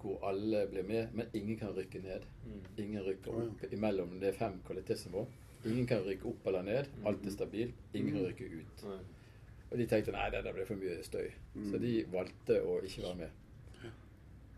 hvor 0.00 0.22
alle 0.24 0.62
blir 0.70 0.86
med, 0.86 1.10
men 1.12 1.34
ingen 1.36 1.58
kan 1.60 1.74
rykke 1.76 2.00
ned. 2.00 2.22
Mm. 2.46 2.60
Ingen 2.84 3.02
rykker 3.04 3.40
opp 3.42 3.64
imellom. 3.74 4.14
Det 4.22 4.30
er 4.30 4.38
fem 4.38 4.54
kvalitetsnivå. 4.64 5.26
Ingen 5.64 5.86
kan 5.86 6.04
rykke 6.06 6.28
opp 6.30 6.46
eller 6.46 6.62
ned. 6.62 6.86
Alt 7.06 7.26
er 7.26 7.30
stabilt. 7.30 7.74
Ingen 7.94 8.14
kan 8.14 8.26
rykke 8.30 8.48
ut. 8.60 8.84
Og 9.70 9.78
de 9.78 9.86
tenkte 9.86 10.12
nei, 10.12 10.30
det 10.32 10.40
der 10.44 10.52
blir 10.56 10.66
for 10.66 10.80
mye 10.80 11.02
støy. 11.06 11.28
Så 11.70 11.78
de 11.78 11.92
valgte 12.10 12.56
å 12.66 12.80
ikke 12.86 13.02
være 13.04 13.18
med. 13.20 13.36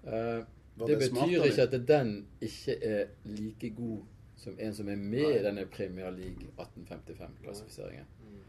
Uh, 0.06 0.44
det 0.78 0.86
det 0.88 0.98
betyr 0.98 1.44
ikke 1.46 1.62
at 1.68 1.74
den 1.88 2.12
ikke 2.40 2.78
er 2.82 3.10
like 3.28 3.70
god 3.76 4.00
som 4.36 4.56
en 4.58 4.74
som 4.74 4.88
er 4.88 4.96
med 4.96 5.36
i 5.36 5.42
denne 5.44 5.66
Premier 5.70 6.10
League 6.10 6.48
1855-klassifiseringen. 6.58 8.08
Mm. 8.22 8.40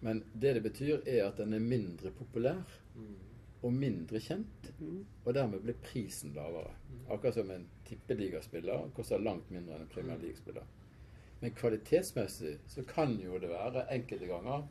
Men 0.00 0.24
det 0.34 0.54
det 0.54 0.62
betyr, 0.62 1.00
er 1.06 1.24
at 1.28 1.38
den 1.40 1.52
er 1.54 1.58
mindre 1.58 2.10
populær 2.10 2.62
Mm. 2.96 3.14
og 3.62 3.72
mindre 3.72 4.20
kjent. 4.20 4.72
Og 5.24 5.34
dermed 5.34 5.60
blir 5.60 5.74
prisen 5.84 6.32
lavere. 6.34 6.72
Akkurat 7.10 7.34
som 7.34 7.50
en 7.50 7.66
tippeligaspiller 7.84 8.90
koster 8.94 9.18
langt 9.18 9.50
mindre 9.50 9.74
enn 9.74 9.82
en 9.82 9.88
Premier 9.94 10.18
League-spiller. 10.18 10.64
Men 11.40 11.54
kvalitetsmessig 11.56 12.58
så 12.68 12.84
kan 12.84 13.16
jo 13.20 13.38
det 13.40 13.48
være 13.48 13.86
enkelte 13.94 14.28
ganger 14.28 14.66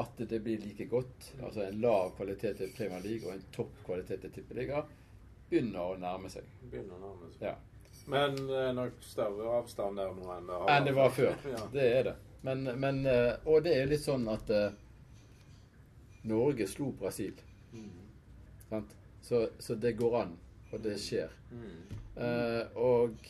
at 0.00 0.16
det 0.16 0.40
blir 0.40 0.58
like 0.58 0.86
godt. 0.88 1.34
Altså 1.42 1.66
en 1.66 1.80
lav 1.84 2.14
kvalitet 2.16 2.56
til 2.56 2.72
Premier 2.76 3.02
League 3.04 3.28
og 3.28 3.34
en 3.36 3.44
topp 3.52 3.74
kvalitet 3.84 4.24
til 4.24 4.32
tippeliga 4.32 4.86
begynner 5.52 5.92
å 5.92 5.98
nærme 6.00 6.30
seg. 6.32 6.48
Begynner 6.70 6.96
å 6.96 7.02
nærme 7.02 7.28
seg. 7.34 7.44
Ja. 7.44 7.56
Men 8.08 8.38
det 8.48 8.60
er 8.68 8.72
nok 8.74 9.02
større 9.04 9.50
avstand 9.58 10.00
der 10.00 10.14
nå 10.16 10.30
enn 10.34 10.48
det 10.48 10.60
Enn 10.74 10.86
det 10.88 10.94
var 10.96 11.12
før. 11.14 11.34
Ja. 11.52 11.66
Det 11.74 11.88
er 11.98 12.06
det. 12.08 12.14
Men, 12.42 12.64
men 12.80 13.04
eh, 13.06 13.34
Og 13.46 13.62
det 13.66 13.76
er 13.78 13.90
litt 13.90 14.02
sånn 14.02 14.24
at 14.32 14.48
eh, 14.50 14.72
Norge 16.26 16.66
slo 16.70 16.90
Brasil. 16.98 17.36
Mm. 17.72 18.88
Så, 19.22 19.44
så 19.60 19.74
det 19.78 19.92
går 19.98 20.16
an, 20.22 20.32
og 20.72 20.82
det 20.82 20.96
skjer. 21.02 21.30
Mm. 21.52 21.98
Eh, 22.16 22.78
og 22.80 23.28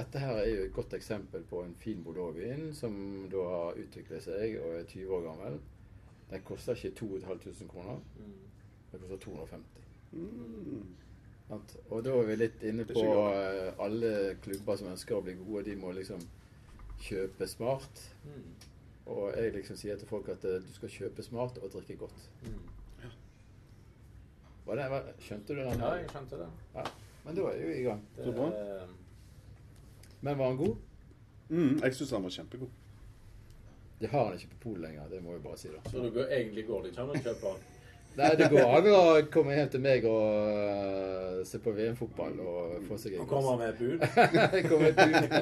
dette 0.00 0.18
her 0.22 0.38
er 0.40 0.48
jo 0.50 0.62
et 0.66 0.72
godt 0.76 0.94
eksempel 0.96 1.42
på 1.50 1.62
en 1.64 1.74
fin 1.80 2.00
Bordeaux-vin 2.04 2.70
som 2.76 2.94
da 3.32 3.44
har 3.52 3.78
utviklet 3.80 4.24
seg 4.24 4.56
og 4.60 4.78
er 4.80 4.88
20 4.88 5.12
år 5.18 5.22
gammel. 5.28 5.60
Den 6.30 6.42
koster 6.46 6.74
ikke 6.78 6.94
2500 7.00 7.68
kroner, 7.68 8.00
Mm. 8.18 8.34
den 8.92 9.00
koster 9.00 9.16
250. 9.16 9.86
Mm. 10.12 10.84
Og 11.90 12.04
da 12.06 12.12
er 12.14 12.26
vi 12.28 12.34
litt 12.38 12.62
inne 12.62 12.84
på 12.86 13.02
eh, 13.34 13.72
alle 13.82 14.36
klubber 14.42 14.76
som 14.78 14.92
ønsker 14.92 15.16
å 15.16 15.22
bli 15.26 15.34
gode, 15.40 15.64
de 15.66 15.74
må 15.76 15.90
liksom 15.96 16.20
kjøpe 17.02 17.46
smart. 17.50 18.02
Mm. 18.24 18.44
Og 19.10 19.32
jeg 19.34 19.52
liksom 19.56 19.76
sier 19.80 19.98
til 19.98 20.06
folk 20.06 20.28
at 20.30 20.44
eh, 20.46 20.60
du 20.62 20.70
skal 20.76 20.92
kjøpe 20.94 21.22
smart 21.26 21.58
og 21.58 21.72
drikke 21.74 21.96
godt. 22.04 22.28
Mm. 22.46 23.10
Var 24.66 24.78
det, 24.78 25.14
skjønte 25.26 25.54
du 25.56 25.60
den? 25.64 25.80
Ja, 25.82 25.94
jeg 25.98 26.10
skjønte 26.12 26.38
det. 26.44 26.48
Ja. 26.76 26.84
Men 27.24 27.36
da 27.36 27.48
er 27.50 27.66
vi 27.66 27.72
i 27.80 27.86
gang. 27.88 28.02
det 28.16 28.24
Så 28.24 28.32
bra. 28.36 28.50
Men 30.20 30.38
var 30.38 30.46
han 30.52 30.56
god? 30.56 30.76
Mm. 31.50 31.80
Jeg 31.82 31.94
syns 31.96 32.10
han 32.16 32.22
var 32.22 32.30
kjempegod. 32.30 32.68
Det 34.00 34.08
har 34.12 34.24
han 34.24 34.34
ikke 34.38 34.48
på 34.54 34.62
polet 34.68 34.80
lenger, 34.86 35.08
det 35.10 35.20
må 35.24 35.34
jeg 35.34 35.42
bare 35.44 35.58
si 35.60 35.68
da. 35.68 35.80
Så 35.90 36.00
det 36.04 36.10
går, 36.14 36.30
egentlig 36.32 36.66
går 36.68 36.82
det 36.86 36.92
ikke 36.92 37.02
an 37.04 37.10
å 37.12 37.22
kjøpe 37.24 37.50
han? 37.52 37.64
Nei, 38.16 38.28
det 38.40 38.46
går 38.50 38.70
an 38.76 38.86
å 38.90 39.00
komme 39.30 39.54
hjem 39.54 39.68
til 39.70 39.82
meg 39.84 40.06
og 40.08 40.22
øh, 40.50 41.40
se 41.46 41.60
på 41.62 41.74
VM-fotball 41.76 42.40
og 42.42 42.72
få 42.88 42.96
seg 42.98 43.14
en 43.18 43.22
Og 43.22 43.28
kommer 43.30 43.60
med 43.60 43.76
bud? 43.78 44.02
Komme 44.70 44.90
bud 44.96 45.36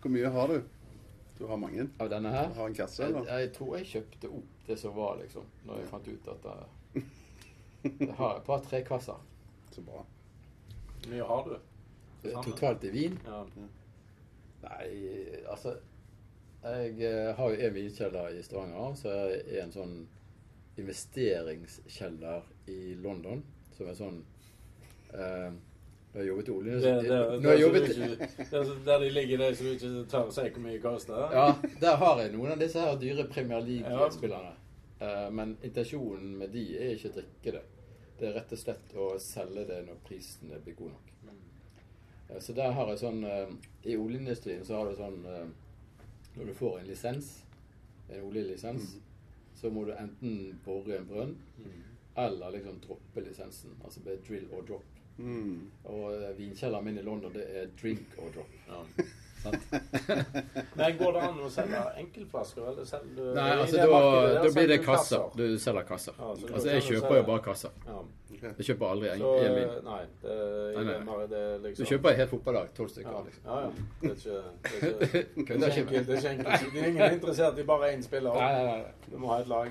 Hvor 0.00 0.14
mye 0.14 0.30
har 0.36 0.54
du? 0.54 0.60
Du 1.40 1.44
har 1.48 1.56
mange? 1.60 1.86
av 2.00 2.08
denne 2.12 2.30
her. 2.32 2.48
Har 2.56 2.66
en 2.70 2.74
kasse, 2.76 3.02
Jeg, 3.02 3.10
eller? 3.12 3.28
jeg 3.40 3.52
tror 3.56 3.76
jeg 3.78 3.86
kjøpte 3.94 4.30
opp 4.38 4.64
det 4.70 4.78
som 4.78 4.94
var, 4.96 5.18
liksom, 5.22 5.46
når 5.66 5.78
jeg 5.82 5.90
fant 5.90 6.08
ut 6.08 6.30
at 6.34 6.46
det, 6.46 7.04
det 8.04 8.10
har 8.18 8.36
et 8.38 8.44
par-tre 8.46 8.82
kasser. 8.86 9.20
Så 9.72 9.84
bra. 9.86 10.02
Hvor 11.00 11.12
mye 11.14 11.28
har 11.32 11.46
du? 11.48 11.54
Sammen? 12.22 12.44
Totalt 12.44 12.84
i 12.84 12.90
vin? 12.94 13.18
Ja. 13.26 13.44
Nei, 14.60 14.88
altså 15.48 15.76
Jeg 16.62 16.98
eh, 17.08 17.30
har 17.36 17.50
jo 17.54 17.56
en 17.66 17.74
vinkjeller 17.74 18.34
i 18.36 18.42
Stavanger, 18.44 18.94
så 19.00 19.12
jeg 19.14 19.38
er 19.56 19.62
en 19.64 19.72
sånn 19.72 19.94
investeringskjeller 20.80 22.42
i 22.66 22.94
London, 23.00 23.42
som 23.76 23.88
er 23.88 23.96
sånn 23.96 24.18
eh, 25.14 25.48
Når 26.12 26.20
jeg 26.20 26.28
jobbet 26.28 26.48
i 26.48 26.52
olje... 26.52 26.76
Det, 26.84 26.92
det, 27.42 27.56
jobbet, 27.60 27.88
ikke- 27.88 28.60
er 28.60 28.70
der 28.84 29.02
de 29.04 29.10
ligger 29.14 29.44
så 29.54 29.64
du 29.64 29.72
ikke 29.72 29.90
tør 30.10 30.28
å 30.28 30.34
si 30.34 30.46
hvor 30.50 30.64
mye 30.64 30.80
koster? 30.82 31.36
ja, 31.36 31.46
der 31.80 32.00
har 32.02 32.22
jeg 32.24 32.32
noen 32.34 32.54
av 32.56 32.60
disse 32.64 32.82
her 32.82 32.98
dyre 33.00 33.28
Premier 33.30 33.62
League-spillerne. 33.64 34.56
Ja. 35.00 35.30
men 35.32 35.54
intensjonen 35.64 36.34
med 36.42 36.50
de 36.52 36.64
er 36.76 36.90
ikke 36.96 37.08
å 37.08 37.14
drikke 37.20 37.54
det. 37.56 37.62
Det 38.18 38.26
er 38.28 38.34
rett 38.36 38.50
og 38.52 38.58
slett 38.60 38.90
å 39.00 39.06
selge 39.22 39.62
det 39.70 39.78
når 39.86 40.02
prisen 40.04 40.50
blir 40.64 40.74
god 40.76 40.90
nok. 40.92 41.06
Eh, 42.30 42.40
Så 42.40 42.52
der 42.54 42.72
har 42.72 42.88
jeg 42.88 42.98
sånn 42.98 43.24
eh, 43.24 43.48
I 43.84 43.96
oljeindustrien 43.96 44.64
så 44.64 44.76
har 44.80 44.90
du 44.90 44.96
sånn 44.96 45.20
eh, 45.26 45.46
Når 46.36 46.46
du 46.46 46.54
får 46.54 46.78
en 46.80 46.86
lisens, 46.86 47.42
en 48.08 48.24
oljelisens, 48.24 48.96
så 49.54 49.70
må 49.70 49.84
du 49.84 49.92
enten 49.92 50.58
bore 50.64 50.96
en 50.98 51.06
brønn 51.06 51.36
Mm. 51.60 51.80
eller 52.16 52.50
liksom 52.50 52.78
droppe 52.80 53.20
lisensen. 53.20 53.70
Altså 53.84 54.00
be 54.04 54.16
drill 54.28 54.46
or 54.52 54.62
drop. 54.62 54.84
Mm. 55.18 55.70
Og 55.84 56.22
vinkjelleren 56.38 56.84
min 56.84 56.98
i 56.98 57.02
London, 57.02 57.32
det 57.32 57.44
er 57.56 57.66
drink 57.82 58.14
or 58.18 58.30
drop. 58.34 58.48
Ja. 58.68 58.80
Men 60.76 60.98
går 60.98 61.12
det 61.16 61.20
an 61.26 61.38
å 61.40 61.48
selge 61.52 61.80
enkeltflasker, 62.02 62.62
eller 62.72 62.84
selger 62.88 63.14
du 63.16 63.22
Nei, 63.36 63.50
altså 63.56 63.76
da, 63.76 63.86
markedet 63.92 64.42
da 64.44 64.48
blir 64.56 64.68
det 64.70 64.78
kasser. 64.84 65.22
Du 65.36 65.58
selger 65.62 65.84
kasser. 65.88 66.14
Ja, 66.18 66.24
så 66.36 66.42
Altså 66.54 66.68
jeg 66.74 66.82
kjøper 66.88 67.14
jo 67.20 67.24
bare 67.30 67.42
kasser. 67.44 67.70
Ja. 67.86 67.98
Jeg 68.40 68.64
kjøper 68.70 68.86
aldri 68.88 69.06
en, 69.10 69.18
Så 69.20 69.26
en 69.44 69.54
vin. 69.56 69.68
Nei, 69.84 70.02
det, 70.22 70.34
Nei, 70.76 70.84
nei. 70.84 70.94
det 71.32 71.40
er 71.40 71.58
Du 71.58 71.64
liksom 71.68 71.86
kjøper 71.90 72.08
et 72.12 72.18
helt 72.22 72.32
fotballag, 72.32 72.66
tolv 72.76 72.88
ja. 72.88 72.92
stykker. 72.94 73.16
liksom. 73.26 73.42
ja, 73.50 73.56
ja. 73.60 73.68
Det 74.00 74.10
er 74.10 74.16
ikke 74.16 74.36
Det 74.62 74.70
er, 75.10 75.14
ikke, 75.42 75.54
det 75.60 75.66
er, 75.66 75.70
ikke 75.70 75.80
ikke, 75.80 76.00
det 76.06 76.12
er 76.14 76.18
ikke 76.20 76.30
enkelt. 76.30 76.50
Det 76.74 76.80
er 76.82 76.86
ingen 76.94 77.12
interessert 77.18 77.54
i 77.60 77.62
bare 77.72 77.84
én 77.94 78.02
spiller. 78.06 78.32
Nei, 78.40 78.52
nei, 78.56 78.64
nei. 78.70 78.82
Du 79.10 79.16
må 79.20 79.26
ha 79.34 79.38
et 79.44 79.50
lag. 79.50 79.68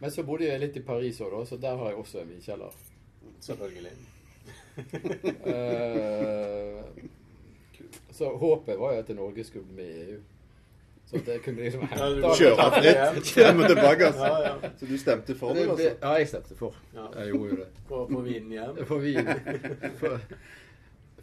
Men 0.00 0.10
så 0.12 0.20
bodde 0.24 0.44
jeg 0.48 0.60
litt 0.62 0.76
i 0.78 0.80
Paris 0.86 1.20
òg, 1.24 1.32
så 1.48 1.54
der 1.60 1.74
har 1.76 1.86
jeg 1.92 1.98
også 2.04 2.16
en 2.22 2.30
vinkjeller. 2.34 2.72
Selvfølgelig. 3.50 3.96
Eh, 4.76 6.84
så 8.16 8.32
håpet 8.40 8.78
var 8.80 8.96
jo 8.96 9.04
at 9.04 9.12
Norge 9.16 9.44
skulle 9.44 9.64
bli 9.68 9.76
med 9.82 9.92
i 9.92 10.08
EU. 10.10 10.18
Så 11.06 11.16
at 11.20 11.26
det 11.28 11.36
kunne 11.44 11.62
liksom 11.62 11.84
hente 11.86 12.30
Kjøre 12.34 12.64
fritt 12.74 13.28
frem 13.30 13.60
og 13.62 13.68
tilbake. 13.70 14.06
Altså. 14.08 14.30
ja. 14.46 14.70
Så 14.80 14.86
du 14.90 14.96
stemte 14.98 15.36
for 15.38 15.54
det, 15.54 15.68
altså? 15.70 15.90
Ja, 16.02 16.12
jeg 16.18 16.28
stemte 16.32 16.56
for. 16.58 16.74
Ja. 16.96 17.04
Jeg 17.20 17.28
gjorde 17.34 17.50
jo 17.52 17.58
det. 17.60 17.68
For 17.86 18.02
å 18.02 18.08
få 18.10 18.22
vinen 18.26 18.54
hjem. 18.56 18.80
For 18.88 19.04
Wien. 19.04 19.30
For 20.00 20.16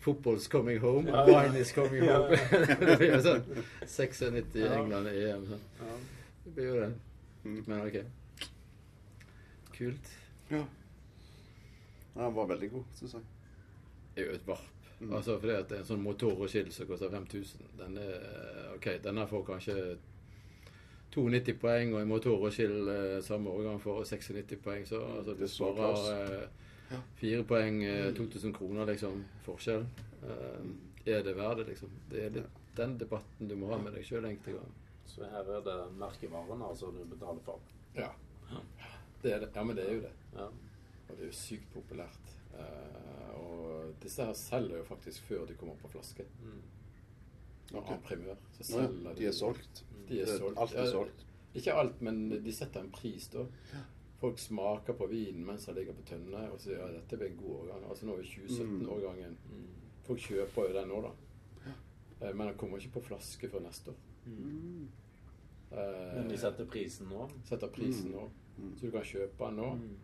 Football's 0.03 0.47
coming 0.51 0.79
home, 0.83 1.07
Ja, 1.07 1.21
ja. 1.27 1.41
wine 1.43 1.59
is 1.61 1.71
coming 1.75 2.03
Ja, 2.03 2.17
home. 2.19 2.39
det 2.79 2.97
blir 2.99 3.13
jo 3.13 3.19
sånn 3.23 3.43
96 3.87 4.55
Ja. 4.59 4.71
England 4.79 5.07
EM. 5.11 5.45
Sånn. 5.51 5.61
Ja. 5.79 5.99
Det 6.45 6.55
blir 6.57 6.67
jo 6.71 6.79
det. 6.81 6.89
Mm. 7.43 7.59
Men 7.67 7.85
OK. 7.87 7.99
Kult. 9.77 10.11
Ja. 10.51 10.63
Ja, 12.15 12.21
Han 12.27 12.33
var 12.35 12.47
veldig 12.51 12.71
god, 12.71 12.83
syns 12.99 13.15
jeg. 13.17 13.23
Det 14.15 14.23
er 14.23 14.27
jo 14.29 14.35
et 14.37 14.47
varp. 14.47 14.82
Mm. 14.99 15.13
Altså 15.13 15.39
fordi 15.39 15.53
at 15.57 15.71
en 15.71 15.85
sånn 15.85 16.01
motor 16.03 16.37
og 16.41 16.49
skill 16.49 16.71
som 16.71 16.87
koster 16.87 17.09
5000. 17.11 17.61
Den 17.77 17.97
er 17.97 18.73
OK, 18.75 18.87
denne 19.03 19.25
får 19.27 19.43
kanskje 19.45 19.75
92 21.13 21.53
poeng, 21.61 21.93
og 21.93 22.01
en 22.01 22.07
motor 22.09 22.41
og 22.47 22.53
skill 22.53 22.87
eh, 22.89 23.19
samme 23.21 23.49
årgang 23.53 23.79
får 23.83 24.03
96 24.09 24.55
poeng. 24.63 24.85
Så 24.89 25.01
altså, 25.17 25.33
du 25.37 25.43
er 25.43 25.47
sparer 25.47 25.75
klass. 25.75 26.09
eh, 26.09 26.47
Ja. 26.93 26.97
fire 27.15 27.43
poeng, 27.43 27.83
eh, 27.83 28.13
2000 28.13 28.53
kroner, 28.53 28.85
liksom, 28.85 29.23
forskjell. 29.45 29.85
Eh, 30.23 30.65
er 31.05 31.21
det 31.23 31.35
verdt 31.35 31.57
det, 31.57 31.67
liksom? 31.67 31.89
Det 32.09 32.23
er 32.25 32.29
litt 32.29 32.59
den 32.75 32.97
debatten 32.97 33.47
du 33.47 33.55
må 33.55 33.67
ha 33.69 33.77
med 33.77 33.93
deg 33.93 34.03
sjøl 34.05 34.25
enkelte 34.25 34.51
ganger. 34.57 34.73
Så 35.05 35.21
her 35.29 35.45
er 35.57 35.61
det 35.61 35.77
merkevaren 35.99 36.61
altså 36.61 36.91
du 36.91 37.03
betaler 37.05 37.39
for. 37.45 37.59
Ja. 37.95 38.09
Det 39.21 39.31
er 39.33 39.39
det. 39.39 39.49
Ja, 39.55 39.63
men 39.63 39.75
det 39.75 39.85
er 39.87 39.93
jo 39.93 40.01
det. 40.01 40.11
Ja. 40.35 40.45
Og 40.45 41.17
det 41.17 41.19
er 41.21 41.25
jo 41.25 41.31
sykt 41.37 41.67
populært. 41.73 42.33
Eh, 42.57 42.59
og 42.59 43.22
disse 44.01 44.25
her 44.25 44.33
selger 44.33 44.77
jo 44.77 44.83
faktisk 44.83 45.21
før 45.29 45.45
de 45.45 45.55
kommer 45.55 45.75
på 45.81 45.87
flaske. 45.93 46.25
Mm. 46.43 46.61
Okay. 47.77 47.97
Primør, 48.03 48.35
så 48.59 48.63
Nå, 48.63 48.81
ja. 48.81 48.87
selger 48.87 49.13
De 49.15 49.25
er 49.25 49.31
solgt. 49.31 49.83
De 50.09 50.21
er 50.21 50.25
solgt. 50.37 50.57
Alt 50.59 50.73
er 50.73 50.83
Ja, 50.85 50.91
solgt. 50.91 51.25
Ikke 51.55 51.73
alt, 51.77 52.01
men 52.01 52.29
de 52.43 52.51
setter 52.53 52.81
en 52.81 52.91
pris, 52.91 53.27
da. 53.27 53.45
Folk 54.19 54.39
smaker 54.39 54.93
på 54.93 55.07
vinen 55.11 55.45
mens 55.45 55.65
den 55.65 55.75
ligger 55.75 55.93
på 55.93 56.01
tønne 56.07 56.49
og 56.51 56.59
sier 56.59 56.77
ja, 56.79 56.87
dette 56.87 57.17
blir 57.17 57.29
en 57.31 57.37
god 57.37 57.55
årgang. 57.59 57.83
Altså 57.89 58.05
nå 58.05 58.15
er 58.17 58.23
2017-årgangen. 58.23 59.37
Mm. 59.51 59.67
Folk 60.07 60.19
kjøper 60.19 60.67
jo 60.69 60.73
den 60.79 60.87
nå, 60.89 61.01
da. 61.01 61.11
Eh, 62.21 62.33
Men 62.33 62.47
den 62.47 62.57
kommer 62.57 62.77
ikke 62.79 62.93
på 62.99 63.01
flaske 63.09 63.49
før 63.49 63.59
neste 63.65 63.91
år. 63.91 63.95
Mm. 64.25 64.87
Eh, 65.71 66.15
Men 66.15 66.29
de 66.29 66.37
setter 66.37 66.65
prisen 66.65 67.07
nå. 67.09 67.29
setter 67.45 67.67
prisen 67.67 68.09
Mm. 68.11 68.15
nå. 68.15 68.29
Mm. 68.57 68.75
Så 68.77 68.85
du 68.85 68.91
kan 68.91 69.01
kjøpe 69.03 69.45
den 69.45 69.55
nå. 69.55 69.73
Mm. 69.75 69.97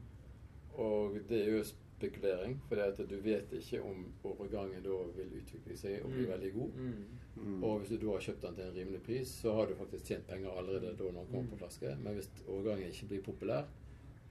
Og 0.80 1.18
det 1.30 1.42
er 1.48 1.52
jo 1.58 1.64
spekulering, 2.00 2.58
for 2.70 2.76
du 3.08 3.16
vet 3.22 3.52
ikke 3.60 3.82
om 3.84 4.06
årgangen 4.24 4.84
da 4.84 4.98
vil 5.18 5.34
utvikle 5.42 5.76
seg 5.78 6.04
og 6.06 6.12
bli 6.14 6.24
Mm. 6.26 6.32
veldig 6.32 6.54
god. 6.54 6.72
Mm. 6.76 7.06
Mm. 7.44 7.64
Og 7.64 7.80
hvis 7.80 7.90
du 7.90 7.98
da 8.06 8.12
har 8.14 8.20
kjøpt 8.20 8.42
den 8.42 8.56
til 8.56 8.64
en 8.64 8.76
rimelig 8.76 9.02
pris, 9.04 9.28
så 9.28 9.54
har 9.54 9.66
du 9.68 9.76
faktisk 9.76 10.06
tjent 10.06 10.28
penger 10.28 10.50
allerede 10.58 10.96
da 10.98 11.04
når 11.04 11.12
den 11.24 11.32
kommer 11.32 11.50
på 11.52 11.58
flaske. 11.58 11.96
Men 12.04 12.14
hvis 12.16 12.30
årgangen 12.48 12.88
ikke 12.92 13.08
blir 13.08 13.22
populær, 13.24 13.64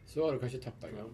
så 0.06 0.24
har 0.24 0.32
du 0.32 0.38
kanskje 0.38 0.60
tapt 0.60 0.80
penger. 0.80 1.04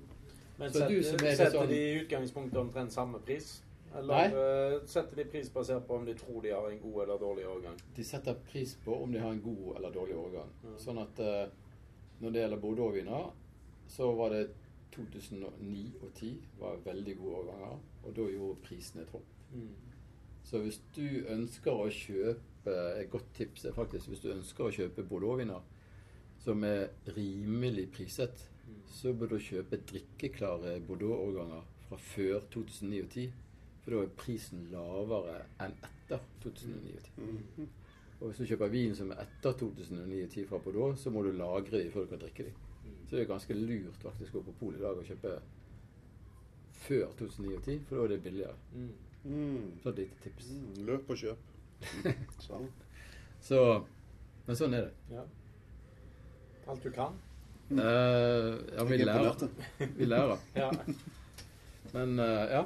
Men 0.59 0.71
Så 0.71 0.79
setter, 0.79 0.89
du 0.89 0.97
er 1.27 1.35
setter 1.35 1.51
sånn- 1.59 1.69
de 1.69 1.75
i 1.75 2.01
utgangspunktet 2.05 2.57
omtrent 2.57 2.93
samme 2.93 3.19
pris? 3.19 3.63
Eller 3.97 4.15
Nei. 4.15 4.27
eh, 4.27 4.81
setter 4.87 5.17
de 5.17 5.25
pris 5.25 5.49
basert 5.51 5.87
på 5.87 5.95
om 5.95 6.05
de 6.07 6.15
tror 6.15 6.43
de 6.43 6.51
har 6.51 6.69
en 6.71 6.79
god 6.79 7.03
eller 7.03 7.19
dårlig 7.19 7.47
årgang? 7.47 7.77
De 7.97 8.05
setter 8.05 8.35
pris 8.35 8.77
på 8.85 9.03
om 9.03 9.13
de 9.13 9.19
har 9.19 9.31
en 9.31 9.41
god 9.41 9.77
eller 9.77 9.91
dårlig 9.91 10.17
årgang. 10.17 10.49
Ja. 10.65 10.77
Sånn 10.79 10.99
at 11.03 11.19
eh, 11.21 11.49
når 12.21 12.33
det 12.33 12.41
gjelder 12.43 12.57
Bordeaux-viner, 12.61 13.31
så 13.89 14.15
var 14.17 14.31
det 14.31 14.51
2009 14.95 15.85
og 16.01 16.09
2010 16.15 16.33
var 16.61 16.81
veldig 16.85 17.17
gode 17.19 17.37
årganger, 17.43 17.77
og 18.05 18.17
da 18.17 18.27
gjorde 18.31 18.63
prisen 18.65 19.01
et 19.03 19.13
hopp. 19.13 19.37
Mm. 19.53 19.69
Så 20.45 20.61
hvis 20.61 20.81
du 20.97 21.07
ønsker 21.33 21.73
å 21.73 21.89
kjøpe 21.91 22.41
Et 22.65 23.11
godt 23.13 23.27
tips 23.37 23.67
er 23.69 23.75
faktisk 23.77 24.09
hvis 24.09 24.23
du 24.23 24.31
ønsker 24.33 24.65
å 24.65 24.73
kjøpe 24.73 25.03
Bordeaux-viner 25.05 25.61
som 26.41 26.63
er 26.65 26.87
rimelig 27.17 27.91
priset, 27.93 28.47
Mm. 28.65 28.81
så 28.89 29.13
bør 29.13 29.35
du 29.35 29.39
kjøpe 29.39 29.77
drikkeklare 29.91 30.79
Bordeaux-årganger 30.89 31.65
fra 31.89 31.97
før 32.01 32.41
2009 32.51 33.01
og 33.03 33.11
2010. 33.11 33.33
For 33.85 33.93
da 33.93 34.03
er 34.03 34.13
prisen 34.17 34.69
lavere 34.73 35.43
enn 35.61 35.75
etter 35.85 36.23
2009 36.41 36.95
og 36.97 37.03
2010. 37.11 37.59
Mm. 37.59 37.69
Og 38.21 38.29
hvis 38.31 38.41
du 38.41 38.47
kjøper 38.49 38.73
vin 38.73 38.95
som 38.97 39.11
er 39.13 39.21
etter 39.27 39.59
2009 39.61 40.23
og 40.25 40.31
2010 40.31 40.47
fra 40.49 40.59
Bordeaux, 40.65 41.01
så 41.01 41.13
må 41.13 41.23
du 41.27 41.33
lagre 41.37 41.83
dem 41.83 41.91
før 41.93 42.07
du 42.07 42.15
kan 42.15 42.23
drikke 42.25 42.47
dem. 42.49 42.63
Så 43.05 43.17
det 43.17 43.23
er 43.23 43.31
ganske 43.31 43.57
lurt 43.59 44.03
faktisk 44.03 44.35
å 44.35 44.41
gå 44.41 44.49
på 44.49 44.59
polet 44.61 44.81
i 44.81 44.85
dag 44.85 44.99
og 44.99 45.09
kjøpe 45.09 45.35
før 46.85 47.13
2009 47.19 47.59
2010, 47.61 47.83
for 47.89 47.97
da 47.97 48.05
er 48.05 48.15
det 48.15 48.23
billigere. 48.25 48.57
Mm. 48.75 48.93
Mm. 49.25 49.69
Så 49.83 49.93
et 49.93 50.03
lite 50.03 50.23
tips. 50.25 50.51
Mm. 50.51 50.87
Løp 50.89 51.11
og 51.11 51.21
kjøp. 51.21 51.53
Sånn. 52.47 52.69
Så 53.45 53.61
Men 54.47 54.59
sånn 54.59 54.77
er 54.77 54.87
det. 54.89 55.15
Ja. 55.17 55.23
Alt 56.69 56.85
du 56.85 56.91
kan. 56.93 57.17
Uh, 57.71 58.61
ja, 58.77 58.85
vi 58.85 58.99
er 59.01 59.07
lærer. 59.09 59.49
Vi 59.99 60.09
lærer. 60.09 60.43
Ja. 60.63 60.71
Men 61.95 62.19
uh, 62.19 62.45
ja. 62.51 62.63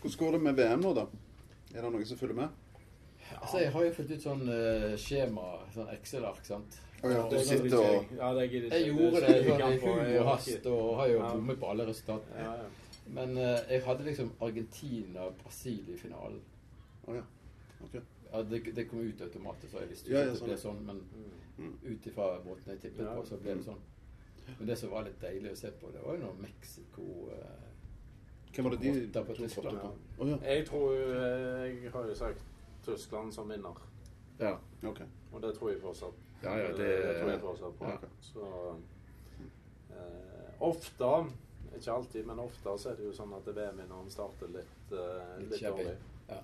Hvordan 0.00 0.18
går 0.18 0.32
det 0.32 0.40
med 0.44 0.56
VM 0.56 0.84
nå, 0.84 0.92
da? 0.96 1.04
Er 1.74 1.84
det 1.84 1.90
noen 1.92 2.06
som 2.08 2.18
følger 2.18 2.38
med? 2.38 2.56
Altså, 3.36 3.60
jeg 3.60 3.72
har 3.74 3.84
jo 3.84 3.92
fått 3.94 4.12
ut 4.14 4.24
sånn 4.24 4.46
uh, 4.48 4.94
skjema, 4.98 5.44
sånn 5.74 5.90
Excel-ark, 5.94 6.40
sant. 6.46 6.80
Ja, 7.02 7.28
du 7.30 7.38
sitter 7.44 7.78
og 7.78 7.84
jeg. 7.84 8.08
Ja, 8.18 8.34
det 8.34 8.50
gidder 8.50 8.76
Jeg 8.76 8.86
jeg. 8.86 8.94
gjorde 8.96 9.20
Det 9.20 9.44
sånn 9.46 9.54
i 9.54 9.58
kamp, 9.60 9.82
og 9.82 9.98
og 10.20 10.26
hast 10.30 10.66
og 10.66 10.96
har 10.96 11.06
jo 11.08 11.18
bommet 11.32 11.58
på 11.60 11.70
alle 11.70 11.86
resultatene. 11.88 12.44
Ja, 12.44 12.54
ja. 12.54 12.68
Men 13.10 13.30
uh, 13.38 13.58
jeg 13.70 13.82
hadde 13.84 14.04
liksom 14.04 14.32
Argentina 14.40 15.20
og 15.20 15.34
Brasil 15.42 15.88
i 15.88 15.96
finalen. 15.98 16.40
Oh, 17.08 17.14
ja. 17.16 17.22
Okay. 17.84 18.00
Ja, 18.32 18.42
det, 18.42 18.60
det 18.76 18.88
kom 18.88 19.00
ut 19.00 19.20
automatisk, 19.20 19.72
så 19.72 19.78
jeg 19.80 19.90
visste 19.90 20.10
Ja, 20.12 20.20
ikke 20.20 20.26
ja, 20.26 20.32
at 20.34 20.38
det 20.40 20.46
ble 20.48 20.56
sånn. 20.56 20.76
sånn. 20.76 20.86
Men 20.86 21.00
Mm. 21.60 21.72
ut 21.84 22.06
ifra 22.06 22.26
måten 22.44 22.70
jeg 22.72 22.78
tippet 22.80 23.04
Ja. 23.04 23.14
på, 23.14 23.24
så 23.28 23.36
ble 23.36 23.54
det 23.54 23.64
sånn. 23.64 23.80
Men 24.58 24.68
det 24.68 24.76
som 24.78 24.90
var 24.90 25.02
litt 25.04 25.20
deilig 25.20 25.50
å 25.52 25.56
se 25.56 25.70
på, 25.70 25.90
det 25.92 26.00
var 26.04 26.14
jo 26.16 26.20
når 26.22 26.38
Mexico 26.40 27.02
uh, 27.28 27.66
Hvem 28.54 28.64
var 28.64 28.76
det 28.76 28.94
de 29.12 29.22
på 29.24 29.34
Tyskland, 29.36 29.76
ja. 29.76 29.90
Oh, 30.18 30.28
ja. 30.30 30.36
Jeg 30.42 30.66
tror 30.66 30.94
jo 30.94 31.10
Jeg 31.12 31.90
har 31.92 32.06
jo 32.08 32.14
sagt 32.14 32.40
Tyskland 32.86 33.34
som 33.34 33.48
vinner. 33.48 33.76
Ja. 34.40 34.56
Okay. 34.88 35.06
Og 35.32 35.42
det 35.42 35.54
tror 35.58 35.70
jeg 35.70 35.80
fortsatt. 35.82 36.14
Ja, 36.42 36.54
ja, 36.56 36.66
det- 36.72 36.76
det 36.78 37.16
tror 37.20 37.30
jeg 37.30 37.40
fortsatt 37.40 37.78
på. 37.78 37.84
ja. 37.84 37.96
Så 38.20 38.46
eh, 39.90 40.50
ofte, 40.60 41.10
ikke 41.76 41.92
alltid, 41.92 42.26
men 42.26 42.38
ofte 42.38 42.78
så 42.78 42.90
er 42.90 42.96
det 42.98 43.04
jo 43.08 43.12
sånn 43.16 43.34
at 43.36 43.46
VM-vinneren 43.54 44.10
starter 44.10 44.48
litt, 44.48 44.92
eh, 44.92 45.38
Litt 45.40 45.50
litt 45.50 45.62
dårlig. 45.70 45.96
Ja. 46.28 46.40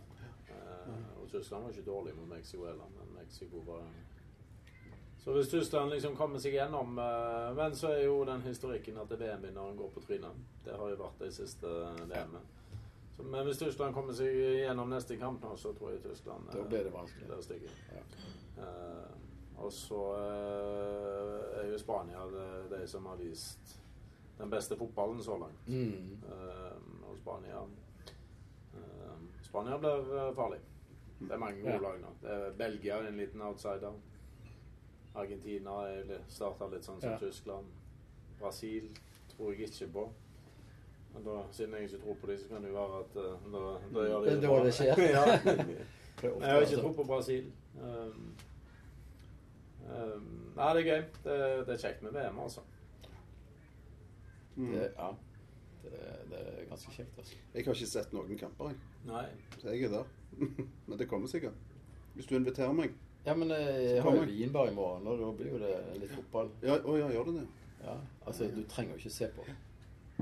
Eh, 0.48 1.22
og 1.22 1.30
Tyskland 1.32 1.64
var 1.64 1.72
ikke 1.72 1.86
dårlig 1.90 2.14
mot 2.16 2.28
Mexico 2.28 2.66
heller, 2.66 2.90
men 2.98 3.14
Mexico 3.22 3.62
var 3.66 3.82
Så 5.26 5.32
hvis 5.34 5.48
Tyskland 5.50 5.90
liksom 5.90 6.14
kommer 6.16 6.38
seg 6.38 6.52
gjennom 6.54 6.98
eh, 7.02 7.54
Men 7.56 7.72
så 7.74 7.88
er 7.90 8.04
jo 8.04 8.24
den 8.24 8.42
historikken 8.42 8.98
at 9.02 9.10
VM-vinneren 9.10 9.76
går 9.76 9.88
på 9.90 10.00
trynet. 10.06 10.36
Det 10.64 10.76
har 10.78 10.88
jo 10.92 10.96
vært 11.00 11.18
det 11.18 11.32
siste 11.34 11.66
VM-ene. 11.66 12.40
Men 13.18 13.46
hvis 13.46 13.58
Tyskland 13.58 13.94
kommer 13.94 14.12
seg 14.12 14.34
gjennom 14.36 14.90
neste 14.92 15.16
kamp 15.16 15.42
nå, 15.42 15.54
så 15.56 15.72
tror 15.74 15.90
jeg 15.94 16.02
Tyskland 16.04 16.50
Da 16.52 16.62
blir 16.68 16.84
det 16.84 16.92
vanskelig. 16.92 17.26
blir 17.30 17.42
stygge. 17.42 17.70
Ja. 17.94 18.02
Eh, 18.62 19.08
og 19.56 19.72
så 19.72 20.00
eh, 20.18 21.60
er 21.62 21.70
jo 21.72 21.78
Spania 21.80 22.26
det, 22.32 22.48
de 22.74 22.86
som 22.88 23.06
har 23.06 23.16
vist 23.16 23.78
den 24.38 24.50
beste 24.52 24.76
fotballen 24.76 25.22
så 25.24 25.38
langt. 25.40 25.66
Mm. 25.68 26.18
Eh, 26.28 27.08
og 27.08 27.16
Spania 27.22 27.62
eh, 28.76 29.24
Spania 29.42 29.78
blir 29.80 30.12
eh, 30.18 30.34
farlig. 30.36 30.60
Det 31.18 31.32
er 31.32 31.38
mange 31.40 31.62
gode 31.62 31.72
Ja. 31.72 31.80
lag 31.80 32.00
nå. 32.02 32.12
Det 32.20 32.30
er 32.36 32.50
Belgia 32.58 32.98
en 33.08 33.16
liten 33.16 33.40
outsider. 33.42 33.92
Argentina 35.16 35.78
starta 36.28 36.66
litt 36.68 36.84
sånn 36.84 37.00
som 37.00 37.10
Ja. 37.10 37.18
Tyskland. 37.18 37.66
Brasil 38.38 38.90
tror 39.32 39.54
jeg 39.54 39.70
ikke 39.70 39.92
på. 39.92 40.10
Men 41.16 41.24
da, 41.24 41.42
siden 41.52 41.74
jeg 41.74 41.82
ikke 41.82 41.98
tror 42.02 42.14
på 42.20 42.26
dem, 42.26 42.38
så 42.38 42.48
kan 42.48 42.62
det 42.62 42.68
jo 42.68 42.74
være 42.74 42.98
at 43.04 43.14
eh, 43.16 43.44
da, 43.52 43.60
da 43.94 44.02
gjør 44.08 44.18
de 44.18 44.26
Det 44.26 44.36
er 44.36 44.50
da 44.50 44.64
det 44.64 44.74
skjer. 44.74 44.94
Det 46.16 46.24
er 46.24 46.34
Jeg 46.40 46.50
har 46.50 46.60
ikke 46.60 46.66
altså. 46.66 46.80
tro 46.80 46.92
på 46.92 47.04
Brasil. 47.04 47.52
Um, 47.76 48.36
um, 49.84 50.28
nei, 50.56 50.68
det 50.74 50.82
er 50.82 50.86
gøy. 50.86 51.02
Det, 51.24 51.34
det 51.66 51.74
er 51.74 51.80
kjekt 51.82 52.02
med 52.02 52.12
VM, 52.12 52.38
altså. 52.40 52.60
Mm. 54.56 54.70
Det, 54.72 54.86
ja. 54.98 55.08
Det, 55.82 55.92
det 56.30 56.40
er 56.40 56.64
ganske 56.70 56.92
kjekt, 56.92 57.18
altså. 57.18 57.36
Jeg 57.54 57.64
har 57.66 57.74
ikke 57.74 57.90
sett 57.90 58.16
noen 58.16 58.40
kamper, 58.40 58.72
jeg. 58.72 58.80
Nei. 59.10 59.26
Så 59.58 59.68
jeg 59.68 59.84
er 59.88 59.92
der. 59.98 60.08
Men 60.86 60.98
det 60.98 61.08
kommer 61.08 61.28
sikkert. 61.28 61.60
Hvis 62.14 62.26
du 62.26 62.36
inviterer 62.36 62.72
meg. 62.72 62.96
Ja, 63.26 63.34
men 63.34 63.50
jeg, 63.50 63.84
jeg 63.84 64.02
har 64.02 64.16
jo 64.16 64.22
vinbar 64.22 64.68
i 64.70 64.74
morgen, 64.74 65.06
og 65.06 65.18
da 65.18 65.30
blir 65.36 65.48
jo 65.50 65.56
det 65.58 65.72
litt 65.98 66.12
fotball. 66.14 66.52
Ja, 66.62 66.76
å 66.78 66.92
ja, 66.96 67.08
gjør 67.10 67.24
du 67.26 67.32
det? 67.40 67.46
Ja, 67.82 67.96
altså, 68.22 68.46
du 68.54 68.60
trenger 68.70 68.94
jo 68.94 69.00
ikke 69.02 69.10
se 69.10 69.28
på. 69.34 69.44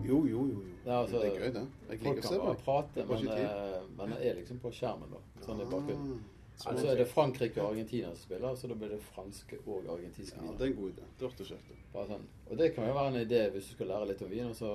Jo, 0.03 0.26
jo, 0.26 0.26
jo. 0.26 0.47
jo. 0.49 0.62
Ja, 0.84 1.01
altså, 1.01 1.20
det 1.22 1.30
er 1.30 1.40
gøy, 1.40 1.53
det. 1.55 1.66
Jeg 1.88 1.99
liker 2.03 2.18
å 2.18 2.28
se 2.28 2.38
på. 2.42 2.55
prate, 2.64 3.05
men, 3.09 3.28
eh, 3.28 3.82
men 3.97 4.14
jeg 4.18 4.28
er 4.30 4.34
liksom 4.40 4.59
på 4.61 4.72
skjermen, 4.74 5.12
da. 5.14 5.20
Sånn 5.47 5.62
i 5.62 5.68
bakgrunnen. 5.70 6.24
Ah. 6.55 6.70
altså, 6.70 6.86
er 6.86 6.96
det 6.96 7.07
Frankrike 7.11 7.61
og 7.62 7.72
Argentina 7.72 8.09
som 8.14 8.16
spiller, 8.16 8.55
så 8.55 8.68
da 8.70 8.74
blir 8.78 8.88
det 8.94 9.00
franske 9.02 9.57
og 9.66 9.88
argentinske 9.90 10.38
viner. 10.38 10.52
Ja, 10.52 10.59
det 10.59 10.66
er 10.66 10.70
en 10.72 10.76
god 10.82 10.90
idé. 10.92 11.07
Det 11.18 11.26
hørtes 11.26 11.48
kjekt 11.50 11.70
ut. 11.72 11.80
Bare 11.92 12.07
sånn. 12.12 12.28
Og 12.50 12.59
det 12.61 12.68
kan 12.74 12.86
jo 12.88 12.94
være 12.94 13.09
en 13.14 13.26
idé 13.26 13.40
hvis 13.50 13.66
du 13.68 13.72
skal 13.74 13.90
lære 13.90 14.07
litt 14.12 14.22
om 14.22 14.30
vin, 14.30 14.46
og 14.46 14.55
så 14.55 14.70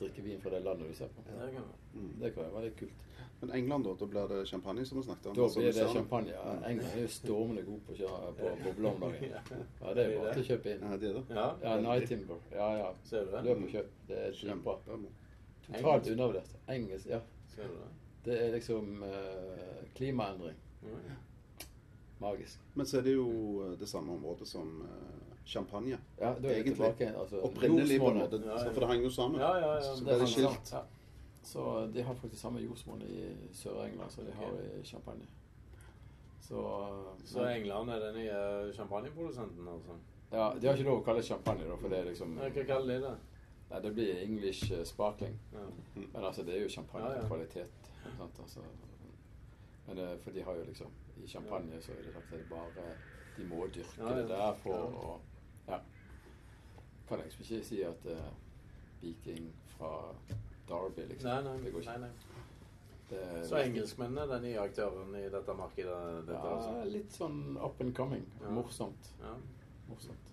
drikke 0.00 0.22
vin 0.26 0.40
fra 0.44 0.50
det 0.50 0.60
landet 0.64 0.88
du 0.92 0.94
ser 0.94 1.08
på. 1.16 1.24
Det 1.30 1.48
kan. 1.54 1.70
Mm. 1.94 2.10
Det 2.20 2.34
kan 2.34 2.44
jo 2.44 2.54
være 2.58 2.64
litt 2.68 2.76
kult. 2.82 3.08
Men 3.42 3.50
England, 3.58 3.84
da? 3.84 3.92
Da 3.98 4.06
blir 4.06 4.28
det 4.28 4.42
champagne, 4.48 4.84
som 4.86 4.98
vi 4.98 5.02
snakket 5.08 5.26
om? 5.26 5.34
Da 5.34 5.48
blir 5.56 5.72
det 5.72 5.88
champagne. 5.90 6.30
Ja. 6.30 6.52
England 6.68 6.92
er 6.94 7.00
jo 7.02 7.08
stormende 7.08 7.62
god 7.66 7.80
på, 7.86 7.92
å 7.92 7.96
kjøre- 7.96 8.34
på 8.38 8.52
bobler 8.64 8.88
om. 8.92 9.02
Ja, 9.82 9.94
det 9.94 10.04
er 10.04 10.12
jo 10.12 10.20
bare 10.20 10.34
til 10.36 10.42
å 10.44 10.46
kjøpe 10.52 10.74
inn. 10.76 10.84
Ja, 10.86 10.96
det 10.96 11.08
er 11.08 11.16
det. 11.18 11.24
Ja, 11.34 11.46
Ja, 11.64 11.80
Night 11.80 12.08
Timber. 12.08 12.36
Ja, 12.52 12.68
ja. 12.78 12.92
ser 13.04 13.24
du 13.24 13.30
det? 13.32 13.42
Løp 13.48 13.64
og 13.64 13.72
kjøp. 13.72 13.88
Det 14.08 14.18
er. 14.28 14.32
Kjempebra. 14.32 14.98
Totalt 15.66 16.08
undervurdert. 16.12 16.54
Engelsk, 16.68 17.06
ja. 17.10 17.20
Ser 17.56 17.66
du 17.72 17.74
det? 17.80 17.90
Det 18.24 18.36
er 18.44 18.52
liksom 18.54 19.02
eh, 19.02 19.82
klimaendring. 19.96 20.54
Mm. 20.82 21.16
Magisk. 22.22 22.60
Men 22.74 22.86
så 22.86 22.98
er 22.98 23.02
det 23.02 23.14
jo 23.14 23.28
eh, 23.64 23.78
det 23.80 23.88
samme 23.88 24.12
området 24.12 24.48
som 24.48 24.82
eh, 24.82 25.36
champagne. 25.44 25.98
Ja, 26.18 26.34
da 26.42 26.48
er 26.48 26.54
Egentlig. 26.54 26.74
tilbake. 26.76 27.08
Altså, 27.18 27.40
Opprinnelig, 27.42 27.98
på 28.00 28.10
en 28.10 28.18
måte. 28.18 28.42
Ja, 28.46 28.58
ja. 28.64 28.72
For 28.72 28.80
det 28.80 28.88
henger 28.88 29.04
jo 29.04 29.10
sammen. 29.10 29.40
Ja, 29.40 29.56
ja, 29.56 29.74
ja. 29.74 29.82
Så 29.82 29.94
Det 29.96 30.04
ble 30.04 30.12
det 30.12 30.20
hang 30.20 30.28
skilt. 30.34 30.72
Ja. 30.72 30.82
Så 31.42 31.86
de 31.94 32.02
har 32.02 32.14
faktisk 32.14 32.42
samme 32.42 32.60
jordsmonn 32.62 33.02
i 33.02 33.32
Sør-England 33.52 34.10
som 34.10 34.24
de 34.24 34.32
har 34.32 34.52
i 34.78 34.84
Champagne. 34.84 35.26
Så, 36.40 36.60
eh, 36.60 37.24
Så 37.24 37.48
England 37.48 37.90
er 37.90 37.98
den 37.98 38.14
nye 38.14 38.72
champagneprodusenten, 38.76 39.68
altså? 39.68 39.98
Ja, 40.32 40.52
De 40.60 40.66
har 40.66 40.74
ikke 40.76 40.88
lov 40.88 41.00
å 41.00 41.04
kalle 41.04 41.20
det 41.20 41.26
champagne, 41.26 41.66
da, 41.68 41.76
for 41.76 41.88
det 41.88 41.98
er 41.98 42.04
liksom 42.04 42.38
Hva 42.38 42.64
kaller 42.66 42.94
de 42.94 43.00
det? 43.06 43.16
Nei, 43.70 43.80
det 43.80 43.94
blir 43.94 44.22
English 44.22 44.72
sparkling. 44.84 45.38
Ja. 45.52 45.66
Men 45.96 46.24
altså, 46.24 46.42
det 46.42 46.54
er 46.56 46.62
jo 46.62 46.68
champagnekvalitet. 46.68 47.70
Ja, 48.04 48.10
sant, 48.18 48.38
altså. 48.42 48.60
Men 49.86 50.18
for 50.22 50.30
de 50.30 50.42
har 50.46 50.54
jo 50.54 50.64
liksom 50.64 50.90
I 51.24 51.26
champagne 51.28 51.80
så 51.82 51.92
er 51.92 52.02
det 52.06 52.12
sagt 52.14 52.32
at 52.32 52.38
det 52.38 52.48
bare 52.50 52.84
De 53.36 53.44
må 53.50 53.66
dyrke 53.74 53.98
Ja, 53.98 54.12
det 54.18 54.28
der 54.28 54.54
for 54.62 54.74
å 54.74 55.20
Ja. 55.68 55.78
Kan 57.08 57.18
jeg 57.18 57.26
liksom 57.26 57.42
ikke 57.44 57.64
si 57.66 57.82
at 57.82 58.06
uh, 58.06 58.30
Viking 59.02 59.48
fra 59.76 59.90
Derby, 60.68 61.02
liksom. 61.10 61.28
Nei, 61.30 61.42
nei, 61.42 61.64
det 61.64 61.72
går 61.72 61.80
ikke. 61.80 61.98
nei, 61.98 62.08
nei. 62.08 62.38
Det 63.10 63.46
Så 63.48 63.56
engelskmennene 63.60 64.20
er 64.22 64.26
den 64.36 64.42
nye 64.46 64.60
aktøren 64.62 65.14
i 65.18 65.24
dette 65.28 65.54
markedet? 65.58 66.26
Dette, 66.26 66.38
Ja, 66.38 66.52
altså. 66.56 66.84
litt 66.90 67.12
sånn 67.12 67.40
up 67.58 67.80
and 67.80 67.94
coming. 67.96 68.22
Ja. 68.40 68.48
Morsomt. 68.56 69.10
Ja. 69.20 69.34
Morsomt. 69.88 70.30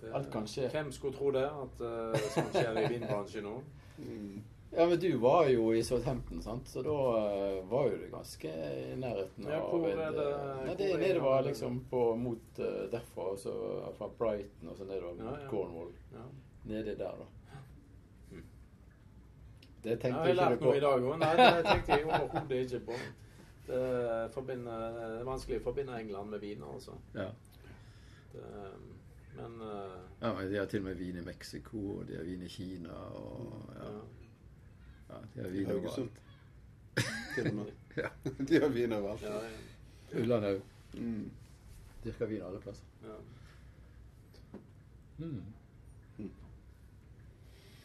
Det- 0.00 0.12
Alt 0.14 0.30
kan 0.32 0.46
skje. 0.46 0.68
Hvem 0.70 0.92
skulle 0.92 1.16
tro 1.16 1.30
det? 1.34 1.44
At 1.48 1.80
uh, 1.80 2.14
sånt 2.34 2.52
skjer 2.54 2.78
i 2.84 2.88
vinbransjen 2.98 3.44
nå? 3.48 3.56
Mm. 4.02 4.42
Ja, 4.74 4.86
men 4.88 4.98
du 4.98 5.16
var 5.20 5.48
jo 5.52 5.74
i 5.74 5.82
Southampton, 5.84 6.42
sant? 6.42 6.68
så 6.68 6.82
da 6.82 6.94
eh, 7.20 7.58
var 7.68 7.90
jo 7.90 7.96
det 8.00 8.08
ganske 8.12 8.48
i 8.48 8.94
nærheten 8.96 9.44
Ja, 9.50 9.58
hvor 9.68 9.84
en, 9.88 9.98
er 10.00 10.14
det- 10.16 10.28
eh, 10.32 10.62
Nei, 10.66 10.74
det 10.78 10.86
er 10.94 10.98
nedover 11.02 11.42
liksom 11.44 11.80
på, 11.90 12.00
mot 12.16 12.58
uh, 12.58 12.86
derfra, 12.92 13.26
og 13.34 13.38
så 13.38 13.52
fra 13.98 14.08
Brighton 14.18 14.68
og 14.72 14.76
så 14.78 14.84
nedover 14.88 15.18
Ja, 15.18 15.24
mot 15.30 15.42
ja. 15.42 15.48
Cornwall. 15.50 15.92
Ja. 16.14 16.24
Nedi 16.64 16.94
der, 16.96 17.20
da. 17.20 17.28
Det 19.82 19.82
Det 19.82 19.90
Jeg 19.90 19.96
ikke 19.98 20.10
på. 20.12 20.26
Jeg 20.26 20.36
har 20.36 20.50
lært 20.50 20.60
noe 20.62 20.76
i 20.76 20.80
dag 20.80 21.02
òg. 21.02 21.18
Nei, 21.18 21.32
det 21.36 21.64
tenkte 21.66 21.92
jeg 21.92 22.06
overhodet 22.06 22.58
ikke 22.64 22.80
på. 22.86 22.98
Det, 23.66 24.30
forbinder, 24.34 24.88
det 24.96 25.20
er 25.20 25.24
vanskelig 25.26 25.58
å 25.60 25.64
forbinde 25.64 25.98
England 26.00 26.30
med 26.30 26.40
vin, 26.40 26.62
altså. 26.72 26.94
Ja. 27.14 27.28
Det, 28.32 28.48
men 29.36 29.60
uh, 29.60 30.00
ja, 30.22 30.32
men 30.34 30.48
De 30.52 30.58
har 30.58 30.66
til 30.70 30.80
og 30.80 30.88
med 30.88 30.94
vin 31.02 31.18
i 31.20 31.24
Mexico, 31.26 31.78
og 31.98 32.06
de 32.08 32.16
har 32.16 32.24
vin 32.24 32.42
i 32.46 32.48
Kina, 32.48 32.94
og 33.18 33.72
ja, 33.76 33.90
ja. 35.12 35.20
de 35.34 35.42
har 35.42 35.50
vin 35.50 35.70
overalt. 35.70 36.20
Til 37.34 37.46
og 37.48 37.54
med. 37.54 37.72
Ja. 37.96 38.08
De 38.48 38.60
har 38.60 38.68
vin 38.72 38.92
overalt. 38.92 39.22
Ja, 39.22 39.34
ja, 39.44 40.20
Ullandhaug 40.22 40.60
Mm. 40.94 41.30
dyrker 42.04 42.26
vin 42.26 42.42
alle 42.42 42.60
plasser. 42.60 42.84
ja. 43.04 43.16
Mm. 45.18 45.42
Mm. 46.18 46.30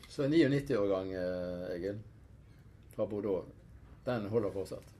Så 0.10 0.24
en 0.24 0.34
99-årgang, 0.34 1.12
eh, 1.14 1.76
Egil, 1.76 2.00
fra 2.96 3.06
Bordeaux, 3.06 3.46
den 4.06 4.26
holder 4.30 4.52
fortsatt? 4.52 4.94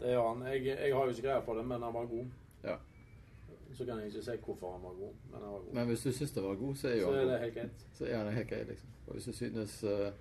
Det 0.00 0.08
gjør 0.14 0.28
han. 0.34 0.42
Jeg, 0.52 0.64
jeg 0.66 0.94
har 0.94 1.04
jo 1.04 1.10
ikke 1.10 1.22
greie 1.28 1.42
på 1.46 1.54
det, 1.58 1.64
men 1.66 1.82
han 1.82 1.94
var 1.94 2.06
god. 2.06 2.26
Ja. 2.64 2.76
Så 3.74 3.84
kan 3.84 3.98
jeg 3.98 4.06
ikke 4.06 4.22
si 4.22 4.36
hvorfor 4.44 4.72
han 4.72 4.82
var 4.82 4.94
god, 4.98 5.12
men 5.30 5.40
han 5.42 5.52
var 5.52 5.58
god. 5.58 5.74
Men 5.74 5.86
hvis 5.86 6.02
du 6.02 6.12
syns 6.12 6.32
det 6.32 6.42
var 6.42 6.54
god, 6.54 6.74
så 6.76 6.88
er 6.88 6.96
jo 6.96 7.06
så 7.06 7.12
han 7.18 7.28
er 7.28 7.32
det 7.32 7.40
helt 7.40 7.54
greit. 7.54 7.86
Så 7.98 8.06
er 8.06 8.16
han 8.24 8.32
helt 8.34 8.48
greit, 8.48 8.66
liksom. 8.68 8.88
Og 9.06 9.12
hvis 9.12 9.24
du 9.24 9.32
synes 9.32 9.84
uh, 9.84 10.12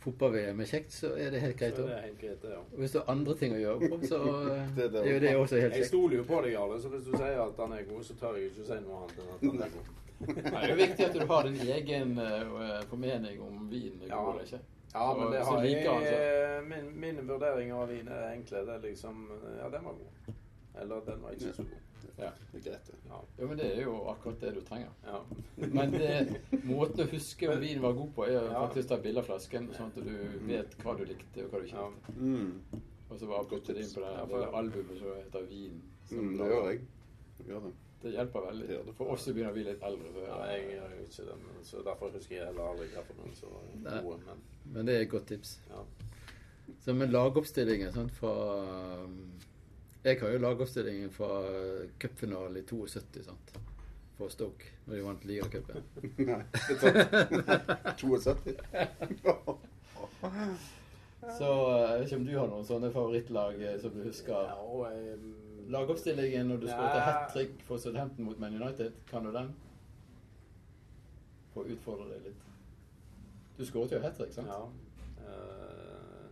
fotball-VM 0.00 0.60
er 0.64 0.68
kjekt, 0.70 0.92
så 0.96 1.10
er 1.16 1.30
det 1.34 1.40
helt 1.44 1.56
greit 1.60 1.76
Så 1.76 1.82
er 1.82 1.86
òg. 1.86 1.90
det 1.94 2.02
helt 2.04 2.20
greit, 2.20 2.44
ja. 2.50 2.58
Og 2.72 2.78
hvis 2.82 2.92
du 2.94 2.98
har 3.00 3.10
andre 3.14 3.34
ting 3.36 3.54
å 3.54 3.60
gjøre 3.60 3.88
på, 3.92 3.98
så 4.08 4.18
eh, 4.54 4.66
Det 4.76 4.84
er 4.84 4.90
det 4.94 5.00
er 5.04 5.12
jo 5.12 5.20
det 5.26 5.32
også 5.36 5.60
helt 5.60 5.72
kjekt. 5.74 5.78
Jeg 5.84 5.90
stoler 5.92 6.16
jo 6.16 6.24
på 6.30 6.42
deg, 6.44 6.52
Jarle, 6.56 6.80
så 6.82 6.88
hvis 6.94 7.04
du 7.08 7.12
sier 7.16 7.40
at 7.44 7.60
han 7.64 7.72
er 7.78 7.82
god, 7.90 8.04
så 8.08 8.16
tør 8.20 8.36
jeg 8.40 8.50
ikke 8.52 8.66
si 8.70 8.78
noe 8.84 9.00
annet 9.00 9.20
enn 9.20 9.32
at 9.34 9.46
han 9.48 9.64
er 9.66 9.74
god. 9.76 9.96
Nei, 10.20 10.34
det 10.36 10.60
er 10.60 10.68
jo 10.68 10.78
viktig 10.82 11.04
at 11.08 11.14
du 11.16 11.26
har 11.32 11.46
din 11.48 11.60
egen 11.76 12.10
eh, 12.18 12.82
formening 12.90 13.40
om 13.44 13.68
vin 13.72 14.02
er 14.04 14.08
Ja. 14.10 14.18
god 14.24 14.34
eller 14.34 14.48
ikke. 14.48 14.60
Ja, 14.94 15.04
men 15.14 15.30
det 15.32 15.40
har 15.46 15.62
jeg. 15.64 15.76
liker. 15.84 16.64
Min, 16.66 16.88
mine 17.00 17.22
vurderinger 17.28 17.74
av 17.84 17.88
vin 17.92 18.08
er 18.10 18.24
enkle. 18.34 18.64
Det 18.66 18.74
er 18.74 18.82
liksom 18.88 19.20
Ja, 19.60 19.68
den 19.70 19.84
var 19.86 19.94
god. 20.00 20.34
Eller 20.82 21.00
den 21.06 21.22
var 21.22 21.30
ikke 21.36 21.52
så 21.54 21.62
god. 21.62 21.78
Ja. 22.20 22.30
Det 22.52 22.60
er 22.60 22.64
greit, 22.70 22.86
det. 22.86 22.98
Ja. 23.08 23.20
Jo, 23.38 23.46
men 23.48 23.58
det 23.58 23.66
er 23.76 23.82
jo 23.82 23.94
akkurat 24.12 24.40
det 24.40 24.54
du 24.54 24.60
trenger. 24.66 24.90
ja. 25.06 25.20
Men 25.76 25.90
det, 25.92 26.40
måten 26.64 27.04
å 27.04 27.10
huske 27.10 27.48
om 27.52 27.60
vinen 27.60 27.82
var 27.82 27.92
god 27.92 28.14
på, 28.16 28.24
er 28.26 28.32
Ja. 28.38 28.66
faktisk 28.66 28.86
å 28.88 28.94
ta 28.94 29.00
bilde 29.02 29.20
av 29.20 29.26
flasken, 29.28 29.68
sånn 29.76 29.90
at 29.92 30.00
du 30.04 30.38
vet 30.46 30.76
hva 30.84 30.96
du 30.98 31.04
likte 31.04 31.44
og 31.44 31.50
hva 31.52 31.60
du 31.60 31.66
ikke 31.66 31.76
ja. 31.76 31.88
likte. 31.90 32.16
Mm. 32.20 32.80
Og 33.10 33.18
så 33.18 33.26
bare 33.26 33.48
putte 33.50 33.74
det 33.74 33.82
inn 33.84 33.94
på 33.94 34.00
det 34.04 34.10
Ja, 34.16 34.24
for- 34.26 34.56
albumet 34.60 34.98
som 34.98 35.14
heter 35.16 35.46
Vin. 35.50 35.80
som 36.08 36.18
Mm, 36.18 36.36
det 36.38 36.46
gjør 36.50 36.68
jeg. 36.70 36.80
Jeg 37.38 37.46
gjør 37.48 37.60
det. 37.68 37.72
Det 38.02 38.10
hjelper 38.14 38.40
veldig. 38.46 38.66
Det 38.68 38.76
det. 38.86 38.94
For 38.96 39.10
oss 39.12 39.22
som 39.24 39.34
begynner 39.34 39.50
å 39.50 39.54
bli 39.58 39.64
litt 39.64 39.82
eldre. 39.82 40.12
Så, 40.14 40.20
ja, 40.26 40.36
jeg 40.54 40.68
gjør 40.70 40.92
jo 40.96 41.02
ikke 41.04 41.24
det. 41.26 41.34
Men, 41.42 41.64
så 41.64 41.82
derfor 41.84 42.10
husker 42.14 42.36
jeg 42.36 42.46
heller 42.46 42.70
aldri 42.70 42.86
hva 42.94 43.02
for 43.04 43.14
noen 43.20 43.34
som 43.36 43.48
var 43.52 44.02
gode. 44.02 44.18
Men 44.26 44.38
Men 44.74 44.86
det 44.86 44.94
er 44.96 45.00
et 45.02 45.10
godt 45.10 45.26
tips. 45.26 45.58
ja. 45.70 45.82
Så 46.84 46.94
med 46.94 47.10
lagoppstillingen 47.12 47.92
sånn, 47.92 48.08
fra 48.10 48.30
um, 49.04 49.32
Jeg 50.04 50.20
har 50.20 50.30
jo 50.32 50.38
lagoppstillingen 50.40 51.10
fra 51.12 51.28
cupfinalen 52.00 52.56
i 52.56 52.62
72 52.64 53.24
sant, 53.26 53.50
for 54.16 54.32
Stoke, 54.32 54.70
når 54.86 54.96
de 54.96 55.02
vant 55.04 55.24
ligacupen. 55.28 55.82
Nei, 56.30 56.40
det 56.54 56.76
er 56.78 58.20
sant. 58.24 58.40
72. 58.40 58.56
Så 61.36 61.48
uh, 61.52 61.90
jeg 61.90 61.98
vet 62.00 62.06
ikke 62.06 62.16
om 62.16 62.24
du 62.24 62.32
har 62.32 62.48
noen 62.48 62.64
sånne 62.64 62.88
favorittlag 62.94 63.58
eh, 63.60 63.74
som 63.80 63.92
du 63.92 64.00
husker? 64.06 64.46
ja 64.48 64.54
og, 64.56 64.86
eh, 64.88 65.20
Lagoppstillingen 65.70 66.48
når 66.48 66.62
du 66.62 66.66
skåret 66.66 67.04
hat 67.04 67.28
trick 67.34 67.60
for 67.68 67.78
Southampton 67.78 68.24
mot 68.24 68.40
Man 68.40 68.56
United, 68.56 68.96
kan 69.06 69.28
du 69.28 69.30
den? 69.34 69.52
For 71.52 71.62
å 71.62 71.76
utfordre 71.76 72.08
deg 72.14 72.30
litt. 72.30 72.48
Du 73.58 73.62
skåret 73.68 73.92
jo 73.94 74.00
hat 74.02 74.16
trick, 74.16 74.32
sant? 74.34 74.48
Ja. 74.48 74.64
Eh, 75.28 76.24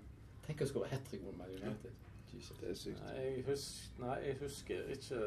Tenk 0.49 0.65
å 0.65 0.71
skåre 0.73 0.89
hat 0.91 1.05
trick 1.07 1.23
mot 1.29 1.37
Man 1.39 1.53
United. 1.53 2.08
Det 2.61 2.71
er 2.71 2.75
sykt. 2.75 3.01
nei, 3.05 3.15
jeg 3.25 3.45
husker, 3.47 4.01
nei, 4.05 4.17
jeg 4.27 4.37
husker 4.41 4.89
ikke 4.95 5.21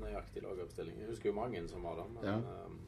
nøyaktig 0.00 0.42
lagoppstilling. 0.42 0.98
Jeg 1.00 1.08
husker 1.08 1.28
jo 1.30 1.34
mange 1.34 1.68
som 1.68 1.82
var 1.82 1.94
der. 1.96 2.08
Men 2.14 2.24
Ja. 2.24 2.36
um, 2.66 2.78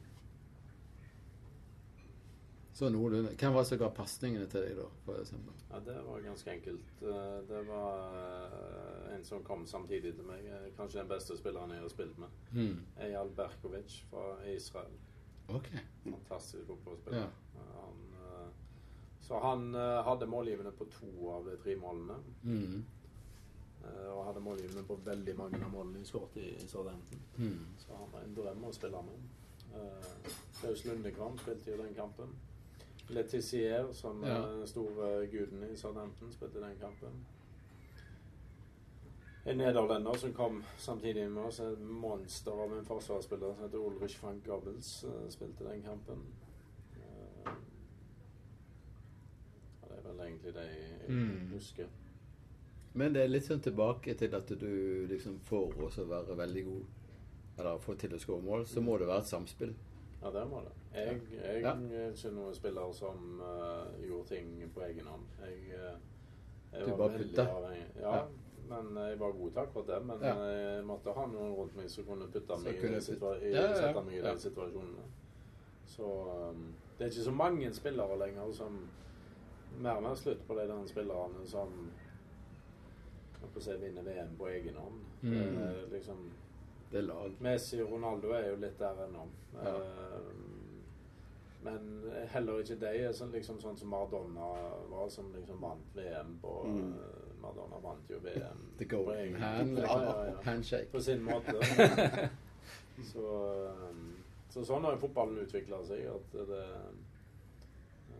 Så 2.75 2.89
noenlunde. 2.91 3.29
Hvem 3.39 3.53
var 3.53 3.59
det 3.63 3.67
som 3.69 3.77
ga 3.79 3.87
pasningene 3.95 4.47
til 4.51 4.61
deg, 4.65 4.73
da? 4.75 4.85
For 5.05 5.15
eksempel? 5.21 5.53
Ja, 5.71 5.79
det 5.85 5.95
var 6.03 6.19
ganske 6.25 6.51
enkelt. 6.51 6.89
Eh, 7.07 7.37
Det 7.47 7.61
var 7.69 8.17
eh, 8.19 9.15
en 9.15 9.23
som 9.23 9.43
kom 9.43 9.65
samtidig 9.67 10.11
til 10.17 10.25
meg. 10.27 10.43
eh, 10.45 10.65
Kanskje 10.77 10.99
den 10.99 11.07
beste 11.07 11.37
spilleren 11.37 11.71
jeg 11.71 11.79
har 11.85 11.89
spilt 11.93 12.17
med. 12.19 12.27
Mm. 12.51 12.81
Eyal 12.99 13.29
Berkovic 13.37 14.01
fra 14.09 14.25
Israel. 14.51 14.91
Ok. 15.47 15.69
Fantastisk 16.03 16.67
fotballspiller. 16.67 17.19
Ja. 17.21 17.61
Han, 17.79 18.01
så 19.21 19.39
han 19.39 19.73
hadde 20.03 20.27
målgivende 20.27 20.71
på 20.71 20.85
to 20.91 21.29
av 21.31 21.45
de 21.45 21.55
tre 21.63 21.75
målene. 21.79 22.17
Hmm. 22.43 22.83
Eh, 23.85 24.09
Og 24.17 24.25
hadde 24.25 24.39
målgivende 24.41 24.83
på 24.87 24.95
veldig 25.05 25.35
mange 25.37 25.61
av 25.65 25.71
målene 25.71 25.99
de 25.99 26.05
skåret 26.05 26.37
i 26.37 26.67
Southampton. 26.67 27.19
Mm. 27.37 27.65
Så 27.77 27.95
han 27.95 28.11
var 28.11 28.21
en 28.25 28.35
drøm 28.35 28.63
å 28.63 28.73
spille 28.73 29.01
med. 29.05 29.31
Uh, 29.75 30.31
Klaus 30.59 30.85
Lundekvam 30.85 31.37
spilte 31.37 31.71
jo 31.71 31.77
den 31.83 31.93
kampen. 31.95 32.29
Letizier, 33.09 33.89
som 33.93 34.23
er 34.23 34.41
den 34.41 34.67
store 34.67 35.27
guden 35.27 35.63
i 35.67 35.75
Southampton, 35.77 36.31
spilte 36.33 36.61
den 36.63 36.77
kampen. 36.81 37.25
En 39.45 39.57
nederlender 39.57 40.17
som 40.17 40.33
kom 40.33 40.63
samtidig 40.81 41.27
med 41.31 41.43
oss, 41.43 41.59
et 41.59 41.79
monster 41.81 42.51
av 42.51 42.71
en 42.77 42.85
forsvarsspiller 42.87 43.53
som 43.53 43.63
heter 43.67 43.77
Ulrich 43.77 44.15
Frank 44.17 44.45
Goebbels, 44.47 45.03
eh, 45.03 45.27
spilte 45.29 45.67
den 45.67 45.83
kampen. 45.85 46.23
Eh, 46.95 47.51
ja, 49.81 49.87
det 49.91 49.97
er 49.99 50.07
vel 50.07 50.19
egentlig 50.27 50.53
det 50.55 50.65
jeg 50.65 51.09
Mm. 51.09 51.49
husker. 51.53 51.87
Men 52.95 53.13
det 53.13 53.23
er 53.25 53.27
litt 53.33 53.43
sånn 53.47 53.59
tilbake 53.63 54.13
til 54.17 54.35
at 54.37 54.47
du 54.59 55.05
liksom 55.09 55.39
for 55.43 55.73
å 55.75 55.89
være 56.07 56.37
veldig 56.39 56.63
god, 56.65 56.85
eller 57.59 57.77
få 57.83 57.95
til 57.99 58.13
å 58.15 58.19
skåre 58.19 58.43
mål, 58.45 58.63
så 58.67 58.81
må 58.83 58.97
det 59.01 59.07
være 59.09 59.25
et 59.25 59.31
samspill. 59.31 59.73
Ja, 60.21 60.31
det 60.31 60.45
må 60.49 60.61
det. 60.63 60.71
Jeg, 60.95 61.19
jeg 61.31 61.61
Ja. 61.61 61.73
er 61.75 62.13
ikke 62.13 62.31
noen 62.33 62.55
spiller 62.55 62.93
som 62.95 63.41
uh, 63.43 63.91
gjorde 64.01 64.27
ting 64.31 64.71
på 64.73 64.81
egen 64.87 65.05
hånd. 65.11 65.25
Jeg, 65.43 65.59
eh, 65.75 65.97
jeg 66.71 66.85
Du 66.85 66.91
var 66.91 66.97
bare 66.97 67.19
putta? 67.19 67.45
Ja, 67.99 68.15
Ja, 68.15 68.25
Men 68.69 68.95
jeg 68.97 69.19
var 69.19 69.31
god 69.31 69.51
til 69.51 69.59
akkurat 69.61 69.87
det. 69.87 70.05
Men 70.05 70.21
Ja. 70.21 70.33
jeg 70.45 70.85
måtte 70.85 71.13
ha 71.13 71.25
noen 71.27 71.53
rundt 71.55 71.75
meg 71.75 71.89
som 71.89 72.03
kunne 72.05 72.27
putte 72.31 72.57
meg 72.63 72.75
i, 72.75 72.79
kunne 72.79 72.99
de 72.99 73.11
putte- 73.11 73.43
i, 73.43 73.51
sette 73.75 74.03
meg 74.05 74.15
i 74.15 74.21
de 74.21 74.39
situasjonene. 74.39 75.03
Så 75.85 76.07
um, 76.49 76.73
det 76.97 77.05
er 77.05 77.11
ikke 77.11 77.23
så 77.29 77.31
mange 77.35 77.73
spillere 77.73 78.17
lenger 78.17 78.53
som 78.53 78.79
Mer 79.77 79.97
og 79.97 80.03
mer 80.03 80.15
slutt 80.15 80.47
på 80.47 80.55
de 80.55 80.87
spillerne 80.87 81.45
som 81.45 81.91
på 83.53 83.59
å 83.59 83.63
si, 83.63 83.75
vinne 83.81 84.03
VM 84.05 84.35
på 84.39 84.47
egen 84.49 84.75
hånd. 84.75 85.01
Mm. 85.21 85.55
Det, 85.57 85.69
liksom 85.91 86.31
Det 86.91 86.97
er 86.99 87.07
lag. 87.07 87.31
Messi 87.41 87.81
og 87.81 87.91
Ronaldo 87.91 88.29
er 88.37 88.49
jo 88.49 88.55
litt 88.61 88.77
der 88.79 88.99
ennå. 89.07 89.23
Ja. 89.53 89.71
Uh, 89.75 90.43
men 91.65 92.11
heller 92.29 92.59
ikke 92.61 92.75
de 92.79 92.91
er 93.07 93.11
sånn, 93.17 93.31
liksom, 93.33 93.57
sånn 93.59 93.77
som 93.77 93.89
Maradona 93.89 94.49
var, 94.91 95.07
som 95.09 95.31
liksom 95.33 95.57
vant 95.61 95.95
VM 95.97 96.35
på 96.41 96.51
Mm. 96.67 96.91
eh, 96.93 97.41
Maradona 97.41 97.79
vant 97.81 98.09
jo 98.09 98.19
VM 98.21 98.61
The 98.77 98.85
golden 98.85 99.17
egen 99.17 99.35
hand. 99.41 99.77
Ja, 99.77 99.81
Liksom. 99.83 100.01
ja, 100.03 100.25
ja. 100.25 100.35
Handshake. 100.51 100.91
På 100.91 101.01
sin 101.01 101.23
måte. 101.23 101.55
så, 103.13 103.25
um, 103.89 104.15
så 104.49 104.63
sånn 104.65 104.83
har 104.85 104.93
jo 104.95 105.01
fotballen 105.07 105.41
utvikla 105.41 105.81
seg. 105.83 106.05
At 106.05 106.31
det, 106.51 106.61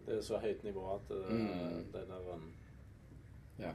det 0.07 0.17
er 0.17 0.21
så 0.25 0.37
høyt 0.41 0.63
nivå 0.65 0.87
at 0.95 1.07
det, 1.09 1.21
Mm. 1.29 1.85
det 1.93 2.07
der 2.09 2.33
um, 2.33 2.51
Ja. 3.59 3.71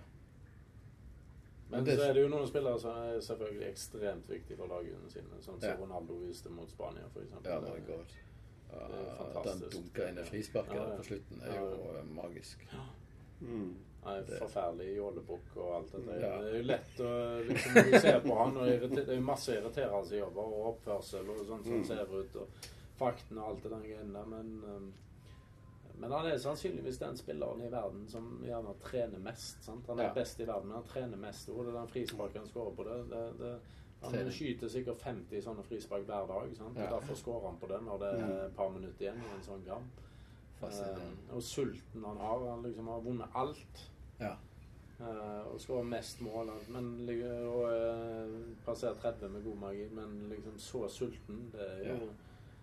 Men 1.70 1.84
det- 1.84 1.98
så 1.98 2.02
er 2.08 2.12
det 2.14 2.22
jo 2.22 2.28
noen 2.28 2.46
spillere 2.48 2.80
som 2.80 2.90
er 2.96 3.20
selvfølgelig 3.20 3.68
ekstremt 3.70 4.28
viktige 4.30 4.56
for 4.56 4.66
lagene 4.66 5.10
sine. 5.10 5.38
Sånn 5.40 5.60
som 5.60 5.68
Ja. 5.70 5.76
Ronaldo 5.76 6.14
viste 6.26 6.48
mot 6.50 6.70
Spania, 6.70 7.02
f.eks. 7.14 7.30
Ja, 7.44 7.60
my 7.60 7.80
god. 7.86 8.04
Det 8.70 8.78
er 8.78 9.04
Ja, 9.04 9.14
fantastisk. 9.32 9.70
dunker 9.76 10.08
inn 10.08 10.18
i 10.18 10.22
frisparket 10.22 10.74
Ja, 10.74 10.88
ja. 10.90 10.96
på 10.96 11.02
slutten, 11.02 11.42
er 11.42 11.54
Ja, 11.54 11.60
jo 11.60 11.94
ja. 11.94 12.02
magisk. 12.22 12.66
Mm. 13.40 13.74
Han 14.04 14.16
er 14.16 14.22
forferdelig 14.38 14.96
jålebukk 14.96 15.56
og 15.56 15.74
alt 15.76 15.92
dette. 15.92 16.20
Ja. 16.20 16.38
Det 16.42 16.52
er 16.54 16.56
jo 16.56 16.62
lett 16.62 17.00
å 17.00 17.48
liksom, 17.48 18.00
se 18.00 18.20
på 18.20 18.34
han, 18.38 18.56
og 18.56 18.66
det 18.96 19.08
er 19.08 19.20
masse 19.20 19.48
irriterende 19.52 20.18
jobber, 20.18 20.40
og 20.42 20.66
oppførsel 20.74 21.28
og 21.28 21.46
sånn 21.46 21.62
som 21.64 21.72
Mm. 21.82 21.84
ser 21.86 22.02
ut, 22.20 22.36
og 22.36 22.48
fakten 22.98 23.38
og 23.38 23.48
alt 23.48 23.62
det 23.62 23.70
der 23.70 23.80
greiene 23.88 24.12
der, 24.12 24.24
men 24.26 24.64
um, 24.64 24.92
men 26.00 26.12
han 26.12 26.26
er 26.26 26.38
sannsynligvis 26.38 26.98
den 26.98 27.16
spilleren 27.16 27.60
i 27.62 27.70
verden 27.72 28.06
som 28.08 28.40
gjerne 28.44 28.74
trener 28.82 29.18
mest. 29.22 29.62
Sant? 29.64 29.86
Han 29.86 29.98
er 30.00 30.08
Ja. 30.10 30.14
best 30.14 30.40
i 30.40 30.46
verden, 30.48 30.68
men 30.68 30.76
han 30.80 30.84
trener 30.88 31.16
mest. 31.16 31.48
Og 31.48 31.64
det 31.64 31.74
er 31.74 31.78
den 31.78 31.88
frisparken 31.88 32.40
han 32.42 32.48
skårer 32.48 32.74
på 32.76 32.84
det, 32.88 32.98
det, 33.10 33.38
det 33.38 33.54
Han 34.02 34.12
Trening. 34.14 34.32
skyter 34.32 34.68
sikkert 34.72 34.96
50 35.04 35.42
sånne 35.44 35.62
frispark 35.62 36.06
hver 36.08 36.26
dag. 36.26 36.54
Sant? 36.56 36.78
Ja. 36.78 36.86
Derfor 36.90 37.14
skårer 37.14 37.50
han 37.50 37.58
på 37.60 37.68
det 37.68 37.82
når 37.84 37.98
det 38.00 38.12
er 38.20 38.46
et 38.46 38.54
par 38.56 38.70
minutter 38.72 39.04
igjen 39.04 39.18
i 39.20 39.34
en 39.36 39.42
sånn 39.44 39.64
kamp. 39.66 39.98
Eh, 40.62 41.34
og 41.34 41.42
sulten 41.42 42.04
han 42.04 42.16
har. 42.16 42.46
Han 42.50 42.62
liksom 42.62 42.86
har 42.88 43.00
vunnet 43.04 43.28
alt. 43.34 43.82
Ja. 44.20 44.32
Eh, 45.00 45.44
og 45.52 45.60
skårer 45.60 45.84
mest 45.88 46.20
mål. 46.20 46.50
Men, 46.68 46.88
og 47.48 47.62
uh, 47.68 48.40
passerer 48.64 48.94
30 49.00 49.28
med 49.28 49.44
god 49.44 49.56
magi. 49.56 49.86
Men 49.92 50.28
liksom 50.32 50.58
så 50.58 50.88
sulten, 50.88 51.50
det 51.52 51.60
er 51.60 51.78
jo 51.88 51.94
Ja. 52.06 52.10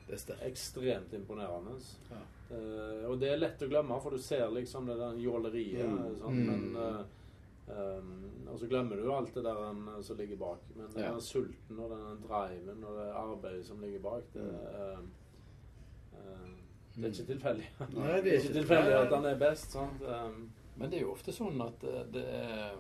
Det 0.08 0.20
er 0.30 0.48
ekstremt 0.48 1.14
imponerende. 1.14 1.76
Ja. 2.10 2.22
Uh, 2.52 3.10
og 3.12 3.20
det 3.20 3.30
er 3.34 3.38
lett 3.42 3.62
å 3.62 3.68
glemme, 3.68 3.98
for 4.02 4.12
du 4.16 4.18
ser 4.24 4.48
liksom 4.56 4.86
det 4.88 4.96
der 4.98 5.18
jåleriet. 5.20 5.86
Mm. 5.86 6.16
Sånn, 6.22 6.38
Mm. 6.38 6.46
Men 6.48 6.76
uh, 6.76 7.04
um, 8.00 8.14
Og 8.48 8.60
så 8.62 8.68
glemmer 8.72 8.96
du 8.96 9.10
alt 9.12 9.34
det 9.36 9.44
der 9.44 9.58
um, 9.70 9.90
som 10.02 10.16
ligger 10.18 10.38
bak. 10.40 10.60
Men 10.76 10.88
den 10.94 11.04
Ja. 11.04 11.20
sulten 11.20 11.80
og 11.80 11.90
den 11.92 12.22
driven 12.24 12.84
og 12.88 12.96
det 13.02 13.10
arbeidet 13.14 13.66
som 13.66 13.82
ligger 13.82 14.00
bak, 14.00 14.24
det, 14.34 14.42
Mm. 14.42 14.56
eh, 14.56 15.00
eh, 16.14 16.54
det 16.96 17.06
er 17.06 17.12
ikke 17.12 17.34
tilfeldig. 17.34 17.68
Nei, 17.98 18.22
det 18.22 18.32
er 18.34 18.40
ikke 18.40 18.54
tilfeldig 18.62 18.94
at 19.02 19.12
han 19.14 19.26
er 19.26 19.36
best. 19.36 19.72
sant? 19.72 20.02
Um, 20.08 20.52
Men 20.78 20.90
det 20.92 21.00
er 21.00 21.02
jo 21.08 21.12
ofte 21.12 21.34
sånn 21.34 21.60
at 21.68 21.84
eh, 21.84 22.04
det 22.14 22.24
er 22.24 22.78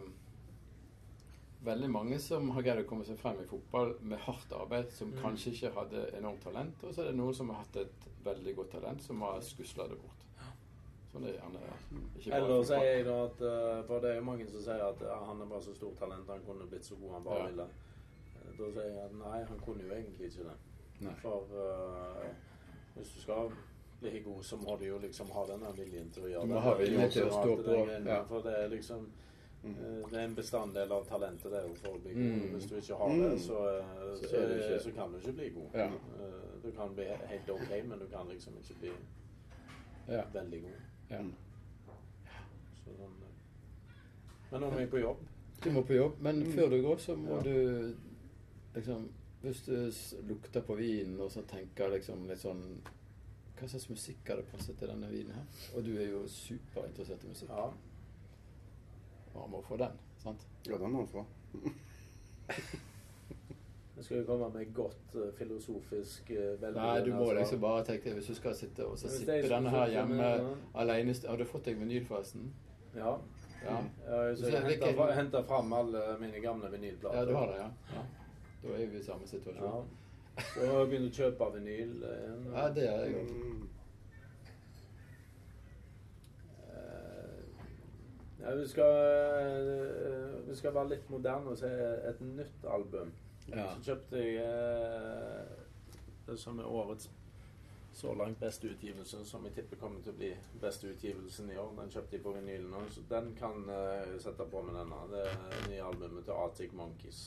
veldig 1.65 1.89
mange 1.89 2.19
som 2.19 2.49
har 2.53 2.61
greid 2.61 2.83
å 2.85 2.87
komme 2.89 3.05
seg 3.05 3.17
frem 3.19 3.39
i 3.41 3.45
fotball 3.49 3.95
med 4.01 4.19
hardt 4.19 4.51
arbeid, 4.53 4.91
som 4.91 5.11
Mm. 5.11 5.21
kanskje 5.21 5.51
ikke 5.53 5.73
hadde 5.73 6.03
enormt 6.17 6.41
talent. 6.43 6.83
Og 6.83 6.93
så 6.93 7.01
er 7.01 7.05
det 7.11 7.15
noen 7.17 7.33
som 7.33 7.49
har 7.49 7.57
hatt 7.63 7.75
et 7.77 8.07
veldig 8.23 8.55
godt 8.55 8.71
talent, 8.71 9.01
som 9.01 9.21
har 9.21 9.39
skusla 9.41 9.87
det 9.89 9.97
bort. 9.97 10.13
Sånn 11.13 11.23
er 11.23 11.31
det 11.31 11.39
gjerne 11.39 11.59
ikke 12.19 12.29
bare 12.29 12.43
Eller 12.43 12.63
sier 12.63 12.83
jeg 12.83 13.05
da 13.05 13.23
at 13.25 13.41
eh, 13.41 13.83
For 13.87 13.99
det 14.01 14.09
er 14.11 14.15
jo 14.19 14.23
mange 14.27 14.47
som 14.49 14.61
sier 14.61 14.81
at 14.89 14.99
ja, 15.01 15.17
han 15.25 15.41
er 15.41 15.45
bare 15.45 15.61
så 15.63 15.73
stort 15.75 15.95
talent, 15.97 16.27
han 16.27 16.41
kunne 16.45 16.67
blitt 16.69 16.83
så 16.85 16.95
god 16.99 17.11
han 17.13 17.23
bare 17.23 17.39
Ja. 17.39 17.45
ville. 17.47 17.63
Eh, 17.63 18.57
Da 18.57 18.71
sier 18.71 18.83
jeg 18.83 19.05
at 19.05 19.13
nei, 19.13 19.43
han 19.43 19.59
kunne 19.65 19.83
jo 19.83 19.93
egentlig 19.93 20.27
ikke 20.31 20.43
det. 20.49 20.57
Nei. 21.01 21.13
For 21.21 21.43
uh, 21.53 22.27
hvis 22.97 23.13
du 23.15 23.21
skal 23.21 23.51
bli 24.01 24.19
god, 24.19 24.43
så 24.43 24.57
må 24.57 24.77
du 24.79 24.85
jo 24.85 24.97
liksom 24.99 25.29
ha 25.31 25.45
den 25.45 25.59
viljen 25.75 26.09
til 26.11 26.23
å 26.23 26.27
gjøre 26.27 26.41
det. 26.41 26.47
Du 26.47 26.53
må 26.53 26.55
det. 26.55 26.61
ha 26.63 26.73
viljen 26.75 27.11
til 27.11 27.25
å 27.25 27.31
stå 27.31 27.55
på, 27.63 28.05
ja. 28.05 28.23
For 28.23 28.41
det 28.41 28.53
er 28.57 28.69
liksom 28.69 29.07
Det 29.63 30.13
er 30.13 30.23
en 30.23 30.35
bestanddel 30.35 30.91
av 30.91 31.05
talentet 31.09 31.51
det 31.51 31.59
er 31.63 31.73
for 31.75 31.97
å 31.97 32.01
bli 32.01 32.13
god. 32.13 32.23
Mm. 32.23 32.51
Hvis 32.55 32.67
du 32.69 32.75
ikke 32.77 32.95
har 32.97 33.09
det, 33.09 33.31
Mm. 33.31 33.39
så, 33.39 33.57
eh, 33.79 34.15
Så 34.15 34.29
så, 34.29 34.37
ikke- 34.47 34.79
så 34.83 34.91
kan 34.95 35.11
du 35.11 35.17
ikke 35.17 35.33
bli 35.33 35.49
god. 35.49 35.69
Ja. 35.73 35.85
Eh, 35.87 36.43
Du 36.63 36.71
kan 36.71 36.93
bli 36.95 37.05
helt 37.05 37.49
ok, 37.49 37.83
men 37.87 37.99
du 37.99 38.05
kan 38.07 38.27
liksom 38.27 38.53
ikke 38.59 38.79
bli 38.79 38.91
Ja. 40.07 40.23
veldig 40.33 40.61
god. 40.61 40.71
ja. 41.09 41.21
Så 42.85 42.91
sånn, 42.97 43.13
eh. 43.21 43.91
Men 44.51 44.61
nå 44.61 44.71
må 44.71 44.79
jeg 44.79 44.89
på 44.89 44.99
jobb. 44.99 45.17
Du 45.63 45.69
må 45.71 45.83
på 45.83 45.93
jobb, 45.95 46.19
men 46.21 46.35
Mm. 46.43 46.51
før 46.53 46.69
du 46.69 46.81
går, 46.81 46.97
så 46.97 47.15
må 47.15 47.43
du 47.43 47.95
liksom 48.75 49.09
Hvis 49.43 49.61
du 49.65 49.91
lukter 50.27 50.61
på 50.61 50.75
vinen 50.75 51.19
og 51.21 51.29
så 51.31 51.41
tenker 51.47 51.89
liksom 51.91 52.27
litt 52.27 52.39
sånn 52.39 52.81
Hva 53.59 53.67
slags 53.67 53.89
musikk 53.89 54.15
hadde 54.27 54.43
passet 54.51 54.77
til 54.79 54.87
denne 54.87 55.07
vinen 55.09 55.31
her? 55.31 55.45
Og 55.75 55.83
du 55.85 55.97
er 55.97 56.07
jo 56.09 56.23
superinteressert 56.27 57.23
i 57.23 57.27
musikk. 57.27 57.49
Ja. 57.49 57.71
Han 59.41 59.51
må 59.53 59.61
få 59.67 59.77
den, 59.79 59.95
sant? 60.23 60.45
Ja, 60.67 60.77
den 60.77 60.91
må 60.91 61.05
han 61.05 61.07
få. 61.07 61.25
Jeg 63.97 64.05
skal 64.05 64.17
jo 64.19 64.25
komme 64.27 64.49
med 64.53 64.73
godt 64.77 65.15
eh, 65.17 65.31
filosofisk 65.33 66.29
uh, 66.29 66.67
Nei, 66.75 66.99
du 67.01 67.09
må 67.17 67.31
liksom 67.33 67.59
bare 67.63 67.81
tenke 67.87 68.11
deg 68.11 68.19
Hvis 68.19 68.27
du 68.29 68.35
skal 68.37 68.53
sitte 68.55 68.85
og 68.85 68.99
så 69.01 69.09
sippe 69.09 69.39
denne 69.49 69.71
her 69.73 69.89
hjemme 69.89 70.19
med- 70.19 70.51
alene 70.77 71.15
Har 71.25 71.41
du 71.41 71.45
fått 71.49 71.65
deg 71.65 71.79
vinyl, 71.81 72.05
forresten? 72.05 72.51
Ja. 72.93 73.15
Ja. 73.65 73.79
ja 74.05 74.35
så 74.35 74.51
jeg 74.51 74.61
har 74.61 74.69
henter, 74.69 75.13
henter 75.17 75.43
fram 75.49 75.73
alle 75.73 76.17
mine 76.21 76.39
gamle 76.39 76.69
vinylplater. 76.71 77.17
Ja, 77.19 77.25
du 77.25 77.33
har 77.35 77.47
det, 77.47 77.57
ja. 77.57 77.69
ja. 77.95 78.03
Da 78.61 78.75
er 78.77 78.85
vi 78.87 78.97
i 78.97 79.03
samme 79.03 79.27
situasjon. 79.27 79.87
Så 80.53 80.69
Og 80.69 80.89
begynner 80.89 81.09
å 81.09 81.17
kjøpe 81.17 81.49
vinyl 81.57 81.95
igjen. 82.05 82.45
Ja, 82.53 82.69
det 82.73 82.85
er 82.85 83.05
jeg 83.05 83.15
òg. 83.17 83.31
Mm. 83.33 83.69
Eh, 86.69 88.36
Ja, 88.47 88.55
vi 88.55 88.67
skal, 88.67 88.91
eh, 88.91 90.47
vi 90.47 90.55
skal 90.55 90.73
være 90.73 90.89
litt 90.93 91.09
moderne 91.11 91.51
og 91.51 91.57
se 91.59 91.67
et 92.09 92.21
nytt 92.23 92.63
album. 92.71 93.11
Ja. 93.51 93.65
Så 93.75 93.81
kjøpte 93.89 94.21
jeg 94.23 94.37
eh, 94.43 95.55
det 96.27 96.37
som 96.39 96.59
er 96.59 96.67
årets 96.67 97.09
så 97.97 98.11
langt 98.13 98.39
beste 98.39 98.69
utgivelse, 98.69 99.23
som 99.25 99.45
jeg 99.47 99.55
tipper 99.57 99.79
kommer 99.81 100.01
til 100.05 100.13
å 100.13 100.17
bli 100.19 100.29
beste 100.61 100.91
utgivelsen 100.91 101.49
i 101.49 101.57
år. 101.57 101.71
Den 101.79 101.89
kjøpte 101.89 102.13
jeg 102.15 102.23
på 102.23 102.33
vinyl 102.35 102.67
nå, 102.69 102.83
så 102.93 103.01
den 103.09 103.31
kan 103.39 103.63
eh, 103.73 104.03
jeg 104.13 104.21
sette 104.27 104.45
på 104.51 104.61
med 104.67 104.77
denne. 104.77 104.99
Det 105.11 105.23
er 105.31 105.69
nye 105.71 105.83
albumet 105.87 106.27
til 106.27 106.37
Arctic 106.37 106.75
Monkeys. 106.77 107.21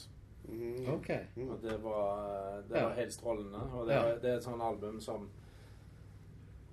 Mm. 0.47 0.87
OK. 0.95 1.11
Mm. 1.37 1.51
Og 1.51 1.59
det 1.63 1.77
var, 1.83 2.63
det 2.69 2.85
var 2.85 2.95
helt 2.97 3.13
strålende. 3.13 3.65
Og 3.75 3.87
det, 3.89 3.95
Ja. 3.99 4.15
det 4.23 4.31
er 4.31 4.37
et 4.39 4.47
sånt 4.47 4.63
album 4.63 5.01
som 5.01 5.29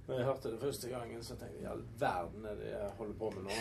Når 0.08 0.16
jeg 0.16 0.26
hørte 0.26 0.51
det 0.51 0.60
første 0.62 0.89
gangen, 0.89 1.24
så 1.24 1.36
tenkte 1.36 1.58
jeg 1.58 1.64
i 1.66 1.72
all 1.72 1.82
verden 1.99 2.45
er 2.47 2.55
det 2.55 2.68
jeg 2.72 2.91
holder 2.97 3.14
på 3.20 3.30
med 3.36 3.43
nå? 3.43 3.55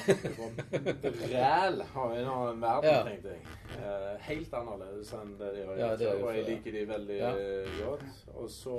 Ræl 1.32 1.80
har 1.82 2.08
vi 2.12 2.20
en 2.20 2.60
verden, 2.62 2.90
Ja. 2.90 3.02
tenkte 3.08 3.28
jeg. 3.28 3.40
Eh, 3.78 4.20
helt 4.28 4.54
annerledes 4.54 5.10
enn 5.12 5.32
det 5.40 5.48
de 5.56 5.64
har 5.66 5.76
gjort 5.80 5.98
det 5.98 6.10
før. 6.12 6.22
Og 6.28 6.36
jeg 6.36 6.44
liker 6.50 6.72
de 6.76 6.84
veldig 6.92 7.16
Ja. 7.18 7.30
eh, 7.36 7.72
godt. 7.86 8.04
Og 8.34 8.50
så 8.50 8.76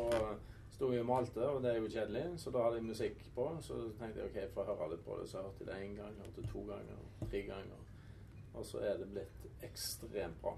sto 0.71 0.91
jeg 0.91 0.99
og 1.01 1.05
malte, 1.05 1.43
og 1.49 1.61
det 1.63 1.71
er 1.73 1.79
jo 1.81 1.87
kjedelig, 1.89 2.23
så 2.39 2.51
da 2.51 2.63
hadde 2.63 2.75
jeg 2.75 2.83
musikk 2.85 3.19
på. 3.35 3.49
Så 3.61 3.73
tenkte 3.99 4.19
jeg 4.21 4.29
ok, 4.29 4.35
jeg 4.35 4.49
får 4.53 4.63
høre 4.71 4.89
litt 4.91 5.05
på 5.05 5.19
det. 5.21 5.29
Så 5.29 5.37
jeg 5.37 5.45
hørte 5.45 5.65
det 5.65 5.75
én 5.83 5.95
gang, 5.99 6.15
hørte 6.23 6.47
to 6.53 6.59
ganger, 6.59 6.97
tre 7.31 7.41
ganger. 7.41 7.79
Og 8.53 8.65
så 8.65 8.77
er 8.79 8.97
det 8.97 9.09
blitt 9.11 9.63
ekstremt 9.63 10.41
bra. 10.41 10.53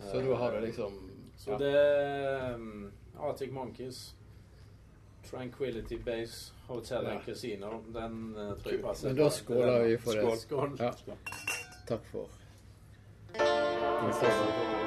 Så 0.00 0.20
du 0.20 0.34
har 0.34 0.50
det 0.52 0.62
liksom 0.62 1.10
Så 1.36 1.58
det 1.58 2.54
um, 2.54 2.92
Arctic 3.20 3.50
Monkeys, 3.52 4.14
Tranquility 5.30 5.98
Base, 5.98 6.52
Hotel 6.68 7.04
Ja. 7.04 7.10
and 7.10 7.20
Casino. 7.26 7.82
Den 7.94 8.36
uh, 8.36 8.56
tror 8.62 8.72
jeg 8.72 8.82
passer. 8.82 9.08
Men 9.08 9.16
da 9.16 9.30
skåler 9.30 9.84
vi 9.84 9.98
for 9.98 10.12
det. 10.12 10.38
Skål. 10.38 10.38
Skål. 10.38 10.76
Ja. 10.78 10.92
Takk 11.88 12.06
for 12.12 12.28
Jesus 14.06 14.85